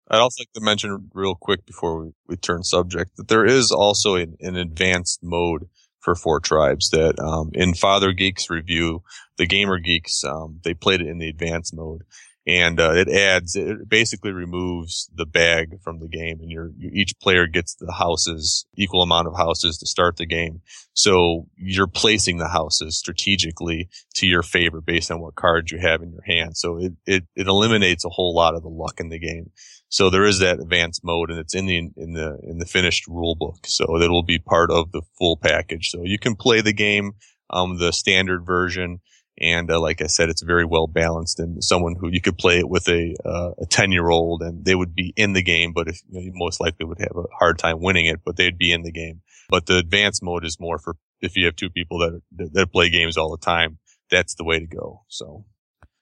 I'd 0.10 0.20
also 0.20 0.42
like 0.42 0.52
to 0.54 0.62
mention 0.62 1.10
real 1.14 1.36
quick 1.36 1.66
before 1.66 2.04
we, 2.04 2.12
we 2.28 2.36
turn 2.36 2.64
subject 2.64 3.16
that 3.18 3.28
there 3.28 3.46
is 3.46 3.72
also 3.72 4.16
an, 4.16 4.36
an 4.40 4.56
advanced 4.56 5.24
mode 5.24 5.68
for 6.00 6.14
four 6.14 6.40
tribes 6.40 6.92
that 6.92 7.20
um, 7.20 7.50
in 7.54 7.74
Father 7.74 8.14
Geek's 8.14 8.50
review, 8.50 9.02
the 9.38 9.48
Gamer 9.48 9.80
Geeks, 9.80 10.24
um, 10.24 10.60
they 10.64 10.76
played 10.76 11.02
it 11.02 11.08
in 11.08 11.18
the 11.18 11.30
advanced 11.30 11.76
mode 11.76 12.04
and 12.48 12.80
uh, 12.80 12.92
it 12.94 13.10
adds 13.10 13.56
it 13.56 13.90
basically 13.90 14.32
removes 14.32 15.10
the 15.16 15.26
bag 15.26 15.82
from 15.82 16.00
the 16.00 16.08
game 16.08 16.40
and 16.42 16.52
you 16.52 16.72
each 16.94 17.14
player 17.20 17.48
gets 17.48 17.76
the 17.76 17.92
houses 17.92 18.66
equal 18.76 19.02
amount 19.02 19.28
of 19.28 19.36
houses 19.36 19.78
to 19.80 19.88
start 19.88 20.18
the 20.18 20.26
game. 20.26 20.62
So 20.94 21.48
you're 21.58 21.88
placing 21.88 22.38
the 22.38 22.48
houses 22.48 22.98
strategically 22.98 23.90
to 24.16 24.28
your 24.28 24.44
favor 24.44 24.80
based 24.80 25.10
on 25.10 25.22
what 25.22 25.36
cards 25.36 25.72
you 25.72 25.80
have 25.80 26.02
in 26.02 26.12
your 26.12 26.24
hand. 26.24 26.56
So 26.56 26.78
it, 26.78 26.94
it, 27.06 27.24
it 27.36 27.48
eliminates 27.48 28.06
a 28.06 28.10
whole 28.10 28.36
lot 28.36 28.56
of 28.56 28.62
the 28.62 28.70
luck 28.70 29.00
in 29.00 29.10
the 29.10 29.20
game. 29.20 29.50
So 29.90 30.10
there 30.10 30.26
is 30.26 30.40
that 30.40 30.60
advanced 30.60 31.04
mode 31.04 31.32
and 31.32 31.40
it's 31.40 31.56
in 31.56 31.66
the 31.66 31.78
in 31.78 32.14
the 32.14 32.38
in 32.44 32.60
the 32.60 32.66
finished 32.66 33.08
rule 33.08 33.36
book 33.36 33.60
so 33.66 33.86
will 33.88 34.24
be 34.24 34.40
part 34.40 34.70
of 34.70 34.92
the 34.92 35.02
full 35.18 35.38
package. 35.38 35.90
So 35.90 36.04
you 36.04 36.20
can 36.20 36.36
play 36.36 36.62
the 36.62 36.74
game 36.74 37.14
um 37.50 37.78
the 37.78 37.92
standard 37.92 38.46
version 38.46 39.00
and 39.40 39.70
uh, 39.70 39.80
like 39.80 40.02
I 40.02 40.08
said, 40.08 40.30
it's 40.30 40.42
very 40.42 40.66
well 40.66 40.88
balanced 40.88 41.40
and 41.40 41.64
someone 41.64 41.96
who 41.96 42.10
you 42.10 42.22
could 42.22 42.38
play 42.38 42.60
it 42.60 42.70
with 42.70 42.88
a, 42.88 43.16
uh, 43.26 43.52
a 43.62 43.66
10 43.66 43.92
year 43.92 44.10
old 44.10 44.42
and 44.42 44.64
they 44.64 44.76
would 44.76 44.96
be 44.96 45.14
in 45.18 45.34
the 45.34 45.44
game, 45.44 45.74
but 45.74 45.88
if 45.88 46.02
you, 46.08 46.14
know, 46.14 46.22
you 46.22 46.32
most 46.34 46.62
likely 46.62 46.86
would 46.86 47.00
have 47.00 47.16
a 47.18 47.24
hard 47.38 47.58
time 47.58 47.82
winning 47.82 48.06
it, 48.06 48.22
but 48.24 48.38
they'd 48.38 48.58
be 48.58 48.72
in 48.72 48.84
the 48.84 48.92
game. 48.92 49.22
But 49.50 49.66
the 49.66 49.78
advanced 49.78 50.24
mode 50.24 50.46
is 50.46 50.60
more 50.60 50.80
for 50.80 50.96
if 51.22 51.36
you 51.36 51.46
have 51.46 51.56
two 51.56 51.70
people 51.70 52.00
that, 52.00 52.22
that, 52.38 52.54
that 52.54 52.72
play 52.72 52.90
games 52.90 53.18
all 53.18 53.32
the 53.32 53.46
time, 53.46 53.78
that's 54.10 54.36
the 54.36 54.44
way 54.44 54.60
to 54.60 54.68
go. 54.68 55.04
So. 55.08 55.46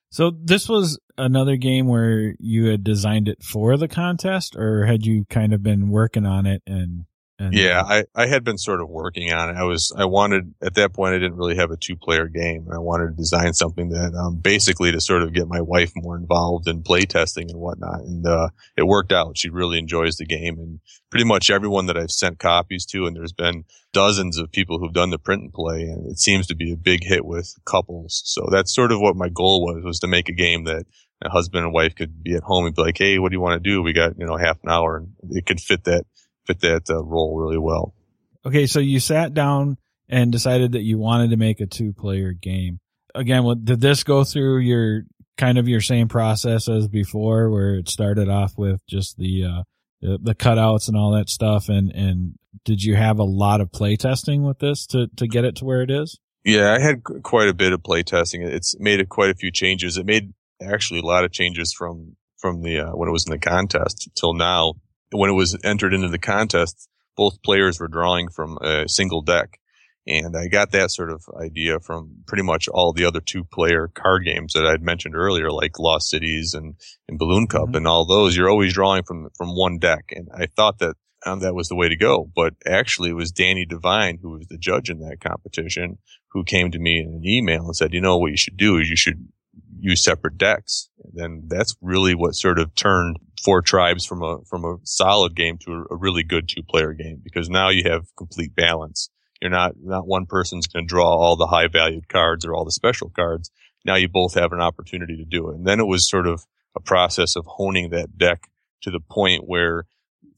So 0.10 0.30
this 0.30 0.70
was 0.70 1.00
another 1.18 1.56
game 1.56 1.88
where 1.88 2.36
you 2.38 2.68
had 2.68 2.84
designed 2.84 3.28
it 3.28 3.42
for 3.42 3.78
the 3.78 3.88
contest 3.88 4.56
or 4.56 4.86
had 4.86 5.08
you 5.08 5.26
kind 5.28 5.54
of 5.54 5.64
been 5.64 5.90
working 5.90 6.28
on 6.28 6.46
it 6.46 6.62
and 6.68 7.06
and 7.40 7.54
yeah, 7.54 7.82
I, 7.84 8.04
I 8.16 8.28
had 8.28 8.44
been 8.44 8.60
sort 8.60 8.80
of 8.80 8.90
working 8.90 9.34
on 9.34 9.50
it. 9.50 9.58
I 9.58 9.64
was, 9.64 9.92
I 9.98 10.06
wanted, 10.06 10.54
at 10.62 10.76
that 10.76 10.94
point, 10.94 11.16
I 11.16 11.18
didn't 11.18 11.36
really 11.36 11.56
have 11.56 11.72
a 11.72 11.78
two 11.78 11.96
player 11.96 12.28
game. 12.28 12.66
And 12.68 12.74
I 12.74 12.78
wanted 12.78 13.08
to 13.08 13.16
design 13.16 13.54
something 13.54 13.90
that, 13.90 14.14
um, 14.14 14.38
basically 14.38 14.92
to 14.92 15.02
sort 15.02 15.24
of 15.24 15.34
get 15.34 15.48
my 15.48 15.60
wife 15.60 15.92
more 15.96 16.16
involved 16.16 16.68
in 16.68 16.84
playtesting 16.84 17.50
and 17.50 17.60
whatnot. 17.60 18.02
And, 18.02 18.26
uh, 18.26 18.50
it 18.78 18.86
worked 18.86 19.12
out. 19.12 19.38
She 19.38 19.50
really 19.50 19.80
enjoys 19.80 20.18
the 20.18 20.26
game 20.26 20.60
and 20.60 20.80
pretty 21.10 21.26
much 21.26 21.50
everyone 21.50 21.88
that 21.88 21.98
I've 21.98 22.12
sent 22.12 22.40
copies 22.40 22.86
to, 22.88 23.08
and 23.08 23.16
there's 23.16 23.34
been 23.34 23.66
dozens 23.94 24.38
of 24.38 24.52
people 24.52 24.80
who've 24.80 24.94
done 24.94 25.10
the 25.10 25.20
print 25.20 25.44
and 25.44 25.54
play, 25.54 25.84
and 25.84 26.10
it 26.12 26.20
seems 26.20 26.48
to 26.48 26.56
be 26.56 26.72
a 26.72 26.78
big 26.78 27.04
hit 27.04 27.26
with 27.26 27.56
couples. 27.66 28.22
So 28.26 28.48
that's 28.52 28.74
sort 28.74 28.92
of 28.92 29.00
what 29.00 29.16
my 29.16 29.30
goal 29.30 29.64
was, 29.64 29.84
was 29.84 30.00
to 30.00 30.08
make 30.08 30.30
a 30.30 30.34
game 30.34 30.64
that 30.66 30.86
a 31.24 31.30
husband 31.30 31.64
and 31.64 31.74
wife 31.74 31.96
could 31.96 32.24
be 32.24 32.34
at 32.36 32.44
home 32.44 32.66
and 32.66 32.76
be 32.76 32.82
like, 32.82 32.98
Hey, 32.98 33.18
what 33.20 33.30
do 33.30 33.36
you 33.36 33.42
want 33.42 33.64
to 33.64 33.70
do? 33.70 33.82
We 33.82 33.94
got, 33.94 34.18
you 34.18 34.26
know, 34.26 34.38
half 34.38 34.58
an 34.64 34.70
hour 34.70 34.98
and 34.98 35.14
it 35.32 35.46
could 35.46 35.60
fit 35.60 35.86
that 35.86 36.06
fit 36.46 36.60
that 36.62 36.90
uh, 36.90 37.04
role 37.04 37.38
really 37.38 37.58
well. 37.58 37.94
Okay, 38.46 38.68
so 38.68 38.80
you 38.80 39.00
sat 39.00 39.34
down 39.34 39.78
and 40.10 40.32
decided 40.32 40.74
that 40.74 40.84
you 40.84 40.98
wanted 40.98 41.30
to 41.30 41.38
make 41.38 41.60
a 41.60 41.66
two 41.66 41.94
player 41.94 42.34
game. 42.34 42.80
Again, 43.16 43.44
did 43.64 43.80
this 43.80 44.04
go 44.04 44.24
through 44.24 44.60
your 44.60 45.04
kind 45.38 45.58
of 45.58 45.68
your 45.68 45.82
same 45.82 46.08
process 46.08 46.68
as 46.68 46.88
before, 46.88 47.50
where 47.50 47.76
it 47.76 47.90
started 47.90 48.30
off 48.30 48.54
with 48.58 48.82
just 48.88 49.18
the 49.18 49.46
uh, 49.46 49.64
the, 50.02 50.20
the 50.22 50.36
cutouts 50.36 50.88
and 50.88 50.98
all 50.98 51.12
that 51.12 51.30
stuff, 51.30 51.70
and 51.70 51.92
and 51.92 52.34
did 52.66 52.84
you 52.84 52.96
have 52.96 53.20
a 53.20 53.24
lot 53.24 53.62
of 53.62 53.72
play 53.72 53.96
testing 53.96 54.44
with 54.44 54.60
this 54.60 54.86
to 54.88 55.08
to 55.16 55.28
get 55.28 55.46
it 55.46 55.56
to 55.58 55.66
where 55.66 55.82
it 55.82 55.92
is? 55.92 56.20
Yeah, 56.44 56.74
I 56.74 56.80
had 56.80 57.04
quite 57.04 57.48
a 57.48 57.54
bit 57.54 57.72
of 57.72 57.84
play 57.84 58.04
testing. 58.04 58.42
It's 58.42 58.78
made 58.80 59.00
it 59.00 59.10
quite 59.10 59.30
a 59.30 59.36
few 59.36 59.52
changes. 59.52 59.98
It 59.98 60.06
made 60.06 60.34
actually 60.62 61.00
a 61.00 61.06
lot 61.06 61.24
of 61.24 61.32
changes 61.32 61.74
from 61.74 62.16
from 62.38 62.62
the 62.62 62.80
uh, 62.80 62.92
when 62.92 63.08
it 63.08 63.14
was 63.14 63.26
in 63.26 63.32
the 63.32 63.40
contest 63.40 64.10
till 64.16 64.34
now 64.34 64.74
when 65.14 65.30
it 65.30 65.34
was 65.34 65.58
entered 65.64 65.94
into 65.94 66.10
the 66.10 66.20
contest, 66.20 66.90
both 67.16 67.42
players 67.44 67.80
were 67.80 67.88
drawing 67.88 68.30
from 68.30 68.58
a 68.62 68.88
single 68.88 69.22
deck. 69.22 69.60
And 70.06 70.36
I 70.36 70.48
got 70.48 70.72
that 70.72 70.92
sort 70.92 71.12
of 71.12 71.24
idea 71.42 71.80
from 71.80 72.24
pretty 72.28 72.44
much 72.44 72.68
all 72.68 72.92
the 72.92 73.06
other 73.06 73.22
two 73.22 73.46
player 73.46 73.90
card 73.94 74.26
games 74.26 74.54
that 74.54 74.66
I'd 74.66 74.82
mentioned 74.82 75.16
earlier, 75.16 75.50
like 75.50 75.80
Lost 75.80 76.10
Cities 76.10 76.54
and, 76.54 76.76
and 77.08 77.18
Balloon 77.18 77.48
Cup 77.48 77.68
mm-hmm. 77.68 77.76
and 77.78 77.88
all 77.88 78.06
those. 78.06 78.36
You're 78.36 78.50
always 78.50 78.74
drawing 78.74 79.04
from, 79.04 79.30
from 79.38 79.56
one 79.56 79.78
deck. 79.80 80.12
And 80.12 80.28
I 80.36 80.48
thought 80.48 80.80
that 80.80 80.96
um, 81.26 81.40
that 81.40 81.56
was 81.56 81.70
the 81.70 81.76
way 81.76 81.88
to 81.88 81.96
go. 81.96 82.30
But 82.36 82.54
actually 82.68 83.12
it 83.12 83.16
was 83.16 83.32
Danny 83.32 83.66
Devine, 83.66 84.20
who 84.22 84.32
was 84.32 84.48
the 84.48 84.58
judge 84.58 84.90
in 84.90 85.00
that 85.00 85.22
competition, 85.22 86.00
who 86.32 86.44
came 86.44 86.72
to 86.72 86.80
me 86.80 87.00
in 87.00 87.08
an 87.08 87.26
email 87.26 87.64
and 87.64 87.76
said, 87.76 87.94
you 87.94 88.02
know, 88.02 88.18
what 88.18 88.32
you 88.32 88.38
should 88.38 88.58
do 88.58 88.80
is 88.80 88.90
you 88.90 88.98
should 88.98 89.30
use 89.84 90.04
separate 90.04 90.38
decks. 90.38 90.90
Then 91.14 91.44
that's 91.48 91.76
really 91.82 92.16
what 92.16 92.32
sort 92.32 92.58
of 92.58 92.74
turned 92.74 93.18
four 93.44 93.62
tribes 93.62 94.06
from 94.06 94.24
a, 94.24 94.38
from 94.50 94.64
a 94.64 94.78
solid 94.84 95.36
game 95.36 95.58
to 95.60 95.72
a, 95.72 95.94
a 95.94 95.98
really 95.98 96.24
good 96.24 96.48
two 96.48 96.64
player 96.64 96.94
game 96.94 97.20
because 97.22 97.50
now 97.50 97.70
you 97.70 97.84
have 97.90 98.06
complete 98.18 98.56
balance. 98.56 99.10
You're 99.42 99.52
not, 99.52 99.74
not 99.84 100.08
one 100.08 100.26
person's 100.26 100.68
going 100.68 100.88
to 100.88 100.90
draw 100.90 101.06
all 101.06 101.36
the 101.36 101.48
high 101.48 101.68
valued 101.68 102.08
cards 102.08 102.46
or 102.46 102.54
all 102.54 102.64
the 102.64 102.72
special 102.72 103.10
cards. 103.10 103.52
Now 103.84 103.96
you 103.96 104.08
both 104.08 104.36
have 104.36 104.54
an 104.54 104.62
opportunity 104.62 105.18
to 105.18 105.26
do 105.26 105.50
it. 105.50 105.56
And 105.56 105.68
then 105.68 105.82
it 105.82 105.88
was 105.88 106.10
sort 106.10 106.28
of 106.28 106.46
a 106.78 106.80
process 106.80 107.36
of 107.36 107.46
honing 107.46 107.90
that 107.90 108.18
deck 108.18 108.48
to 108.84 108.92
the 108.92 109.02
point 109.02 109.44
where 109.46 109.84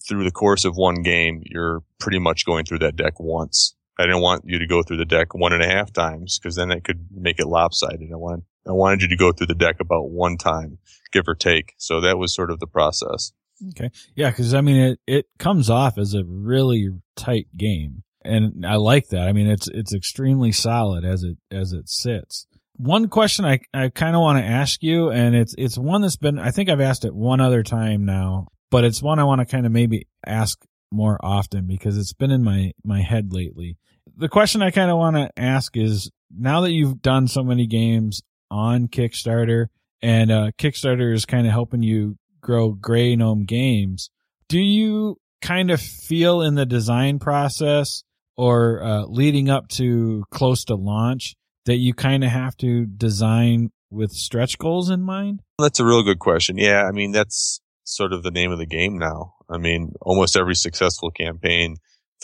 through 0.07 0.23
the 0.23 0.31
course 0.31 0.65
of 0.65 0.75
one 0.75 1.03
game, 1.03 1.43
you're 1.45 1.83
pretty 1.99 2.17
much 2.17 2.45
going 2.45 2.65
through 2.65 2.79
that 2.79 2.95
deck 2.95 3.19
once. 3.19 3.75
I 3.99 4.07
didn't 4.07 4.21
want 4.21 4.43
you 4.45 4.57
to 4.57 4.67
go 4.67 4.81
through 4.81 4.97
the 4.97 5.05
deck 5.05 5.35
one 5.35 5.53
and 5.53 5.63
a 5.63 5.67
half 5.67 5.93
times 5.93 6.39
because 6.39 6.55
then 6.55 6.71
it 6.71 6.83
could 6.83 7.07
make 7.11 7.39
it 7.39 7.47
lopsided. 7.47 8.09
I 8.11 8.15
wanted, 8.15 8.43
I 8.67 8.71
wanted 8.71 9.01
you 9.01 9.07
to 9.09 9.15
go 9.15 9.31
through 9.31 9.47
the 9.47 9.55
deck 9.55 9.79
about 9.79 10.09
one 10.09 10.37
time, 10.37 10.79
give 11.11 11.27
or 11.27 11.35
take. 11.35 11.73
So 11.77 12.01
that 12.01 12.17
was 12.17 12.33
sort 12.33 12.51
of 12.51 12.59
the 12.59 12.67
process. 12.67 13.31
Okay. 13.69 13.91
Yeah. 14.15 14.31
Cause 14.31 14.53
I 14.53 14.61
mean, 14.61 14.77
it, 14.77 14.99
it 15.07 15.25
comes 15.39 15.69
off 15.69 15.97
as 15.97 16.13
a 16.13 16.23
really 16.25 16.89
tight 17.15 17.47
game 17.55 18.03
and 18.23 18.65
I 18.65 18.75
like 18.75 19.09
that. 19.09 19.27
I 19.27 19.33
mean, 19.33 19.47
it's, 19.47 19.67
it's 19.67 19.93
extremely 19.93 20.51
solid 20.51 21.05
as 21.05 21.23
it, 21.23 21.37
as 21.51 21.71
it 21.71 21.87
sits. 21.87 22.47
One 22.77 23.07
question 23.07 23.45
I, 23.45 23.59
I 23.73 23.89
kind 23.89 24.15
of 24.15 24.21
want 24.21 24.39
to 24.39 24.45
ask 24.45 24.83
you, 24.83 25.09
and 25.09 25.35
it's, 25.35 25.55
it's 25.57 25.77
one 25.77 26.01
that's 26.01 26.17
been, 26.17 26.37
I 26.37 26.51
think 26.51 26.69
I've 26.69 26.81
asked 26.81 27.05
it 27.05 27.15
one 27.15 27.39
other 27.39 27.63
time 27.63 28.03
now, 28.03 28.47
but 28.71 28.83
it's 28.83 29.01
one 29.01 29.19
I 29.19 29.23
want 29.23 29.39
to 29.39 29.45
kind 29.45 29.65
of 29.65 29.71
maybe 29.71 30.07
ask 30.25 30.59
more 30.91 31.17
often 31.23 31.67
because 31.67 31.97
it's 31.97 32.13
been 32.13 32.31
in 32.31 32.43
my, 32.43 32.71
my 32.83 33.01
head 33.01 33.31
lately. 33.31 33.77
The 34.17 34.27
question 34.27 34.61
I 34.61 34.71
kind 34.71 34.91
of 34.91 34.97
want 34.97 35.15
to 35.15 35.29
ask 35.37 35.77
is 35.77 36.11
now 36.35 36.61
that 36.61 36.71
you've 36.71 37.01
done 37.01 37.27
so 37.27 37.43
many 37.43 37.67
games 37.67 38.21
on 38.51 38.87
Kickstarter 38.87 39.67
and, 40.01 40.31
uh, 40.31 40.51
Kickstarter 40.57 41.13
is 41.13 41.25
kind 41.25 41.47
of 41.47 41.53
helping 41.53 41.83
you 41.83 42.17
grow 42.41 42.71
Grey 42.71 43.15
Gnome 43.15 43.45
games, 43.45 44.09
do 44.49 44.59
you 44.59 45.17
kind 45.41 45.71
of 45.71 45.81
feel 45.81 46.41
in 46.41 46.55
the 46.55 46.65
design 46.65 47.19
process 47.19 48.03
or, 48.37 48.83
uh, 48.83 49.05
leading 49.05 49.49
up 49.49 49.67
to 49.69 50.23
close 50.31 50.65
to 50.65 50.75
launch 50.75 51.35
that 51.65 51.77
you 51.77 51.93
kind 51.93 52.23
of 52.23 52.29
have 52.29 52.55
to 52.57 52.85
design 52.85 53.71
with 53.89 54.11
stretch 54.11 54.57
goals 54.57 54.89
in 54.89 55.01
mind? 55.01 55.41
That's 55.59 55.79
a 55.79 55.85
real 55.85 56.03
good 56.03 56.19
question. 56.19 56.57
Yeah. 56.57 56.83
I 56.83 56.91
mean, 56.91 57.11
that's, 57.11 57.61
sort 57.87 58.13
of 58.13 58.23
the 58.23 58.31
name 58.31 58.51
of 58.51 58.57
the 58.57 58.65
game 58.65 58.97
now. 58.97 59.35
I 59.47 59.59
mean, 59.59 59.93
almost 60.01 60.35
every 60.35 60.55
successful 60.55 61.11
campaign 61.11 61.75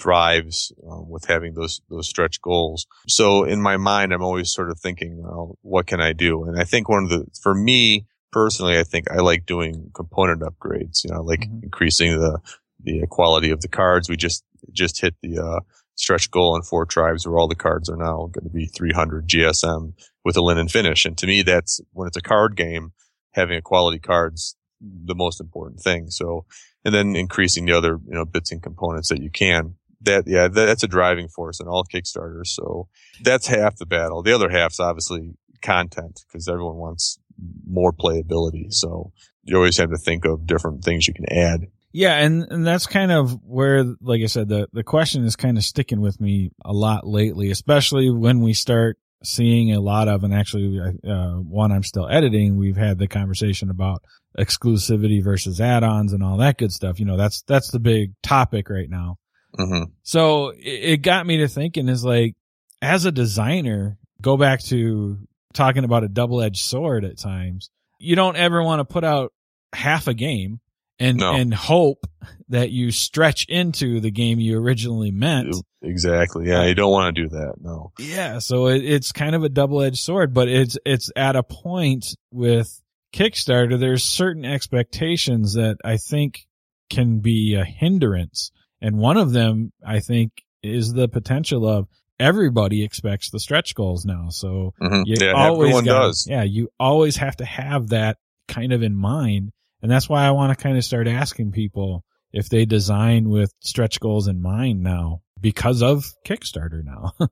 thrives 0.01 0.71
um, 0.89 1.09
with 1.09 1.25
having 1.25 1.53
those 1.53 1.81
those 1.89 2.07
stretch 2.07 2.41
goals. 2.41 2.87
So 3.07 3.43
in 3.43 3.61
my 3.61 3.77
mind, 3.77 4.13
I'm 4.13 4.23
always 4.23 4.51
sort 4.51 4.71
of 4.71 4.79
thinking, 4.79 5.21
well, 5.21 5.57
what 5.61 5.87
can 5.87 6.01
I 6.01 6.13
do? 6.13 6.43
And 6.43 6.59
I 6.59 6.63
think 6.63 6.89
one 6.89 7.03
of 7.03 7.09
the 7.09 7.25
for 7.41 7.53
me 7.53 8.07
personally, 8.31 8.77
I 8.77 8.83
think 8.83 9.11
I 9.11 9.17
like 9.17 9.45
doing 9.45 9.91
component 9.93 10.41
upgrades. 10.41 11.03
You 11.03 11.11
know, 11.11 11.21
like 11.21 11.41
mm-hmm. 11.41 11.63
increasing 11.63 12.19
the 12.19 12.39
the 12.83 13.05
quality 13.07 13.51
of 13.51 13.61
the 13.61 13.67
cards. 13.67 14.09
We 14.09 14.17
just 14.17 14.43
just 14.71 15.01
hit 15.01 15.15
the 15.21 15.39
uh, 15.39 15.59
stretch 15.95 16.31
goal 16.31 16.55
in 16.55 16.63
four 16.63 16.85
tribes 16.85 17.27
where 17.27 17.37
all 17.37 17.47
the 17.47 17.55
cards 17.55 17.89
are 17.89 17.97
now 17.97 18.29
going 18.31 18.45
to 18.45 18.49
be 18.53 18.65
300 18.65 19.27
GSM 19.27 19.93
with 20.23 20.37
a 20.37 20.41
linen 20.41 20.67
finish. 20.67 21.05
And 21.05 21.17
to 21.17 21.27
me, 21.27 21.41
that's 21.41 21.81
when 21.93 22.07
it's 22.07 22.17
a 22.17 22.21
card 22.21 22.55
game, 22.55 22.93
having 23.33 23.57
a 23.57 23.61
quality 23.61 23.99
cards 23.99 24.55
the 24.81 25.15
most 25.15 25.39
important 25.39 25.81
thing. 25.81 26.09
So, 26.09 26.45
and 26.83 26.93
then 26.93 27.15
increasing 27.15 27.65
the 27.65 27.73
other, 27.73 27.99
you 28.07 28.13
know, 28.13 28.25
bits 28.25 28.51
and 28.51 28.61
components 28.61 29.09
that 29.09 29.21
you 29.21 29.29
can. 29.29 29.75
That, 30.03 30.23
yeah, 30.27 30.47
that's 30.47 30.83
a 30.83 30.87
driving 30.87 31.27
force 31.27 31.59
in 31.59 31.67
all 31.67 31.83
Kickstarters. 31.83 32.47
So 32.47 32.87
that's 33.21 33.47
half 33.47 33.77
the 33.77 33.85
battle. 33.85 34.23
The 34.23 34.33
other 34.33 34.49
half's 34.49 34.79
obviously 34.79 35.35
content 35.61 36.25
because 36.27 36.47
everyone 36.47 36.77
wants 36.77 37.19
more 37.67 37.93
playability. 37.93 38.73
So 38.73 39.11
you 39.43 39.55
always 39.55 39.77
have 39.77 39.91
to 39.91 39.97
think 39.97 40.25
of 40.25 40.45
different 40.47 40.83
things 40.83 41.07
you 41.07 41.13
can 41.13 41.31
add. 41.31 41.67
Yeah, 41.93 42.15
and, 42.15 42.47
and 42.49 42.65
that's 42.65 42.87
kind 42.87 43.11
of 43.11 43.43
where, 43.43 43.83
like 44.01 44.21
I 44.21 44.27
said, 44.27 44.47
the, 44.47 44.69
the 44.71 44.83
question 44.83 45.25
is 45.25 45.35
kind 45.35 45.57
of 45.57 45.63
sticking 45.63 45.99
with 45.99 46.21
me 46.21 46.51
a 46.63 46.71
lot 46.71 47.05
lately, 47.05 47.51
especially 47.51 48.09
when 48.09 48.41
we 48.41 48.53
start 48.53 48.97
seeing 49.23 49.73
a 49.73 49.81
lot 49.81 50.07
of, 50.07 50.23
and 50.23 50.33
actually, 50.33 50.79
uh, 50.79 51.33
one 51.33 51.71
I'm 51.71 51.83
still 51.83 52.07
editing, 52.09 52.55
we've 52.55 52.77
had 52.77 52.97
the 52.97 53.07
conversation 53.07 53.69
about 53.69 54.03
exclusivity 54.39 55.21
versus 55.21 55.59
add-ons 55.59 56.13
and 56.13 56.23
all 56.23 56.37
that 56.37 56.57
good 56.57 56.71
stuff. 56.71 56.99
You 56.99 57.05
know, 57.05 57.17
that's, 57.17 57.41
that's 57.43 57.71
the 57.71 57.79
big 57.79 58.13
topic 58.23 58.69
right 58.69 58.89
now. 58.89 59.17
Mm-hmm. 59.57 59.91
So 60.03 60.53
it, 60.57 60.97
got 60.97 61.25
me 61.25 61.37
to 61.37 61.47
thinking 61.47 61.89
is 61.89 62.03
like, 62.03 62.35
as 62.81 63.05
a 63.05 63.11
designer, 63.11 63.97
go 64.21 64.37
back 64.37 64.61
to 64.63 65.17
talking 65.53 65.83
about 65.83 66.03
a 66.03 66.07
double-edged 66.07 66.63
sword 66.63 67.05
at 67.05 67.17
times. 67.17 67.69
You 67.99 68.15
don't 68.15 68.37
ever 68.37 68.63
want 68.63 68.79
to 68.79 68.85
put 68.85 69.03
out 69.03 69.33
half 69.73 70.07
a 70.07 70.13
game 70.13 70.59
and 70.99 71.17
no. 71.17 71.33
and 71.33 71.53
hope 71.53 72.05
that 72.49 72.69
you 72.69 72.91
stretch 72.91 73.45
into 73.49 73.99
the 73.99 74.11
game 74.11 74.39
you 74.39 74.57
originally 74.57 75.11
meant. 75.11 75.55
Exactly. 75.81 76.47
Yeah, 76.47 76.65
you 76.65 76.75
don't 76.75 76.91
want 76.91 77.15
to 77.15 77.23
do 77.23 77.29
that. 77.29 77.55
No. 77.59 77.91
Yeah, 77.97 78.39
so 78.39 78.67
it, 78.67 78.83
it's 78.85 79.11
kind 79.11 79.35
of 79.35 79.43
a 79.43 79.49
double-edged 79.49 79.97
sword, 79.97 80.33
but 80.33 80.47
it's 80.47 80.77
it's 80.85 81.11
at 81.15 81.35
a 81.35 81.43
point 81.43 82.15
with 82.31 82.81
Kickstarter 83.13 83.79
there's 83.79 84.03
certain 84.03 84.45
expectations 84.45 85.53
that 85.53 85.77
I 85.83 85.97
think 85.97 86.47
can 86.89 87.19
be 87.19 87.55
a 87.55 87.65
hindrance. 87.65 88.51
And 88.81 88.97
one 88.97 89.17
of 89.17 89.31
them 89.31 89.71
I 89.85 89.99
think 89.99 90.31
is 90.63 90.93
the 90.93 91.07
potential 91.07 91.67
of 91.67 91.87
everybody 92.19 92.83
expects 92.83 93.29
the 93.29 93.39
stretch 93.39 93.75
goals 93.75 94.05
now. 94.05 94.29
So 94.29 94.73
mm-hmm. 94.81 95.03
you 95.05 95.15
yeah, 95.19 95.33
always 95.33 95.73
gotta, 95.73 95.85
does. 95.85 96.27
Yeah, 96.29 96.43
you 96.43 96.69
always 96.79 97.17
have 97.17 97.37
to 97.37 97.45
have 97.45 97.89
that 97.89 98.17
kind 98.47 98.73
of 98.73 98.83
in 98.83 98.95
mind 98.95 99.51
and 99.81 99.91
that's 99.91 100.07
why 100.07 100.25
I 100.25 100.31
want 100.31 100.57
to 100.57 100.63
kind 100.63 100.77
of 100.77 100.83
start 100.83 101.07
asking 101.07 101.51
people 101.51 102.05
if 102.31 102.49
they 102.49 102.65
design 102.65 103.29
with 103.29 103.51
stretch 103.59 103.99
goals 103.99 104.27
in 104.27 104.41
mind 104.41 104.83
now 104.83 105.21
because 105.39 105.81
of 105.81 106.05
Kickstarter 106.25 106.83
now. 106.83 107.13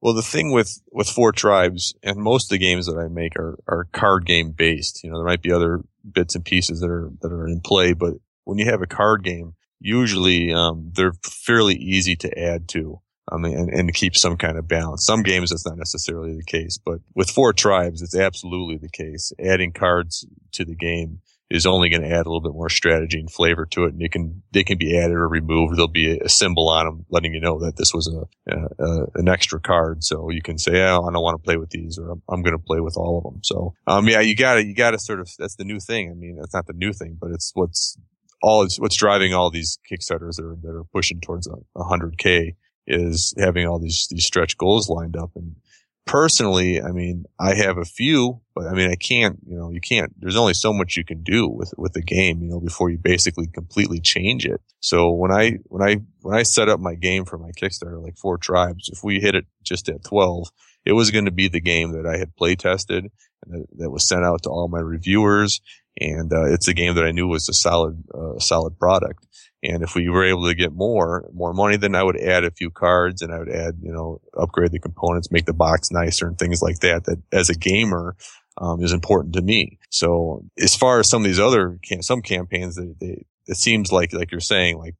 well, 0.00 0.14
the 0.14 0.22
thing 0.22 0.52
with, 0.52 0.80
with 0.90 1.08
four 1.08 1.32
tribes 1.32 1.94
and 2.02 2.16
most 2.18 2.46
of 2.46 2.50
the 2.50 2.58
games 2.58 2.86
that 2.86 2.98
I 2.98 3.08
make 3.08 3.36
are, 3.36 3.58
are 3.68 3.86
card 3.92 4.26
game 4.26 4.50
based. 4.50 5.04
You 5.04 5.10
know, 5.10 5.18
there 5.18 5.26
might 5.26 5.42
be 5.42 5.52
other 5.52 5.80
bits 6.10 6.34
and 6.34 6.44
pieces 6.44 6.80
that 6.80 6.90
are, 6.90 7.10
that 7.22 7.32
are 7.32 7.46
in 7.46 7.60
play, 7.60 7.92
but 7.92 8.14
when 8.44 8.58
you 8.58 8.66
have 8.66 8.82
a 8.82 8.86
card 8.86 9.22
game, 9.22 9.54
usually, 9.80 10.52
um, 10.52 10.92
they're 10.94 11.14
fairly 11.22 11.74
easy 11.74 12.16
to 12.16 12.38
add 12.38 12.68
to. 12.68 13.00
Um, 13.30 13.44
and, 13.44 13.68
and 13.68 13.92
keep 13.92 14.16
some 14.16 14.38
kind 14.38 14.56
of 14.56 14.68
balance. 14.68 15.04
Some 15.04 15.22
games 15.22 15.50
that's 15.50 15.66
not 15.66 15.76
necessarily 15.76 16.34
the 16.34 16.44
case, 16.44 16.78
but 16.82 17.00
with 17.14 17.28
four 17.28 17.52
tribes, 17.52 18.00
it's 18.00 18.16
absolutely 18.16 18.78
the 18.78 18.88
case. 18.88 19.34
Adding 19.38 19.72
cards 19.72 20.26
to 20.52 20.64
the 20.64 20.74
game 20.74 21.20
is 21.50 21.64
only 21.64 21.88
going 21.88 22.02
to 22.02 22.08
add 22.08 22.26
a 22.26 22.28
little 22.28 22.40
bit 22.40 22.52
more 22.52 22.68
strategy 22.68 23.18
and 23.18 23.30
flavor 23.30 23.64
to 23.66 23.84
it. 23.84 23.92
And 23.92 24.02
it 24.02 24.12
can, 24.12 24.42
they 24.52 24.64
can 24.64 24.76
be 24.76 24.98
added 24.98 25.14
or 25.14 25.28
removed. 25.28 25.76
There'll 25.76 25.88
be 25.88 26.18
a, 26.18 26.28
symbol 26.28 26.68
on 26.68 26.86
them 26.86 27.06
letting 27.08 27.32
you 27.32 27.40
know 27.40 27.58
that 27.60 27.76
this 27.76 27.94
was 27.94 28.06
a, 28.06 28.52
a, 28.52 29.06
an 29.14 29.28
extra 29.28 29.58
card. 29.58 30.04
So 30.04 30.30
you 30.30 30.42
can 30.42 30.58
say, 30.58 30.82
oh, 30.82 31.06
I 31.06 31.12
don't 31.12 31.22
want 31.22 31.38
to 31.38 31.44
play 31.44 31.56
with 31.56 31.70
these 31.70 31.98
or 31.98 32.10
I'm, 32.10 32.22
I'm 32.28 32.42
going 32.42 32.56
to 32.56 32.62
play 32.62 32.80
with 32.80 32.96
all 32.96 33.18
of 33.18 33.24
them. 33.24 33.40
So, 33.42 33.74
um, 33.86 34.08
yeah, 34.08 34.20
you 34.20 34.36
gotta, 34.36 34.64
you 34.64 34.74
gotta 34.74 34.98
sort 34.98 35.20
of, 35.20 35.30
that's 35.38 35.56
the 35.56 35.64
new 35.64 35.80
thing. 35.80 36.10
I 36.10 36.14
mean, 36.14 36.36
that's 36.36 36.54
not 36.54 36.66
the 36.66 36.74
new 36.74 36.92
thing, 36.92 37.16
but 37.18 37.30
it's 37.30 37.50
what's 37.54 37.96
all, 38.42 38.62
it's 38.62 38.78
what's 38.78 38.96
driving 38.96 39.34
all 39.34 39.50
these 39.50 39.78
Kickstarters 39.90 40.36
that 40.36 40.44
are, 40.44 40.56
that 40.62 40.76
are 40.76 40.84
pushing 40.92 41.20
towards 41.20 41.48
a, 41.48 41.84
hundred 41.84 42.18
K 42.18 42.54
is 42.86 43.34
having 43.38 43.66
all 43.66 43.78
these, 43.78 44.06
these 44.10 44.24
stretch 44.24 44.56
goals 44.56 44.88
lined 44.88 45.16
up 45.16 45.30
and, 45.34 45.56
personally, 46.08 46.80
I 46.82 46.90
mean, 46.90 47.26
I 47.38 47.54
have 47.54 47.76
a 47.76 47.84
few, 47.84 48.40
but 48.54 48.66
I 48.66 48.72
mean, 48.72 48.90
I 48.90 48.96
can't, 48.96 49.38
you 49.46 49.56
know, 49.56 49.70
you 49.70 49.80
can't, 49.80 50.10
there's 50.18 50.36
only 50.36 50.54
so 50.54 50.72
much 50.72 50.96
you 50.96 51.04
can 51.04 51.22
do 51.22 51.46
with, 51.46 51.74
with 51.76 51.92
the 51.92 52.02
game, 52.02 52.42
you 52.42 52.48
know, 52.48 52.60
before 52.60 52.90
you 52.90 52.96
basically 52.96 53.46
completely 53.46 54.00
change 54.00 54.46
it. 54.46 54.60
So 54.80 55.12
when 55.12 55.30
I, 55.30 55.58
when 55.64 55.86
I, 55.86 56.00
when 56.22 56.36
I 56.36 56.42
set 56.42 56.70
up 56.70 56.80
my 56.80 56.94
game 56.94 57.26
for 57.26 57.38
my 57.38 57.50
Kickstarter, 57.50 58.02
like 58.02 58.16
four 58.16 58.38
tribes, 58.38 58.88
if 58.90 59.04
we 59.04 59.20
hit 59.20 59.34
it 59.34 59.44
just 59.62 59.88
at 59.90 60.02
12, 60.04 60.50
it 60.86 60.92
was 60.92 61.10
going 61.10 61.26
to 61.26 61.30
be 61.30 61.48
the 61.48 61.60
game 61.60 61.92
that 61.92 62.06
I 62.06 62.16
had 62.16 62.34
play 62.36 62.56
tested 62.56 63.10
and 63.44 63.54
that, 63.54 63.66
that 63.76 63.90
was 63.90 64.08
sent 64.08 64.24
out 64.24 64.44
to 64.44 64.48
all 64.48 64.68
my 64.68 64.80
reviewers. 64.80 65.60
And, 66.00 66.32
uh, 66.32 66.52
it's 66.52 66.68
a 66.68 66.74
game 66.74 66.94
that 66.94 67.04
I 67.04 67.12
knew 67.12 67.26
was 67.26 67.48
a 67.48 67.52
solid, 67.52 68.02
uh, 68.14 68.38
solid 68.38 68.78
product. 68.78 69.26
And 69.62 69.82
if 69.82 69.94
we 69.96 70.08
were 70.08 70.24
able 70.24 70.46
to 70.46 70.54
get 70.54 70.72
more, 70.72 71.28
more 71.34 71.52
money, 71.52 71.76
then 71.76 71.96
I 71.96 72.02
would 72.02 72.16
add 72.16 72.44
a 72.44 72.52
few 72.52 72.70
cards 72.70 73.22
and 73.22 73.32
I 73.32 73.38
would 73.40 73.50
add, 73.50 73.74
you 73.82 73.92
know, 73.92 74.20
upgrade 74.38 74.70
the 74.70 74.78
components, 74.78 75.32
make 75.32 75.46
the 75.46 75.52
box 75.52 75.90
nicer 75.90 76.28
and 76.28 76.38
things 76.38 76.62
like 76.62 76.78
that, 76.80 77.04
that 77.04 77.20
as 77.32 77.50
a 77.50 77.54
gamer, 77.54 78.16
um, 78.58 78.82
is 78.82 78.92
important 78.92 79.34
to 79.34 79.42
me. 79.42 79.78
So 79.90 80.44
as 80.58 80.76
far 80.76 81.00
as 81.00 81.08
some 81.08 81.22
of 81.22 81.26
these 81.26 81.40
other, 81.40 81.78
some 82.00 82.22
campaigns 82.22 82.76
that 82.76 82.94
they, 83.00 83.24
it 83.46 83.56
seems 83.56 83.90
like, 83.90 84.12
like 84.12 84.30
you're 84.30 84.40
saying, 84.40 84.78
like 84.78 84.94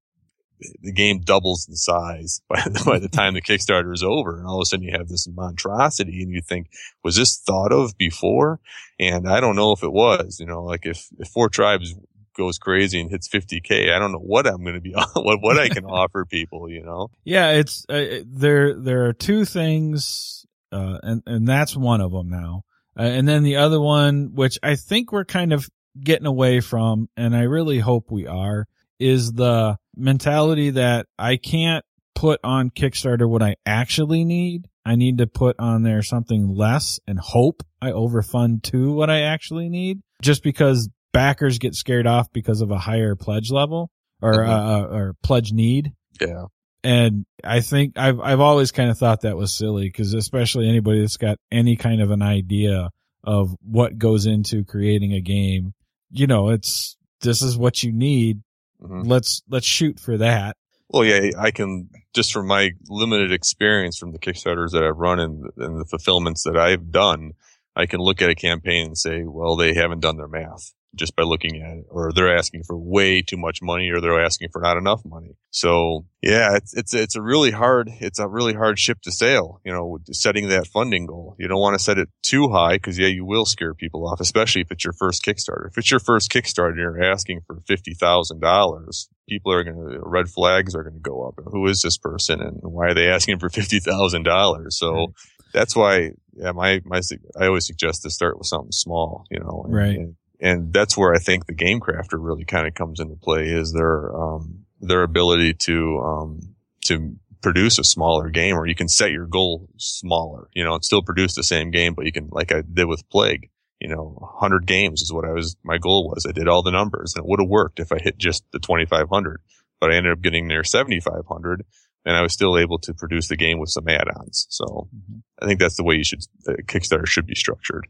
the 0.80 0.92
game 0.92 1.20
doubles 1.20 1.68
in 1.68 1.74
size 1.74 2.40
by 2.48 2.60
the, 2.62 2.82
by 2.84 2.98
the 2.98 3.08
time 3.08 3.34
the 3.34 3.42
Kickstarter 3.42 3.92
is 3.92 4.02
over. 4.02 4.38
And 4.38 4.46
all 4.46 4.58
of 4.58 4.62
a 4.62 4.66
sudden 4.66 4.84
you 4.84 4.92
have 4.92 5.08
this 5.08 5.28
monstrosity 5.28 6.22
and 6.22 6.32
you 6.32 6.40
think, 6.40 6.70
was 7.02 7.16
this 7.16 7.38
thought 7.38 7.72
of 7.72 7.96
before? 7.96 8.60
And 8.98 9.28
I 9.28 9.40
don't 9.40 9.56
know 9.56 9.72
if 9.72 9.82
it 9.82 9.92
was, 9.92 10.38
you 10.40 10.46
know, 10.46 10.62
like 10.64 10.86
if, 10.86 11.08
if 11.18 11.28
four 11.28 11.48
tribes 11.48 11.94
goes 12.36 12.58
crazy 12.58 13.00
and 13.00 13.10
hits 13.10 13.28
50k, 13.28 13.92
I 13.92 13.98
don't 13.98 14.12
know 14.12 14.18
what 14.18 14.46
I'm 14.46 14.62
going 14.62 14.74
to 14.74 14.80
be, 14.80 14.92
what, 15.14 15.40
what 15.40 15.58
I 15.58 15.68
can 15.68 15.84
offer 15.86 16.24
people, 16.24 16.70
you 16.70 16.82
know? 16.82 17.10
Yeah. 17.24 17.50
It's, 17.52 17.84
uh, 17.88 18.20
there, 18.26 18.74
there 18.74 19.06
are 19.06 19.12
two 19.12 19.44
things, 19.44 20.46
uh, 20.72 20.98
and, 21.02 21.22
and 21.26 21.48
that's 21.48 21.76
one 21.76 22.00
of 22.00 22.12
them 22.12 22.28
now. 22.28 22.64
Uh, 22.98 23.02
and 23.02 23.28
then 23.28 23.44
the 23.44 23.56
other 23.56 23.80
one, 23.80 24.34
which 24.34 24.58
I 24.62 24.74
think 24.74 25.12
we're 25.12 25.24
kind 25.24 25.52
of 25.52 25.68
getting 26.02 26.26
away 26.26 26.60
from, 26.60 27.08
and 27.16 27.34
I 27.34 27.42
really 27.42 27.78
hope 27.78 28.10
we 28.10 28.26
are, 28.26 28.66
is 28.98 29.32
the 29.32 29.78
mentality 29.98 30.70
that 30.70 31.06
I 31.18 31.36
can't 31.36 31.84
put 32.14 32.40
on 32.42 32.70
Kickstarter 32.70 33.28
what 33.28 33.42
I 33.42 33.56
actually 33.64 34.24
need. 34.24 34.68
I 34.84 34.96
need 34.96 35.18
to 35.18 35.26
put 35.26 35.56
on 35.58 35.82
there 35.82 36.02
something 36.02 36.54
less 36.54 36.98
and 37.06 37.18
hope 37.18 37.62
I 37.80 37.90
overfund 37.90 38.62
to 38.64 38.92
what 38.92 39.10
I 39.10 39.22
actually 39.22 39.68
need 39.68 40.00
just 40.22 40.42
because 40.42 40.88
backers 41.12 41.58
get 41.58 41.74
scared 41.74 42.06
off 42.06 42.32
because 42.32 42.60
of 42.60 42.70
a 42.70 42.78
higher 42.78 43.14
pledge 43.14 43.50
level 43.50 43.90
or, 44.20 44.32
mm-hmm. 44.32 44.50
uh, 44.50 44.96
or 44.96 45.14
pledge 45.22 45.52
need. 45.52 45.92
Yeah. 46.20 46.46
And 46.82 47.26
I 47.44 47.60
think 47.60 47.98
I've, 47.98 48.20
I've 48.20 48.40
always 48.40 48.72
kind 48.72 48.90
of 48.90 48.98
thought 48.98 49.22
that 49.22 49.36
was 49.36 49.52
silly 49.52 49.88
because 49.88 50.14
especially 50.14 50.68
anybody 50.68 51.00
that's 51.00 51.16
got 51.16 51.38
any 51.52 51.76
kind 51.76 52.00
of 52.00 52.10
an 52.10 52.22
idea 52.22 52.90
of 53.24 53.54
what 53.62 53.98
goes 53.98 54.26
into 54.26 54.64
creating 54.64 55.12
a 55.12 55.20
game, 55.20 55.74
you 56.10 56.26
know, 56.26 56.50
it's, 56.50 56.96
this 57.20 57.42
is 57.42 57.56
what 57.56 57.82
you 57.82 57.92
need 57.92 58.40
Mm-hmm. 58.82 59.02
Let's 59.02 59.42
let's 59.48 59.66
shoot 59.66 59.98
for 59.98 60.16
that. 60.18 60.56
Well, 60.88 61.04
yeah, 61.04 61.30
I 61.38 61.50
can 61.50 61.90
just 62.14 62.32
from 62.32 62.46
my 62.46 62.70
limited 62.88 63.32
experience 63.32 63.98
from 63.98 64.12
the 64.12 64.18
Kickstarters 64.18 64.70
that 64.72 64.82
I've 64.82 64.96
run 64.96 65.20
and, 65.20 65.44
and 65.58 65.80
the 65.80 65.84
fulfillments 65.84 66.44
that 66.44 66.56
I've 66.56 66.90
done, 66.90 67.32
I 67.76 67.86
can 67.86 68.00
look 68.00 68.22
at 68.22 68.30
a 68.30 68.34
campaign 68.34 68.86
and 68.86 68.98
say, 68.98 69.22
well, 69.24 69.56
they 69.56 69.74
haven't 69.74 70.00
done 70.00 70.16
their 70.16 70.28
math 70.28 70.72
just 70.98 71.16
by 71.16 71.22
looking 71.22 71.62
at 71.62 71.78
it, 71.78 71.86
or 71.88 72.12
they're 72.12 72.36
asking 72.36 72.64
for 72.64 72.76
way 72.76 73.22
too 73.22 73.36
much 73.36 73.60
money, 73.62 73.90
or 73.90 74.00
they're 74.00 74.22
asking 74.22 74.48
for 74.52 74.60
not 74.60 74.76
enough 74.76 75.02
money. 75.04 75.36
So 75.50 76.06
yeah, 76.22 76.56
it's 76.56 76.74
it's 76.74 76.94
it's 76.94 77.16
a 77.16 77.22
really 77.22 77.50
hard 77.50 77.90
it's 78.00 78.18
a 78.18 78.28
really 78.28 78.54
hard 78.54 78.78
ship 78.78 79.00
to 79.02 79.12
sail. 79.12 79.60
You 79.64 79.72
know, 79.72 79.98
setting 80.12 80.48
that 80.48 80.66
funding 80.66 81.06
goal. 81.06 81.36
You 81.38 81.48
don't 81.48 81.60
want 81.60 81.78
to 81.78 81.82
set 81.82 81.98
it 81.98 82.08
too 82.22 82.48
high 82.48 82.74
because 82.74 82.98
yeah, 82.98 83.08
you 83.08 83.24
will 83.24 83.46
scare 83.46 83.74
people 83.74 84.06
off, 84.06 84.20
especially 84.20 84.62
if 84.62 84.70
it's 84.70 84.84
your 84.84 84.94
first 84.94 85.24
Kickstarter. 85.24 85.68
If 85.68 85.78
it's 85.78 85.90
your 85.90 86.00
first 86.00 86.30
Kickstarter, 86.30 86.70
and 86.70 86.78
you're 86.78 87.02
asking 87.02 87.40
for 87.46 87.60
fifty 87.66 87.94
thousand 87.94 88.40
dollars. 88.40 89.08
People 89.28 89.52
are 89.52 89.62
going 89.62 89.76
to 89.76 90.00
red 90.02 90.30
flags 90.30 90.74
are 90.74 90.82
going 90.82 90.94
to 90.94 91.00
go 91.00 91.28
up. 91.28 91.34
Who 91.52 91.66
is 91.66 91.82
this 91.82 91.98
person, 91.98 92.40
and 92.40 92.60
why 92.62 92.86
are 92.86 92.94
they 92.94 93.08
asking 93.08 93.38
for 93.38 93.48
fifty 93.48 93.80
thousand 93.80 94.24
dollars? 94.24 94.78
So. 94.78 94.92
Right 94.92 95.08
that's 95.52 95.74
why 95.74 96.10
yeah 96.34 96.52
my 96.52 96.80
my 96.84 97.00
i 97.40 97.46
always 97.46 97.66
suggest 97.66 98.02
to 98.02 98.10
start 98.10 98.38
with 98.38 98.46
something 98.46 98.72
small 98.72 99.24
you 99.30 99.38
know 99.38 99.62
and, 99.64 99.74
right 99.74 99.96
and 99.96 100.16
and 100.40 100.72
that's 100.72 100.96
where 100.96 101.14
I 101.14 101.18
think 101.18 101.46
the 101.46 101.54
game 101.54 101.80
crafter 101.80 102.18
really 102.18 102.44
kind 102.44 102.66
of 102.66 102.74
comes 102.74 103.00
into 103.00 103.16
play 103.16 103.48
is 103.48 103.72
their 103.72 104.14
um, 104.16 104.64
their 104.80 105.02
ability 105.02 105.54
to 105.54 105.98
um, 105.98 106.40
to 106.86 107.16
produce 107.40 107.78
a 107.78 107.84
smaller 107.84 108.30
game, 108.30 108.56
or 108.56 108.66
you 108.66 108.74
can 108.74 108.88
set 108.88 109.10
your 109.10 109.26
goal 109.26 109.68
smaller, 109.76 110.48
you 110.54 110.64
know, 110.64 110.74
and 110.74 110.84
still 110.84 111.02
produce 111.02 111.34
the 111.34 111.42
same 111.42 111.70
game, 111.70 111.94
but 111.94 112.04
you 112.04 112.12
can, 112.12 112.28
like 112.30 112.52
I 112.52 112.62
did 112.62 112.86
with 112.86 113.08
Plague, 113.10 113.50
you 113.80 113.88
know, 113.88 114.16
100 114.18 114.66
games 114.66 115.02
is 115.02 115.12
what 115.12 115.24
I 115.24 115.32
was, 115.32 115.56
my 115.62 115.78
goal 115.78 116.08
was. 116.08 116.26
I 116.28 116.32
did 116.32 116.48
all 116.48 116.62
the 116.62 116.72
numbers 116.72 117.14
and 117.14 117.24
it 117.24 117.28
would 117.28 117.40
have 117.40 117.48
worked 117.48 117.80
if 117.80 117.92
I 117.92 117.98
hit 117.98 118.18
just 118.18 118.44
the 118.52 118.58
2500, 118.58 119.40
but 119.80 119.92
I 119.92 119.96
ended 119.96 120.12
up 120.12 120.20
getting 120.20 120.48
near 120.48 120.64
7500 120.64 121.64
and 122.04 122.16
I 122.16 122.22
was 122.22 122.32
still 122.32 122.58
able 122.58 122.78
to 122.80 122.94
produce 122.94 123.28
the 123.28 123.36
game 123.36 123.58
with 123.58 123.70
some 123.70 123.88
add-ons. 123.88 124.46
So 124.50 124.88
mm-hmm. 124.94 125.18
I 125.40 125.46
think 125.46 125.60
that's 125.60 125.76
the 125.76 125.84
way 125.84 125.96
you 125.96 126.04
should, 126.04 126.22
uh, 126.48 126.54
Kickstarter 126.66 127.06
should 127.06 127.26
be 127.26 127.34
structured. 127.34 127.86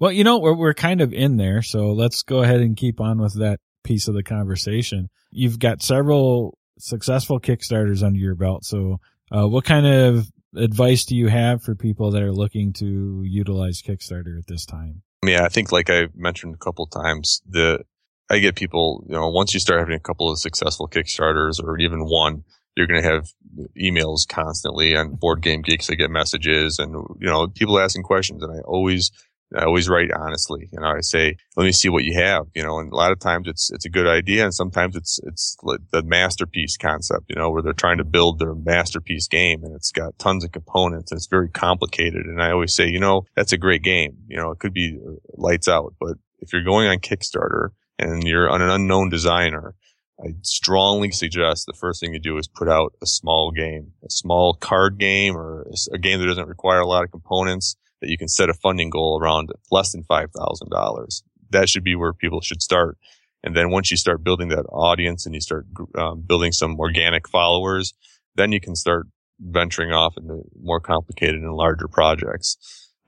Well, 0.00 0.12
you 0.12 0.24
know, 0.24 0.38
we're, 0.38 0.54
we're 0.54 0.74
kind 0.74 1.00
of 1.00 1.12
in 1.12 1.36
there. 1.36 1.62
So 1.62 1.92
let's 1.92 2.22
go 2.22 2.42
ahead 2.42 2.60
and 2.60 2.76
keep 2.76 3.00
on 3.00 3.20
with 3.20 3.38
that 3.38 3.60
piece 3.84 4.08
of 4.08 4.14
the 4.14 4.22
conversation. 4.22 5.08
You've 5.30 5.58
got 5.58 5.82
several 5.82 6.58
successful 6.78 7.40
Kickstarters 7.40 8.02
under 8.02 8.18
your 8.18 8.34
belt. 8.34 8.64
So, 8.64 9.00
uh, 9.30 9.46
what 9.46 9.64
kind 9.64 9.86
of 9.86 10.30
advice 10.56 11.04
do 11.04 11.14
you 11.14 11.28
have 11.28 11.62
for 11.62 11.74
people 11.74 12.10
that 12.12 12.22
are 12.22 12.32
looking 12.32 12.72
to 12.74 13.22
utilize 13.24 13.82
Kickstarter 13.82 14.38
at 14.38 14.46
this 14.46 14.64
time? 14.64 15.02
Yeah, 15.24 15.44
I 15.44 15.48
think 15.48 15.72
like 15.72 15.90
I 15.90 16.06
mentioned 16.14 16.54
a 16.54 16.58
couple 16.58 16.86
times, 16.86 17.42
the 17.46 17.84
I 18.30 18.38
get 18.38 18.56
people, 18.56 19.04
you 19.06 19.14
know, 19.14 19.28
once 19.28 19.54
you 19.54 19.60
start 19.60 19.80
having 19.80 19.96
a 19.96 20.00
couple 20.00 20.30
of 20.30 20.38
successful 20.38 20.88
Kickstarters 20.88 21.62
or 21.62 21.78
even 21.78 22.00
one, 22.00 22.44
you're 22.76 22.86
going 22.86 23.02
to 23.02 23.08
have 23.08 23.28
emails 23.76 24.28
constantly 24.28 24.96
on 24.96 25.14
board 25.14 25.42
game 25.42 25.62
geeks. 25.62 25.90
I 25.90 25.94
get 25.94 26.10
messages 26.10 26.78
and, 26.78 26.92
you 27.18 27.26
know, 27.26 27.48
people 27.48 27.78
asking 27.78 28.04
questions 28.04 28.42
and 28.42 28.52
I 28.52 28.60
always 28.60 29.10
I 29.56 29.64
always 29.64 29.88
write 29.88 30.10
honestly. 30.12 30.68
You 30.72 30.80
know, 30.80 30.88
I 30.88 31.00
say, 31.00 31.36
let 31.56 31.64
me 31.64 31.72
see 31.72 31.88
what 31.88 32.04
you 32.04 32.14
have, 32.18 32.46
you 32.54 32.62
know, 32.62 32.78
and 32.78 32.92
a 32.92 32.96
lot 32.96 33.12
of 33.12 33.18
times 33.18 33.48
it's, 33.48 33.70
it's 33.70 33.86
a 33.86 33.90
good 33.90 34.06
idea. 34.06 34.44
And 34.44 34.54
sometimes 34.54 34.94
it's, 34.94 35.18
it's 35.24 35.56
the 35.90 36.02
masterpiece 36.02 36.76
concept, 36.76 37.26
you 37.30 37.36
know, 37.36 37.50
where 37.50 37.62
they're 37.62 37.72
trying 37.72 37.98
to 37.98 38.04
build 38.04 38.38
their 38.38 38.54
masterpiece 38.54 39.26
game 39.26 39.64
and 39.64 39.74
it's 39.74 39.90
got 39.90 40.18
tons 40.18 40.44
of 40.44 40.52
components 40.52 41.10
and 41.10 41.18
it's 41.18 41.28
very 41.28 41.48
complicated. 41.48 42.26
And 42.26 42.42
I 42.42 42.50
always 42.50 42.74
say, 42.74 42.88
you 42.88 43.00
know, 43.00 43.24
that's 43.34 43.52
a 43.52 43.58
great 43.58 43.82
game. 43.82 44.18
You 44.28 44.36
know, 44.36 44.50
it 44.50 44.58
could 44.58 44.74
be 44.74 44.98
uh, 45.04 45.12
lights 45.34 45.68
out, 45.68 45.94
but 45.98 46.18
if 46.40 46.52
you're 46.52 46.62
going 46.62 46.86
on 46.86 46.98
Kickstarter 46.98 47.70
and 47.98 48.24
you're 48.24 48.50
on 48.50 48.60
an 48.62 48.70
unknown 48.70 49.08
designer, 49.08 49.74
I 50.20 50.34
strongly 50.42 51.12
suggest 51.12 51.66
the 51.66 51.78
first 51.78 52.00
thing 52.00 52.12
you 52.12 52.18
do 52.18 52.38
is 52.38 52.48
put 52.48 52.68
out 52.68 52.92
a 53.00 53.06
small 53.06 53.52
game, 53.52 53.92
a 54.04 54.10
small 54.10 54.52
card 54.52 54.98
game 54.98 55.36
or 55.36 55.66
a 55.92 55.98
game 55.98 56.20
that 56.20 56.26
doesn't 56.26 56.48
require 56.48 56.80
a 56.80 56.86
lot 56.86 57.04
of 57.04 57.12
components 57.12 57.76
that 58.00 58.10
you 58.10 58.18
can 58.18 58.28
set 58.28 58.48
a 58.48 58.54
funding 58.54 58.90
goal 58.90 59.18
around 59.20 59.50
less 59.70 59.92
than 59.92 60.04
$5,000. 60.04 61.22
That 61.50 61.68
should 61.68 61.84
be 61.84 61.94
where 61.94 62.12
people 62.12 62.40
should 62.40 62.62
start. 62.62 62.98
And 63.42 63.56
then 63.56 63.70
once 63.70 63.90
you 63.90 63.96
start 63.96 64.24
building 64.24 64.48
that 64.48 64.66
audience 64.70 65.24
and 65.24 65.34
you 65.34 65.40
start 65.40 65.66
um, 65.96 66.22
building 66.26 66.52
some 66.52 66.78
organic 66.78 67.28
followers, 67.28 67.94
then 68.34 68.52
you 68.52 68.60
can 68.60 68.74
start 68.74 69.06
venturing 69.40 69.92
off 69.92 70.16
into 70.16 70.42
more 70.60 70.80
complicated 70.80 71.40
and 71.40 71.54
larger 71.54 71.88
projects. 71.88 72.56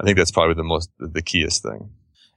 I 0.01 0.05
think 0.05 0.17
that's 0.17 0.31
probably 0.31 0.55
the 0.55 0.65
most, 0.65 0.91
the 0.99 1.23
keyest 1.23 1.63
thing. 1.63 1.91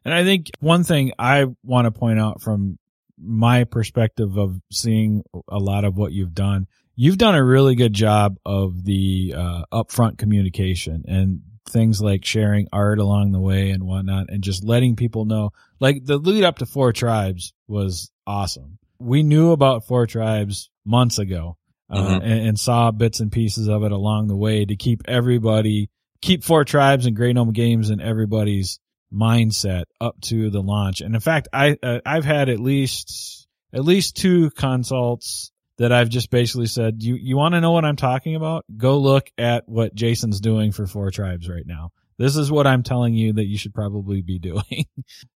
And 0.03 0.13
I 0.13 0.23
think 0.23 0.49
one 0.59 0.83
thing 0.83 1.13
I 1.17 1.45
want 1.63 1.85
to 1.85 1.91
point 1.91 2.19
out 2.19 2.41
from 2.41 2.77
my 3.17 3.63
perspective 3.63 4.37
of 4.37 4.59
seeing 4.71 5.23
a 5.47 5.59
lot 5.59 5.85
of 5.85 5.95
what 5.95 6.11
you've 6.11 6.33
done, 6.33 6.67
you've 6.95 7.17
done 7.17 7.35
a 7.35 7.43
really 7.43 7.75
good 7.75 7.93
job 7.93 8.37
of 8.45 8.83
the 8.83 9.33
uh, 9.37 9.63
upfront 9.71 10.17
communication 10.17 11.05
and 11.07 11.41
things 11.67 12.01
like 12.01 12.25
sharing 12.25 12.67
art 12.71 12.99
along 12.99 13.31
the 13.31 13.39
way 13.39 13.69
and 13.71 13.83
whatnot 13.83 14.29
and 14.29 14.43
just 14.43 14.63
letting 14.63 14.95
people 14.95 15.25
know. 15.25 15.51
Like 15.79 16.05
the 16.05 16.17
lead 16.17 16.43
up 16.43 16.59
to 16.59 16.65
Four 16.65 16.93
Tribes 16.93 17.53
was 17.67 18.11
awesome. 18.27 18.77
We 18.99 19.23
knew 19.23 19.51
about 19.51 19.85
Four 19.85 20.07
Tribes 20.07 20.69
months 20.85 21.19
ago 21.19 21.57
uh, 21.89 21.97
mm-hmm. 21.97 22.25
and, 22.25 22.47
and, 22.47 22.59
saw 22.59 22.91
bits 22.91 23.19
and 23.19 23.31
pieces 23.31 23.67
of 23.67 23.83
it 23.83 23.91
along 23.91 24.27
the 24.27 24.35
way 24.35 24.65
to 24.65 24.75
keep 24.75 25.03
everybody, 25.07 25.89
keep 26.21 26.43
Four 26.43 26.65
Tribes 26.65 27.05
and 27.05 27.15
Grey 27.15 27.33
Gnome 27.33 27.53
Games 27.53 27.89
in 27.89 28.01
everybody's 28.01 28.79
mindset 29.13 29.83
up 30.01 30.19
to 30.21 30.49
the 30.49 30.61
launch. 30.61 31.01
And 31.01 31.15
in 31.15 31.21
fact, 31.21 31.47
I, 31.53 31.77
uh, 31.81 31.99
I've 32.05 32.25
had 32.25 32.49
at 32.49 32.59
least, 32.59 33.47
at 33.73 33.85
least 33.85 34.17
two 34.17 34.49
consults 34.51 35.51
that 35.77 35.91
I've 35.91 36.09
just 36.09 36.29
basically 36.29 36.67
said, 36.67 37.01
you, 37.01 37.15
you 37.15 37.35
want 37.35 37.55
to 37.55 37.61
know 37.61 37.71
what 37.71 37.85
I'm 37.85 37.95
talking 37.95 38.35
about? 38.35 38.65
Go 38.75 38.97
look 38.97 39.29
at 39.37 39.67
what 39.67 39.95
Jason's 39.95 40.39
doing 40.39 40.71
for 40.71 40.85
Four 40.85 41.11
Tribes 41.11 41.49
right 41.49 41.65
now. 41.65 41.91
This 42.19 42.35
is 42.35 42.51
what 42.51 42.67
I'm 42.67 42.83
telling 42.83 43.15
you 43.15 43.33
that 43.33 43.45
you 43.45 43.57
should 43.57 43.73
probably 43.73 44.21
be 44.21 44.37
doing. 44.39 44.85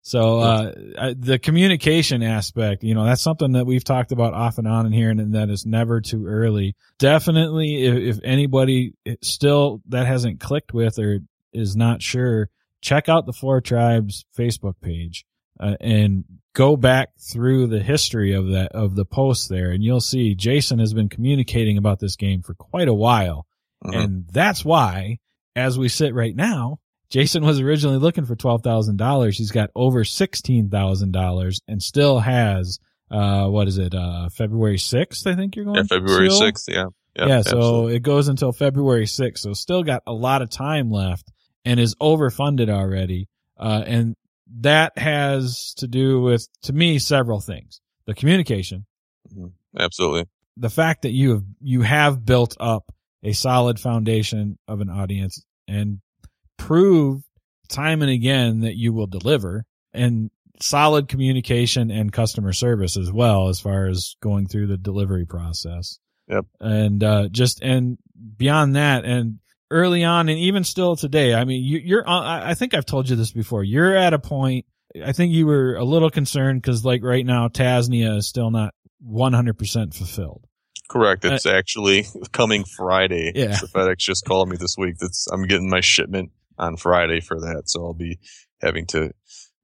so, 0.01 0.39
uh, 0.39 0.73
the 1.17 1.39
communication 1.39 2.21
aspect, 2.21 2.83
you 2.83 2.93
know, 2.93 3.05
that's 3.05 3.21
something 3.21 3.53
that 3.53 3.65
we've 3.65 3.83
talked 3.83 4.11
about 4.11 4.33
off 4.33 4.57
and 4.57 4.67
on 4.67 4.85
in 4.85 4.91
here 4.91 5.09
and 5.09 5.35
that 5.35 5.49
is 5.49 5.65
never 5.65 6.01
too 6.01 6.25
early. 6.27 6.75
Definitely, 6.99 7.85
if, 7.85 8.17
if 8.17 8.23
anybody 8.23 8.93
still 9.21 9.81
that 9.87 10.05
hasn't 10.05 10.39
clicked 10.39 10.73
with 10.73 10.99
or 10.99 11.19
is 11.53 11.75
not 11.75 12.01
sure, 12.01 12.49
check 12.81 13.07
out 13.07 13.25
the 13.25 13.33
Four 13.33 13.61
Tribes 13.61 14.25
Facebook 14.37 14.75
page 14.81 15.25
uh, 15.59 15.75
and 15.79 16.23
go 16.55 16.77
back 16.77 17.09
through 17.19 17.67
the 17.67 17.83
history 17.83 18.33
of 18.33 18.47
that 18.47 18.71
of 18.71 18.95
the 18.95 19.05
post 19.05 19.49
there 19.49 19.71
and 19.71 19.83
you'll 19.83 20.01
see 20.01 20.33
Jason 20.33 20.79
has 20.79 20.93
been 20.93 21.09
communicating 21.09 21.77
about 21.77 21.99
this 21.99 22.15
game 22.15 22.41
for 22.41 22.55
quite 22.55 22.87
a 22.87 22.93
while. 22.93 23.45
Mm-hmm. 23.85 23.99
And 23.99 24.27
that's 24.31 24.63
why 24.63 25.19
as 25.55 25.77
we 25.77 25.89
sit 25.89 26.15
right 26.15 26.35
now, 26.35 26.79
Jason 27.09 27.43
was 27.43 27.59
originally 27.59 27.97
looking 27.97 28.25
for 28.25 28.35
$12,000. 28.35 29.37
He's 29.37 29.51
got 29.51 29.69
over 29.75 30.03
$16,000 30.03 31.61
and 31.67 31.83
still 31.83 32.19
has 32.19 32.79
uh 33.11 33.47
what 33.47 33.67
is 33.67 33.77
it? 33.77 33.93
Uh 33.93 34.29
February 34.29 34.77
6th 34.77 35.27
I 35.27 35.35
think 35.35 35.55
you're 35.55 35.65
going. 35.65 35.77
Yeah, 35.77 35.83
February 35.83 36.29
still? 36.31 36.51
6th, 36.51 36.69
yeah. 36.69 36.85
Yeah, 37.17 37.27
yeah 37.27 37.41
so 37.41 37.87
it 37.87 38.01
goes 38.01 38.29
until 38.29 38.51
February 38.53 39.05
6th. 39.05 39.39
So 39.39 39.53
still 39.53 39.83
got 39.83 40.03
a 40.07 40.13
lot 40.13 40.41
of 40.41 40.49
time 40.49 40.89
left 40.89 41.31
and 41.65 41.79
is 41.79 41.95
overfunded 41.95 42.69
already. 42.69 43.27
Uh, 43.57 43.83
and 43.85 44.15
that 44.61 44.97
has 44.97 45.73
to 45.77 45.87
do 45.87 46.21
with, 46.21 46.47
to 46.63 46.73
me, 46.73 46.99
several 46.99 47.39
things. 47.39 47.81
The 48.05 48.13
communication. 48.13 48.85
Mm-hmm. 49.31 49.47
Absolutely. 49.77 50.25
the 50.57 50.69
fact 50.69 51.01
that 51.01 51.11
you 51.11 51.31
have, 51.31 51.43
you 51.59 51.81
have 51.81 52.23
built 52.25 52.55
up 52.59 52.93
a 53.23 53.33
solid 53.33 53.79
foundation 53.79 54.57
of 54.67 54.81
an 54.81 54.89
audience 54.89 55.43
and 55.67 55.99
prove 56.57 57.23
time 57.67 58.01
and 58.01 58.11
again 58.11 58.61
that 58.61 58.75
you 58.75 58.93
will 58.93 59.07
deliver 59.07 59.65
and 59.93 60.29
solid 60.61 61.07
communication 61.07 61.91
and 61.91 62.13
customer 62.13 62.53
service 62.53 62.95
as 62.95 63.11
well 63.11 63.49
as 63.49 63.59
far 63.59 63.87
as 63.87 64.15
going 64.21 64.47
through 64.47 64.67
the 64.67 64.77
delivery 64.77 65.25
process. 65.25 65.99
Yep. 66.29 66.45
And 66.59 67.03
uh, 67.03 67.27
just 67.29 67.61
and 67.61 67.97
beyond 68.37 68.75
that, 68.75 69.03
and 69.05 69.39
early 69.75 70.03
on, 70.03 70.29
and 70.29 70.39
even 70.39 70.63
still 70.63 70.95
today, 70.95 71.33
I 71.33 71.43
mean, 71.43 71.63
you, 71.63 71.79
you're. 71.79 72.03
I 72.07 72.53
think 72.55 72.73
I've 72.73 72.85
told 72.85 73.09
you 73.09 73.15
this 73.15 73.31
before. 73.31 73.63
You're 73.63 73.95
at 73.95 74.13
a 74.13 74.19
point. 74.19 74.65
I 75.03 75.11
think 75.11 75.33
you 75.33 75.45
were 75.45 75.75
a 75.75 75.83
little 75.83 76.09
concerned 76.09 76.61
because, 76.61 76.85
like, 76.85 77.03
right 77.03 77.25
now, 77.25 77.49
Tasnia 77.49 78.17
is 78.17 78.27
still 78.27 78.49
not 78.49 78.73
100% 79.05 79.93
fulfilled. 79.93 80.45
Correct. 80.89 81.25
It's 81.25 81.45
uh, 81.45 81.51
actually 81.51 82.05
coming 82.31 82.63
Friday. 82.63 83.31
Yeah. 83.35 83.55
So 83.55 83.67
FedEx 83.67 83.97
just 83.97 84.25
called 84.25 84.49
me 84.49 84.57
this 84.57 84.75
week. 84.77 84.97
That's 84.99 85.27
I'm 85.31 85.47
getting 85.47 85.69
my 85.69 85.81
shipment 85.81 86.31
on 86.57 86.77
Friday 86.77 87.19
for 87.19 87.39
that, 87.39 87.63
so 87.65 87.85
I'll 87.85 87.93
be 87.93 88.19
having 88.61 88.85
to 88.87 89.11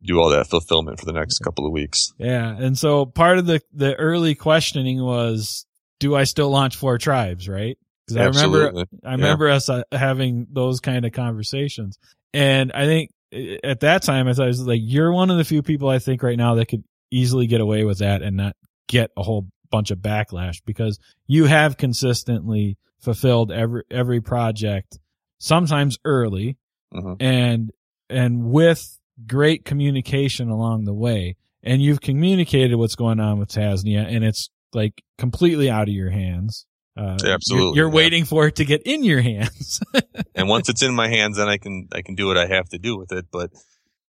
do 0.04 0.20
all 0.20 0.30
that 0.32 0.48
fulfillment 0.48 1.00
for 1.00 1.06
the 1.06 1.14
next 1.14 1.40
couple 1.40 1.66
of 1.66 1.72
weeks. 1.72 2.12
Yeah. 2.18 2.58
And 2.58 2.78
so 2.78 3.06
part 3.06 3.38
of 3.38 3.46
the, 3.46 3.62
the 3.72 3.96
early 3.96 4.36
questioning 4.36 5.02
was, 5.02 5.66
do 6.00 6.16
I 6.16 6.24
still 6.24 6.50
launch 6.50 6.76
four 6.76 6.98
tribes? 6.98 7.48
Right. 7.48 7.78
Cause 8.12 8.38
I 8.38 8.44
remember, 8.44 8.86
I 9.04 9.12
remember 9.14 9.48
yeah. 9.48 9.56
us 9.56 9.70
uh, 9.70 9.84
having 9.92 10.48
those 10.52 10.80
kind 10.80 11.06
of 11.06 11.12
conversations. 11.12 11.98
And 12.34 12.72
I 12.72 12.86
think 12.86 13.12
at 13.64 13.82
that 13.82 14.04
time, 14.04 14.28
I 14.28 14.34
thought 14.34 14.44
I 14.44 14.48
was 14.48 14.62
like, 14.62 14.82
you're 14.84 15.12
one 15.12 15.30
of 15.30 15.38
the 15.38 15.44
few 15.44 15.62
people 15.62 15.90
I 15.90 16.00
think 16.00 16.24
right 16.24 16.38
now 16.38 16.56
that 16.56 16.68
could 16.68 16.84
easily 17.12 17.48
get 17.48 17.62
away 17.62 17.84
with 17.84 18.00
that 18.00 18.22
and 18.22 18.38
not 18.38 18.56
get 18.88 19.12
a 19.18 19.24
whole 19.24 19.48
bunch 19.70 19.92
of 19.92 20.00
backlash 20.00 20.62
because 20.66 21.00
you 21.28 21.46
have 21.46 21.78
consistently 21.78 22.78
fulfilled 23.00 23.52
every, 23.52 23.84
every 23.90 24.22
project, 24.22 25.00
sometimes 25.40 25.98
early 26.06 26.58
mm-hmm. 26.94 27.14
and, 27.20 27.72
and 28.10 28.52
with 28.52 29.00
great 29.28 29.66
communication 29.66 30.50
along 30.50 30.86
the 30.86 30.94
way. 30.94 31.36
And 31.64 31.82
you've 31.82 32.02
communicated 32.02 32.76
what's 32.76 32.96
going 32.96 33.20
on 33.20 33.40
with 33.40 33.50
Tasnia 33.50 34.06
and 34.08 34.24
it's 34.24 34.50
like 34.74 35.02
completely 35.18 35.70
out 35.70 35.88
of 35.88 35.94
your 35.94 36.10
hands. 36.10 36.66
Uh, 36.98 37.18
Absolutely. 37.24 37.68
You're, 37.68 37.76
you're 37.76 37.88
yeah. 37.88 37.96
waiting 37.96 38.26
for 38.26 38.48
it 38.48 38.56
to 38.58 38.66
get 38.66 38.82
in 38.84 39.04
your 39.04 39.22
hands. 39.22 39.80
and 40.36 40.50
once 40.50 40.70
it's 40.70 40.84
in 40.84 40.94
my 40.94 41.08
hands, 41.08 41.38
then 41.38 41.48
I 41.48 41.58
can, 41.58 41.88
I 41.94 42.02
can 42.02 42.16
do 42.16 42.28
what 42.28 42.38
I 42.38 42.48
have 42.48 42.70
to 42.70 42.78
do 42.78 42.98
with 42.98 43.12
it. 43.12 43.28
But 43.32 43.52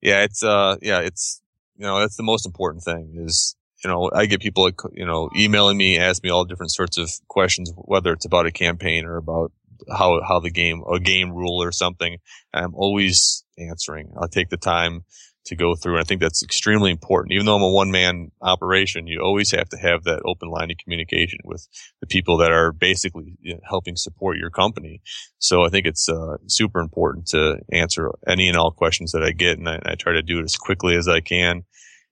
yeah, 0.01 0.23
it's, 0.25 0.43
uh, 0.43 0.77
yeah, 0.83 1.01
it's, 1.01 1.41
you 1.77 1.85
know, 1.85 2.01
that's 2.01 2.17
the 2.17 2.23
most 2.23 2.47
important 2.47 2.85
thing 2.85 3.15
is, 3.17 3.57
you 3.85 3.91
know, 3.91 4.11
I 4.13 4.27
get 4.27 4.41
people, 4.41 4.71
you 4.93 5.07
know, 5.07 5.31
emailing 5.37 5.77
me, 5.77 5.99
ask 5.99 6.23
me 6.23 6.31
all 6.31 6.45
different 6.45 6.73
sorts 6.73 6.99
of 6.99 7.11
questions, 7.29 7.73
whether 7.77 8.13
it's 8.13 8.25
about 8.25 8.47
a 8.47 8.53
campaign 8.53 9.05
or 9.05 9.17
about 9.17 9.53
how 9.91 10.21
how 10.27 10.41
the 10.41 10.51
game 10.51 10.83
a 10.91 10.99
game 10.99 11.33
rule 11.33 11.63
or 11.63 11.73
something. 11.73 12.19
I'm 12.53 12.75
always 12.75 13.45
answering. 13.59 14.13
I'll 14.17 14.29
take 14.29 14.49
the 14.49 14.57
time 14.57 15.05
to 15.47 15.57
go 15.57 15.75
through. 15.75 15.95
And 15.95 16.01
I 16.01 16.05
think 16.05 16.21
that's 16.21 16.43
extremely 16.43 16.91
important. 16.91 17.33
Even 17.33 17.47
though 17.47 17.57
I'm 17.57 17.63
a 17.63 17.71
one 17.71 17.91
man 17.91 18.31
operation, 18.43 19.07
you 19.07 19.21
always 19.21 19.51
have 19.53 19.69
to 19.71 19.77
have 19.77 20.05
that 20.05 20.23
open 20.25 20.49
line 20.49 20.71
of 20.71 20.77
communication 20.79 21.39
with 21.45 21.67
the 22.01 22.07
people 22.07 22.37
that 22.39 22.53
are 22.53 22.73
basically 22.73 23.37
helping 23.69 23.97
support 23.97 24.37
your 24.37 24.51
company. 24.51 25.01
So 25.39 25.65
I 25.65 25.69
think 25.69 25.87
it's 25.87 26.09
uh, 26.09 26.37
super 26.47 26.81
important 26.81 27.27
to 27.29 27.59
answer 27.73 28.11
any 28.27 28.49
and 28.49 28.57
all 28.57 28.73
questions 28.73 29.13
that 29.13 29.23
I 29.23 29.31
get. 29.31 29.59
And 29.59 29.69
I, 29.69 29.81
I, 29.85 29.95
try 29.95 30.13
to 30.13 30.23
do 30.23 30.41
it 30.41 30.45
as 30.45 30.57
quickly 30.57 30.97
as 30.97 31.09
I 31.09 31.21
can. 31.21 31.65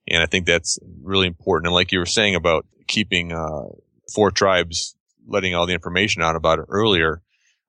And 0.07 0.23
I 0.23 0.25
think 0.25 0.45
that's 0.45 0.79
really 1.01 1.27
important. 1.27 1.67
And 1.67 1.75
like 1.75 1.91
you 1.91 1.99
were 1.99 2.05
saying 2.05 2.35
about 2.35 2.65
keeping 2.87 3.33
uh, 3.33 3.65
four 4.13 4.31
tribes, 4.31 4.95
letting 5.27 5.55
all 5.55 5.65
the 5.65 5.73
information 5.73 6.21
out 6.21 6.35
about 6.35 6.59
it 6.59 6.65
earlier, 6.69 7.21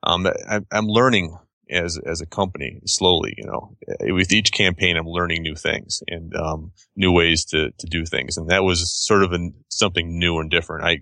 um, 0.02 0.26
I, 0.26 0.60
I'm 0.70 0.86
learning 0.86 1.36
as 1.70 1.98
as 2.06 2.20
a 2.20 2.26
company 2.26 2.80
slowly. 2.86 3.34
You 3.36 3.46
know, 3.46 3.76
with 4.14 4.32
each 4.32 4.52
campaign, 4.52 4.96
I'm 4.96 5.06
learning 5.06 5.42
new 5.42 5.54
things 5.54 6.02
and 6.08 6.34
um, 6.36 6.72
new 6.94 7.12
ways 7.12 7.44
to 7.46 7.70
to 7.70 7.86
do 7.86 8.04
things, 8.04 8.36
and 8.36 8.48
that 8.48 8.64
was 8.64 8.92
sort 8.92 9.22
of 9.22 9.32
an, 9.32 9.54
something 9.68 10.18
new 10.18 10.38
and 10.38 10.50
different. 10.50 10.84
I 10.84 10.98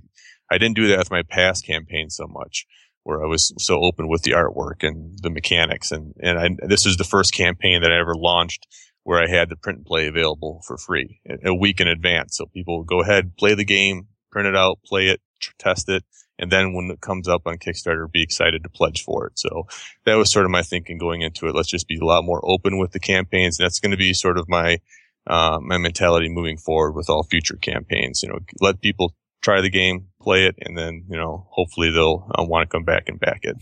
I 0.51 0.59
didn't 0.59 0.77
do 0.77 0.89
that 0.89 0.99
with 0.99 1.11
my 1.11 1.23
past 1.23 1.67
campaign 1.67 2.11
so 2.11 2.27
much, 2.27 2.67
where 3.03 3.25
I 3.25 3.27
was 3.27 3.53
so 3.59 3.81
open 3.81 4.09
with 4.09 4.23
the 4.23 4.33
artwork 4.33 4.87
and 4.87 5.19
the 5.23 5.31
mechanics, 5.31 5.93
and 5.93 6.15
and 6.21 6.39
I, 6.39 6.67
this 6.67 6.87
is 6.87 6.97
the 6.97 7.05
first 7.05 7.35
campaign 7.35 7.83
that 7.83 7.93
I 7.93 7.99
ever 7.99 8.15
launched 8.15 8.67
where 9.05 9.23
I 9.23 9.29
had 9.29 9.51
the 9.51 9.57
print 9.57 9.81
and 9.81 9.87
play 9.87 10.07
available 10.07 10.63
for 10.67 10.79
free 10.79 11.21
a 11.45 11.55
week 11.55 11.81
in 11.81 11.89
advance, 11.89 12.37
so 12.37 12.47
people 12.47 12.85
go 12.85 13.03
ahead, 13.03 13.37
play 13.37 13.55
the 13.55 13.65
game, 13.65 14.09
print 14.33 14.49
it 14.49 14.57
out, 14.57 14.79
play 14.85 15.09
it, 15.09 15.21
test 15.59 15.91
it, 15.91 16.05
and 16.39 16.51
then 16.51 16.73
when 16.73 16.91
it 16.91 17.01
comes 17.01 17.29
up 17.29 17.43
on 17.47 17.59
Kickstarter, 17.59 18.11
be 18.11 18.23
excited 18.23 18.63
to 18.65 18.69
pledge 18.69 19.05
for 19.05 19.27
it. 19.27 19.39
So 19.39 19.67
that 20.05 20.15
was 20.15 20.33
sort 20.33 20.45
of 20.45 20.51
my 20.51 20.63
thinking 20.63 20.99
going 20.99 21.23
into 21.23 21.47
it. 21.47 21.55
Let's 21.55 21.69
just 21.69 21.89
be 21.89 21.99
a 21.99 22.05
lot 22.05 22.25
more 22.25 22.41
open 22.45 22.79
with 22.79 22.93
the 22.93 23.01
campaigns. 23.01 23.57
That's 23.57 23.81
going 23.81 23.93
to 23.93 23.97
be 23.97 24.15
sort 24.15 24.39
of 24.39 24.49
my 24.49 24.79
uh, 25.27 25.59
my 25.63 25.79
mentality 25.79 26.29
moving 26.29 26.59
forward 26.59 26.93
with 26.93 27.09
all 27.09 27.23
future 27.23 27.57
campaigns. 27.57 28.23
You 28.23 28.31
know, 28.31 28.41
let 28.61 28.81
people 28.81 29.15
try 29.43 29.61
the 29.61 29.71
game, 29.71 30.09
play 30.21 30.47
it, 30.47 30.57
and 30.61 30.77
then 30.77 31.05
you 31.09 31.17
know 31.17 31.47
hopefully 31.51 31.91
they'll 31.91 32.31
uh, 32.37 32.45
want 32.45 32.69
to 32.69 32.75
come 32.75 32.85
back 32.85 33.09
and 33.09 33.21
back 33.21 33.41
it. 33.43 33.57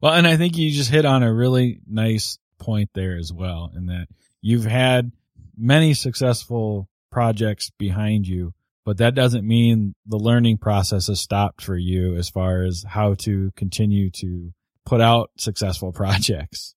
Well, 0.00 0.12
and 0.12 0.26
I 0.26 0.36
think 0.36 0.56
you 0.56 0.70
just 0.70 0.90
hit 0.90 1.04
on 1.04 1.22
a 1.22 1.32
really 1.32 1.80
nice 1.86 2.38
point 2.58 2.90
there 2.94 3.16
as 3.16 3.32
well, 3.32 3.70
in 3.74 3.86
that 3.86 4.08
you've 4.40 4.64
had 4.64 5.12
many 5.56 5.94
successful 5.94 6.88
projects 7.10 7.70
behind 7.78 8.26
you 8.26 8.52
but 8.88 8.96
that 8.96 9.14
doesn't 9.14 9.46
mean 9.46 9.94
the 10.06 10.16
learning 10.16 10.56
process 10.56 11.08
has 11.08 11.20
stopped 11.20 11.60
for 11.60 11.76
you 11.76 12.16
as 12.16 12.30
far 12.30 12.62
as 12.62 12.86
how 12.88 13.12
to 13.12 13.50
continue 13.54 14.08
to 14.10 14.50
put 14.86 15.02
out 15.02 15.30
successful 15.36 15.92
projects. 16.02 16.74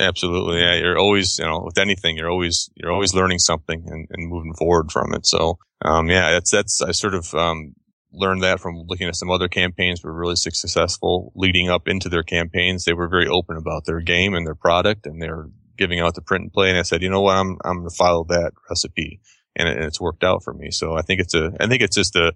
Absolutely. 0.00 0.58
Yeah. 0.58 0.74
You're 0.74 0.98
always, 0.98 1.38
you 1.38 1.44
know, 1.44 1.62
with 1.64 1.78
anything, 1.78 2.16
you're 2.16 2.28
always, 2.28 2.70
you're 2.74 2.90
always 2.90 3.14
learning 3.14 3.38
something 3.38 3.84
and, 3.86 4.08
and 4.10 4.28
moving 4.28 4.52
forward 4.54 4.90
from 4.90 5.14
it. 5.14 5.26
So, 5.26 5.58
um, 5.84 6.10
yeah, 6.10 6.32
that's, 6.32 6.50
that's, 6.50 6.82
I 6.82 6.90
sort 6.90 7.14
of, 7.14 7.32
um, 7.34 7.76
learned 8.12 8.42
that 8.42 8.58
from 8.58 8.74
looking 8.88 9.06
at 9.06 9.14
some 9.14 9.30
other 9.30 9.46
campaigns 9.46 10.02
were 10.02 10.12
really 10.12 10.34
successful 10.34 11.32
leading 11.36 11.70
up 11.70 11.86
into 11.86 12.08
their 12.08 12.24
campaigns. 12.24 12.84
They 12.84 12.94
were 12.94 13.06
very 13.08 13.28
open 13.28 13.56
about 13.56 13.84
their 13.84 14.00
game 14.00 14.34
and 14.34 14.44
their 14.44 14.56
product 14.56 15.06
and 15.06 15.22
they're 15.22 15.46
giving 15.78 16.00
out 16.00 16.16
the 16.16 16.20
print 16.20 16.42
and 16.42 16.52
play. 16.52 16.70
And 16.70 16.78
I 16.80 16.82
said, 16.82 17.00
you 17.00 17.10
know 17.10 17.20
what? 17.20 17.36
I'm, 17.36 17.58
I'm 17.64 17.78
going 17.78 17.90
to 17.90 17.94
follow 17.94 18.24
that 18.24 18.54
recipe 18.68 19.20
and, 19.56 19.68
it, 19.68 19.76
and 19.76 19.84
it's 19.84 20.00
worked 20.00 20.24
out 20.24 20.42
for 20.42 20.52
me. 20.52 20.70
So 20.70 20.94
I 20.94 21.02
think 21.02 21.20
it's 21.20 21.34
a, 21.34 21.52
I 21.60 21.66
think 21.66 21.82
it's 21.82 21.96
just 21.96 22.16
a, 22.16 22.32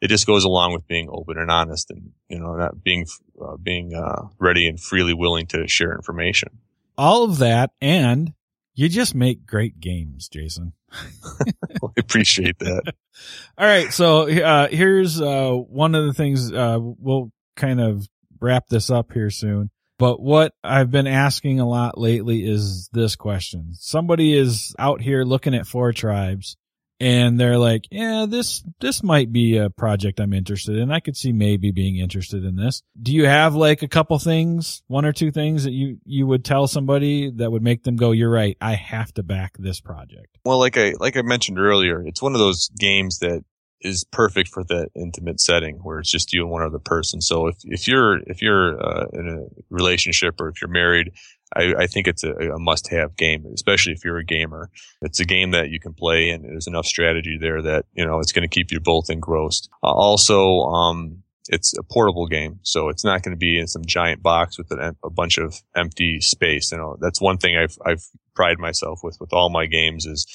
it 0.00 0.08
just 0.08 0.26
goes 0.26 0.44
along 0.44 0.72
with 0.72 0.86
being 0.86 1.08
open 1.10 1.38
and 1.38 1.50
honest 1.50 1.90
and, 1.90 2.10
you 2.28 2.38
know, 2.38 2.54
not 2.54 2.82
being, 2.82 3.06
uh, 3.42 3.56
being, 3.56 3.94
uh, 3.94 4.28
ready 4.38 4.68
and 4.68 4.78
freely 4.78 5.14
willing 5.14 5.46
to 5.48 5.66
share 5.68 5.94
information. 5.94 6.58
All 6.98 7.24
of 7.24 7.38
that. 7.38 7.70
And 7.80 8.34
you 8.74 8.88
just 8.88 9.14
make 9.14 9.46
great 9.46 9.80
games, 9.80 10.28
Jason. 10.28 10.74
I 10.92 11.88
appreciate 11.98 12.58
that. 12.58 12.92
All 13.58 13.66
right. 13.66 13.90
So, 13.92 14.28
uh, 14.28 14.68
here's, 14.68 15.20
uh, 15.20 15.52
one 15.52 15.94
of 15.94 16.06
the 16.06 16.12
things, 16.12 16.52
uh, 16.52 16.78
we'll 16.80 17.32
kind 17.56 17.80
of 17.80 18.06
wrap 18.40 18.68
this 18.68 18.90
up 18.90 19.12
here 19.12 19.30
soon. 19.30 19.70
But 19.98 20.20
what 20.20 20.52
I've 20.62 20.90
been 20.90 21.06
asking 21.06 21.60
a 21.60 21.68
lot 21.68 21.98
lately 21.98 22.44
is 22.46 22.88
this 22.92 23.16
question. 23.16 23.74
Somebody 23.74 24.36
is 24.36 24.74
out 24.78 25.00
here 25.00 25.24
looking 25.24 25.54
at 25.54 25.66
four 25.66 25.92
tribes 25.92 26.56
and 26.98 27.38
they're 27.38 27.58
like, 27.58 27.86
yeah, 27.90 28.26
this, 28.28 28.62
this 28.80 29.02
might 29.02 29.32
be 29.32 29.56
a 29.58 29.70
project 29.70 30.20
I'm 30.20 30.32
interested 30.32 30.76
in. 30.76 30.90
I 30.90 31.00
could 31.00 31.16
see 31.16 31.32
maybe 31.32 31.70
being 31.70 31.96
interested 31.96 32.44
in 32.44 32.56
this. 32.56 32.82
Do 33.00 33.12
you 33.12 33.26
have 33.26 33.54
like 33.54 33.82
a 33.82 33.88
couple 33.88 34.18
things, 34.18 34.82
one 34.86 35.04
or 35.04 35.12
two 35.12 35.30
things 35.30 35.64
that 35.64 35.72
you, 35.72 35.98
you 36.04 36.26
would 36.26 36.44
tell 36.44 36.66
somebody 36.66 37.30
that 37.32 37.50
would 37.50 37.62
make 37.62 37.82
them 37.82 37.96
go, 37.96 38.12
you're 38.12 38.30
right. 38.30 38.56
I 38.60 38.74
have 38.74 39.12
to 39.14 39.22
back 39.22 39.56
this 39.58 39.80
project. 39.80 40.38
Well, 40.44 40.58
like 40.58 40.76
I, 40.76 40.94
like 40.98 41.16
I 41.16 41.22
mentioned 41.22 41.58
earlier, 41.58 42.02
it's 42.06 42.22
one 42.22 42.34
of 42.34 42.38
those 42.38 42.70
games 42.78 43.18
that 43.18 43.44
is 43.80 44.04
perfect 44.10 44.48
for 44.48 44.64
that 44.64 44.88
intimate 44.94 45.40
setting 45.40 45.76
where 45.82 45.98
it's 45.98 46.10
just 46.10 46.32
you 46.32 46.42
and 46.42 46.50
one 46.50 46.62
other 46.62 46.78
person. 46.78 47.20
So 47.20 47.46
if, 47.46 47.56
if 47.64 47.86
you're, 47.86 48.18
if 48.26 48.42
you're 48.42 48.82
uh, 48.82 49.06
in 49.12 49.28
a 49.28 49.62
relationship 49.70 50.40
or 50.40 50.48
if 50.48 50.60
you're 50.60 50.70
married, 50.70 51.12
I, 51.54 51.74
I 51.78 51.86
think 51.86 52.08
it's 52.08 52.24
a, 52.24 52.32
a 52.32 52.58
must 52.58 52.88
have 52.90 53.16
game, 53.16 53.46
especially 53.54 53.92
if 53.92 54.04
you're 54.04 54.18
a 54.18 54.24
gamer. 54.24 54.70
It's 55.02 55.20
a 55.20 55.24
game 55.24 55.52
that 55.52 55.70
you 55.70 55.78
can 55.78 55.94
play 55.94 56.30
and 56.30 56.44
there's 56.44 56.66
enough 56.66 56.86
strategy 56.86 57.38
there 57.40 57.62
that, 57.62 57.84
you 57.94 58.04
know, 58.04 58.18
it's 58.18 58.32
going 58.32 58.48
to 58.48 58.52
keep 58.52 58.72
you 58.72 58.80
both 58.80 59.10
engrossed. 59.10 59.68
Uh, 59.82 59.92
also, 59.92 60.60
um, 60.62 61.22
it's 61.48 61.76
a 61.78 61.82
portable 61.82 62.26
game, 62.26 62.58
so 62.62 62.88
it's 62.88 63.04
not 63.04 63.22
going 63.22 63.34
to 63.34 63.38
be 63.38 63.58
in 63.58 63.66
some 63.66 63.84
giant 63.84 64.22
box 64.22 64.58
with 64.58 64.70
an, 64.70 64.96
a 65.04 65.10
bunch 65.10 65.38
of 65.38 65.62
empty 65.76 66.20
space. 66.20 66.72
You 66.72 66.78
know, 66.78 66.96
that's 67.00 67.20
one 67.20 67.38
thing 67.38 67.56
I've 67.56 67.76
I've 67.86 68.04
pride 68.34 68.58
myself 68.58 69.00
with 69.02 69.16
with 69.20 69.32
all 69.32 69.50
my 69.50 69.66
games 69.66 70.06
is 70.06 70.26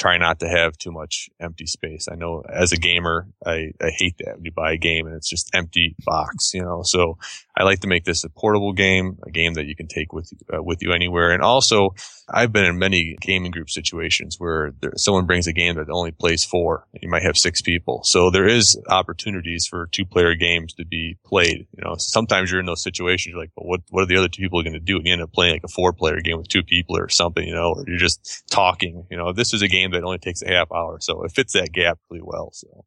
try 0.00 0.16
not 0.16 0.40
to 0.40 0.48
have 0.48 0.78
too 0.78 0.90
much 0.90 1.28
empty 1.38 1.66
space. 1.66 2.08
I 2.10 2.14
know 2.14 2.42
as 2.48 2.72
a 2.72 2.78
gamer, 2.78 3.28
I, 3.44 3.72
I 3.82 3.90
hate 3.90 4.16
that 4.24 4.38
you 4.40 4.50
buy 4.50 4.72
a 4.72 4.78
game 4.78 5.06
and 5.06 5.14
it's 5.14 5.28
just 5.28 5.50
empty 5.54 5.94
box, 6.06 6.54
you 6.54 6.62
know. 6.62 6.82
So 6.82 7.18
I 7.54 7.64
like 7.64 7.80
to 7.80 7.86
make 7.86 8.04
this 8.04 8.24
a 8.24 8.30
portable 8.30 8.72
game, 8.72 9.18
a 9.26 9.30
game 9.30 9.54
that 9.54 9.66
you 9.66 9.76
can 9.76 9.88
take 9.88 10.14
with 10.14 10.32
uh, 10.52 10.62
with 10.62 10.80
you 10.80 10.92
anywhere. 10.92 11.32
And 11.32 11.42
also, 11.42 11.90
I've 12.32 12.52
been 12.52 12.64
in 12.64 12.78
many 12.78 13.16
gaming 13.20 13.50
group 13.50 13.70
situations 13.70 14.36
where 14.38 14.72
there, 14.80 14.92
someone 14.96 15.26
brings 15.26 15.46
a 15.46 15.52
game 15.52 15.76
that 15.76 15.90
only 15.90 16.10
plays 16.12 16.44
four. 16.44 16.86
You 17.00 17.08
might 17.08 17.22
have 17.22 17.36
six 17.36 17.60
people, 17.62 18.02
so 18.04 18.30
there 18.30 18.46
is 18.46 18.80
opportunities 18.88 19.66
for 19.66 19.88
two 19.92 20.04
player 20.04 20.34
games 20.34 20.74
to 20.74 20.84
be 20.84 21.16
played. 21.24 21.66
You 21.76 21.84
know, 21.84 21.96
sometimes 21.98 22.50
you're 22.50 22.60
in 22.60 22.66
those 22.66 22.82
situations. 22.82 23.32
You're 23.32 23.40
like, 23.40 23.50
well, 23.56 23.68
what 23.68 23.80
what 23.90 24.02
are 24.02 24.06
the 24.06 24.16
other 24.16 24.28
two 24.28 24.42
people 24.42 24.62
going 24.62 24.74
to 24.74 24.80
do? 24.80 24.96
And 24.96 25.06
you 25.06 25.12
end 25.12 25.22
up 25.22 25.32
playing 25.32 25.54
like 25.54 25.64
a 25.64 25.68
four 25.68 25.92
player 25.92 26.20
game 26.20 26.38
with 26.38 26.48
two 26.48 26.62
people 26.62 26.96
or 26.96 27.08
something. 27.08 27.46
You 27.46 27.54
know, 27.54 27.74
or 27.76 27.84
you're 27.86 27.98
just 27.98 28.44
talking. 28.50 29.06
You 29.10 29.16
know, 29.16 29.32
this 29.32 29.52
is 29.52 29.62
a 29.62 29.68
game 29.68 29.92
that 29.92 30.04
only 30.04 30.18
takes 30.18 30.42
a 30.42 30.48
half 30.48 30.70
hour, 30.72 30.98
so 31.00 31.22
it 31.24 31.32
fits 31.32 31.54
that 31.54 31.72
gap 31.72 31.98
really 32.10 32.22
well. 32.24 32.50
So. 32.52 32.84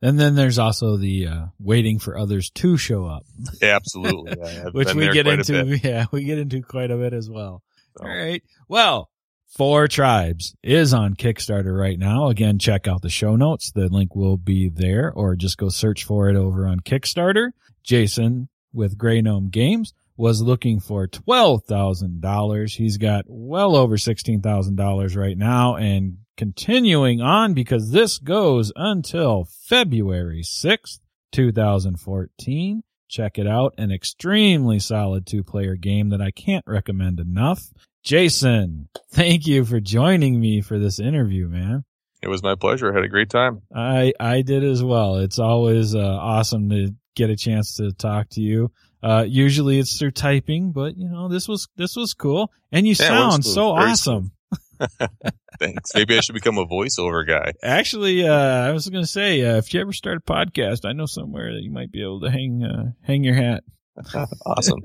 And 0.00 0.18
then 0.18 0.36
there's 0.36 0.58
also 0.60 0.96
the 0.96 1.26
uh, 1.26 1.46
waiting 1.58 1.98
for 1.98 2.16
others 2.16 2.50
to 2.50 2.76
show 2.76 3.06
up. 3.06 3.24
Absolutely, 3.60 4.36
yeah, 4.38 4.64
which 4.72 4.94
we 4.94 5.10
get 5.10 5.26
into. 5.26 5.76
Yeah, 5.82 6.06
we 6.12 6.22
get 6.22 6.38
into 6.38 6.62
quite 6.62 6.90
a 6.90 6.96
bit 6.96 7.12
as 7.12 7.28
well. 7.28 7.62
So. 7.98 8.04
All 8.04 8.10
oh. 8.10 8.14
right. 8.14 8.42
Well, 8.68 9.10
Four 9.46 9.88
Tribes 9.88 10.54
is 10.62 10.92
on 10.92 11.14
Kickstarter 11.14 11.76
right 11.76 11.98
now. 11.98 12.28
Again, 12.28 12.58
check 12.58 12.86
out 12.86 13.02
the 13.02 13.08
show 13.08 13.34
notes. 13.34 13.72
The 13.72 13.88
link 13.88 14.14
will 14.14 14.36
be 14.36 14.68
there, 14.68 15.10
or 15.10 15.36
just 15.36 15.56
go 15.56 15.70
search 15.70 16.04
for 16.04 16.28
it 16.28 16.36
over 16.36 16.66
on 16.66 16.80
Kickstarter. 16.80 17.52
Jason 17.82 18.48
with 18.74 18.98
Grey 18.98 19.22
Gnome 19.22 19.48
Games 19.48 19.94
was 20.18 20.42
looking 20.42 20.80
for 20.80 21.06
$12,000. 21.06 22.76
He's 22.76 22.98
got 22.98 23.24
well 23.26 23.74
over 23.74 23.96
$16,000 23.96 25.16
right 25.16 25.38
now 25.38 25.76
and 25.76 26.18
continuing 26.36 27.20
on 27.22 27.54
because 27.54 27.90
this 27.90 28.18
goes 28.18 28.70
until 28.76 29.44
February 29.44 30.42
6th, 30.42 30.98
2014. 31.32 32.82
Check 33.08 33.38
it 33.38 33.46
out. 33.46 33.74
An 33.78 33.90
extremely 33.90 34.78
solid 34.78 35.24
two 35.24 35.42
player 35.42 35.76
game 35.76 36.10
that 36.10 36.20
I 36.20 36.30
can't 36.30 36.64
recommend 36.66 37.20
enough. 37.20 37.72
Jason, 38.08 38.88
thank 39.12 39.46
you 39.46 39.66
for 39.66 39.80
joining 39.80 40.40
me 40.40 40.62
for 40.62 40.78
this 40.78 40.98
interview, 40.98 41.46
man. 41.46 41.84
It 42.22 42.28
was 42.28 42.42
my 42.42 42.54
pleasure. 42.54 42.90
I 42.90 42.94
had 42.94 43.04
a 43.04 43.08
great 43.08 43.28
time. 43.28 43.60
I, 43.74 44.14
I 44.18 44.40
did 44.40 44.64
as 44.64 44.82
well. 44.82 45.16
It's 45.16 45.38
always 45.38 45.94
uh, 45.94 45.98
awesome 45.98 46.70
to 46.70 46.94
get 47.14 47.28
a 47.28 47.36
chance 47.36 47.76
to 47.76 47.92
talk 47.92 48.30
to 48.30 48.40
you. 48.40 48.72
Uh, 49.02 49.26
usually 49.28 49.78
it's 49.78 49.98
through 49.98 50.12
typing, 50.12 50.72
but 50.72 50.96
you 50.96 51.06
know, 51.06 51.28
this 51.28 51.46
was, 51.46 51.68
this 51.76 51.96
was 51.96 52.14
cool. 52.14 52.50
And 52.72 52.86
you 52.86 52.94
yeah, 52.98 53.08
sound 53.08 53.44
so 53.44 53.72
awesome. 53.72 54.32
Thanks. 55.58 55.94
Maybe 55.94 56.16
I 56.16 56.20
should 56.20 56.34
become 56.34 56.56
a 56.56 56.64
voiceover 56.64 57.28
guy. 57.28 57.52
Actually, 57.62 58.26
uh, 58.26 58.32
I 58.32 58.72
was 58.72 58.88
going 58.88 59.04
to 59.04 59.10
say, 59.10 59.44
uh, 59.44 59.56
if 59.58 59.74
you 59.74 59.82
ever 59.82 59.92
start 59.92 60.16
a 60.16 60.20
podcast, 60.20 60.86
I 60.86 60.92
know 60.94 61.04
somewhere 61.04 61.52
that 61.52 61.62
you 61.62 61.70
might 61.70 61.92
be 61.92 62.00
able 62.00 62.20
to 62.20 62.30
hang, 62.30 62.64
uh, 62.64 62.92
hang 63.02 63.22
your 63.22 63.34
hat. 63.34 63.64
awesome. 64.46 64.80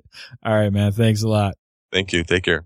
All 0.45 0.53
right, 0.53 0.73
man. 0.73 0.91
Thanks 0.91 1.23
a 1.23 1.29
lot. 1.29 1.55
Thank 1.89 2.11
you. 2.11 2.25
Take 2.25 2.43
care. 2.43 2.65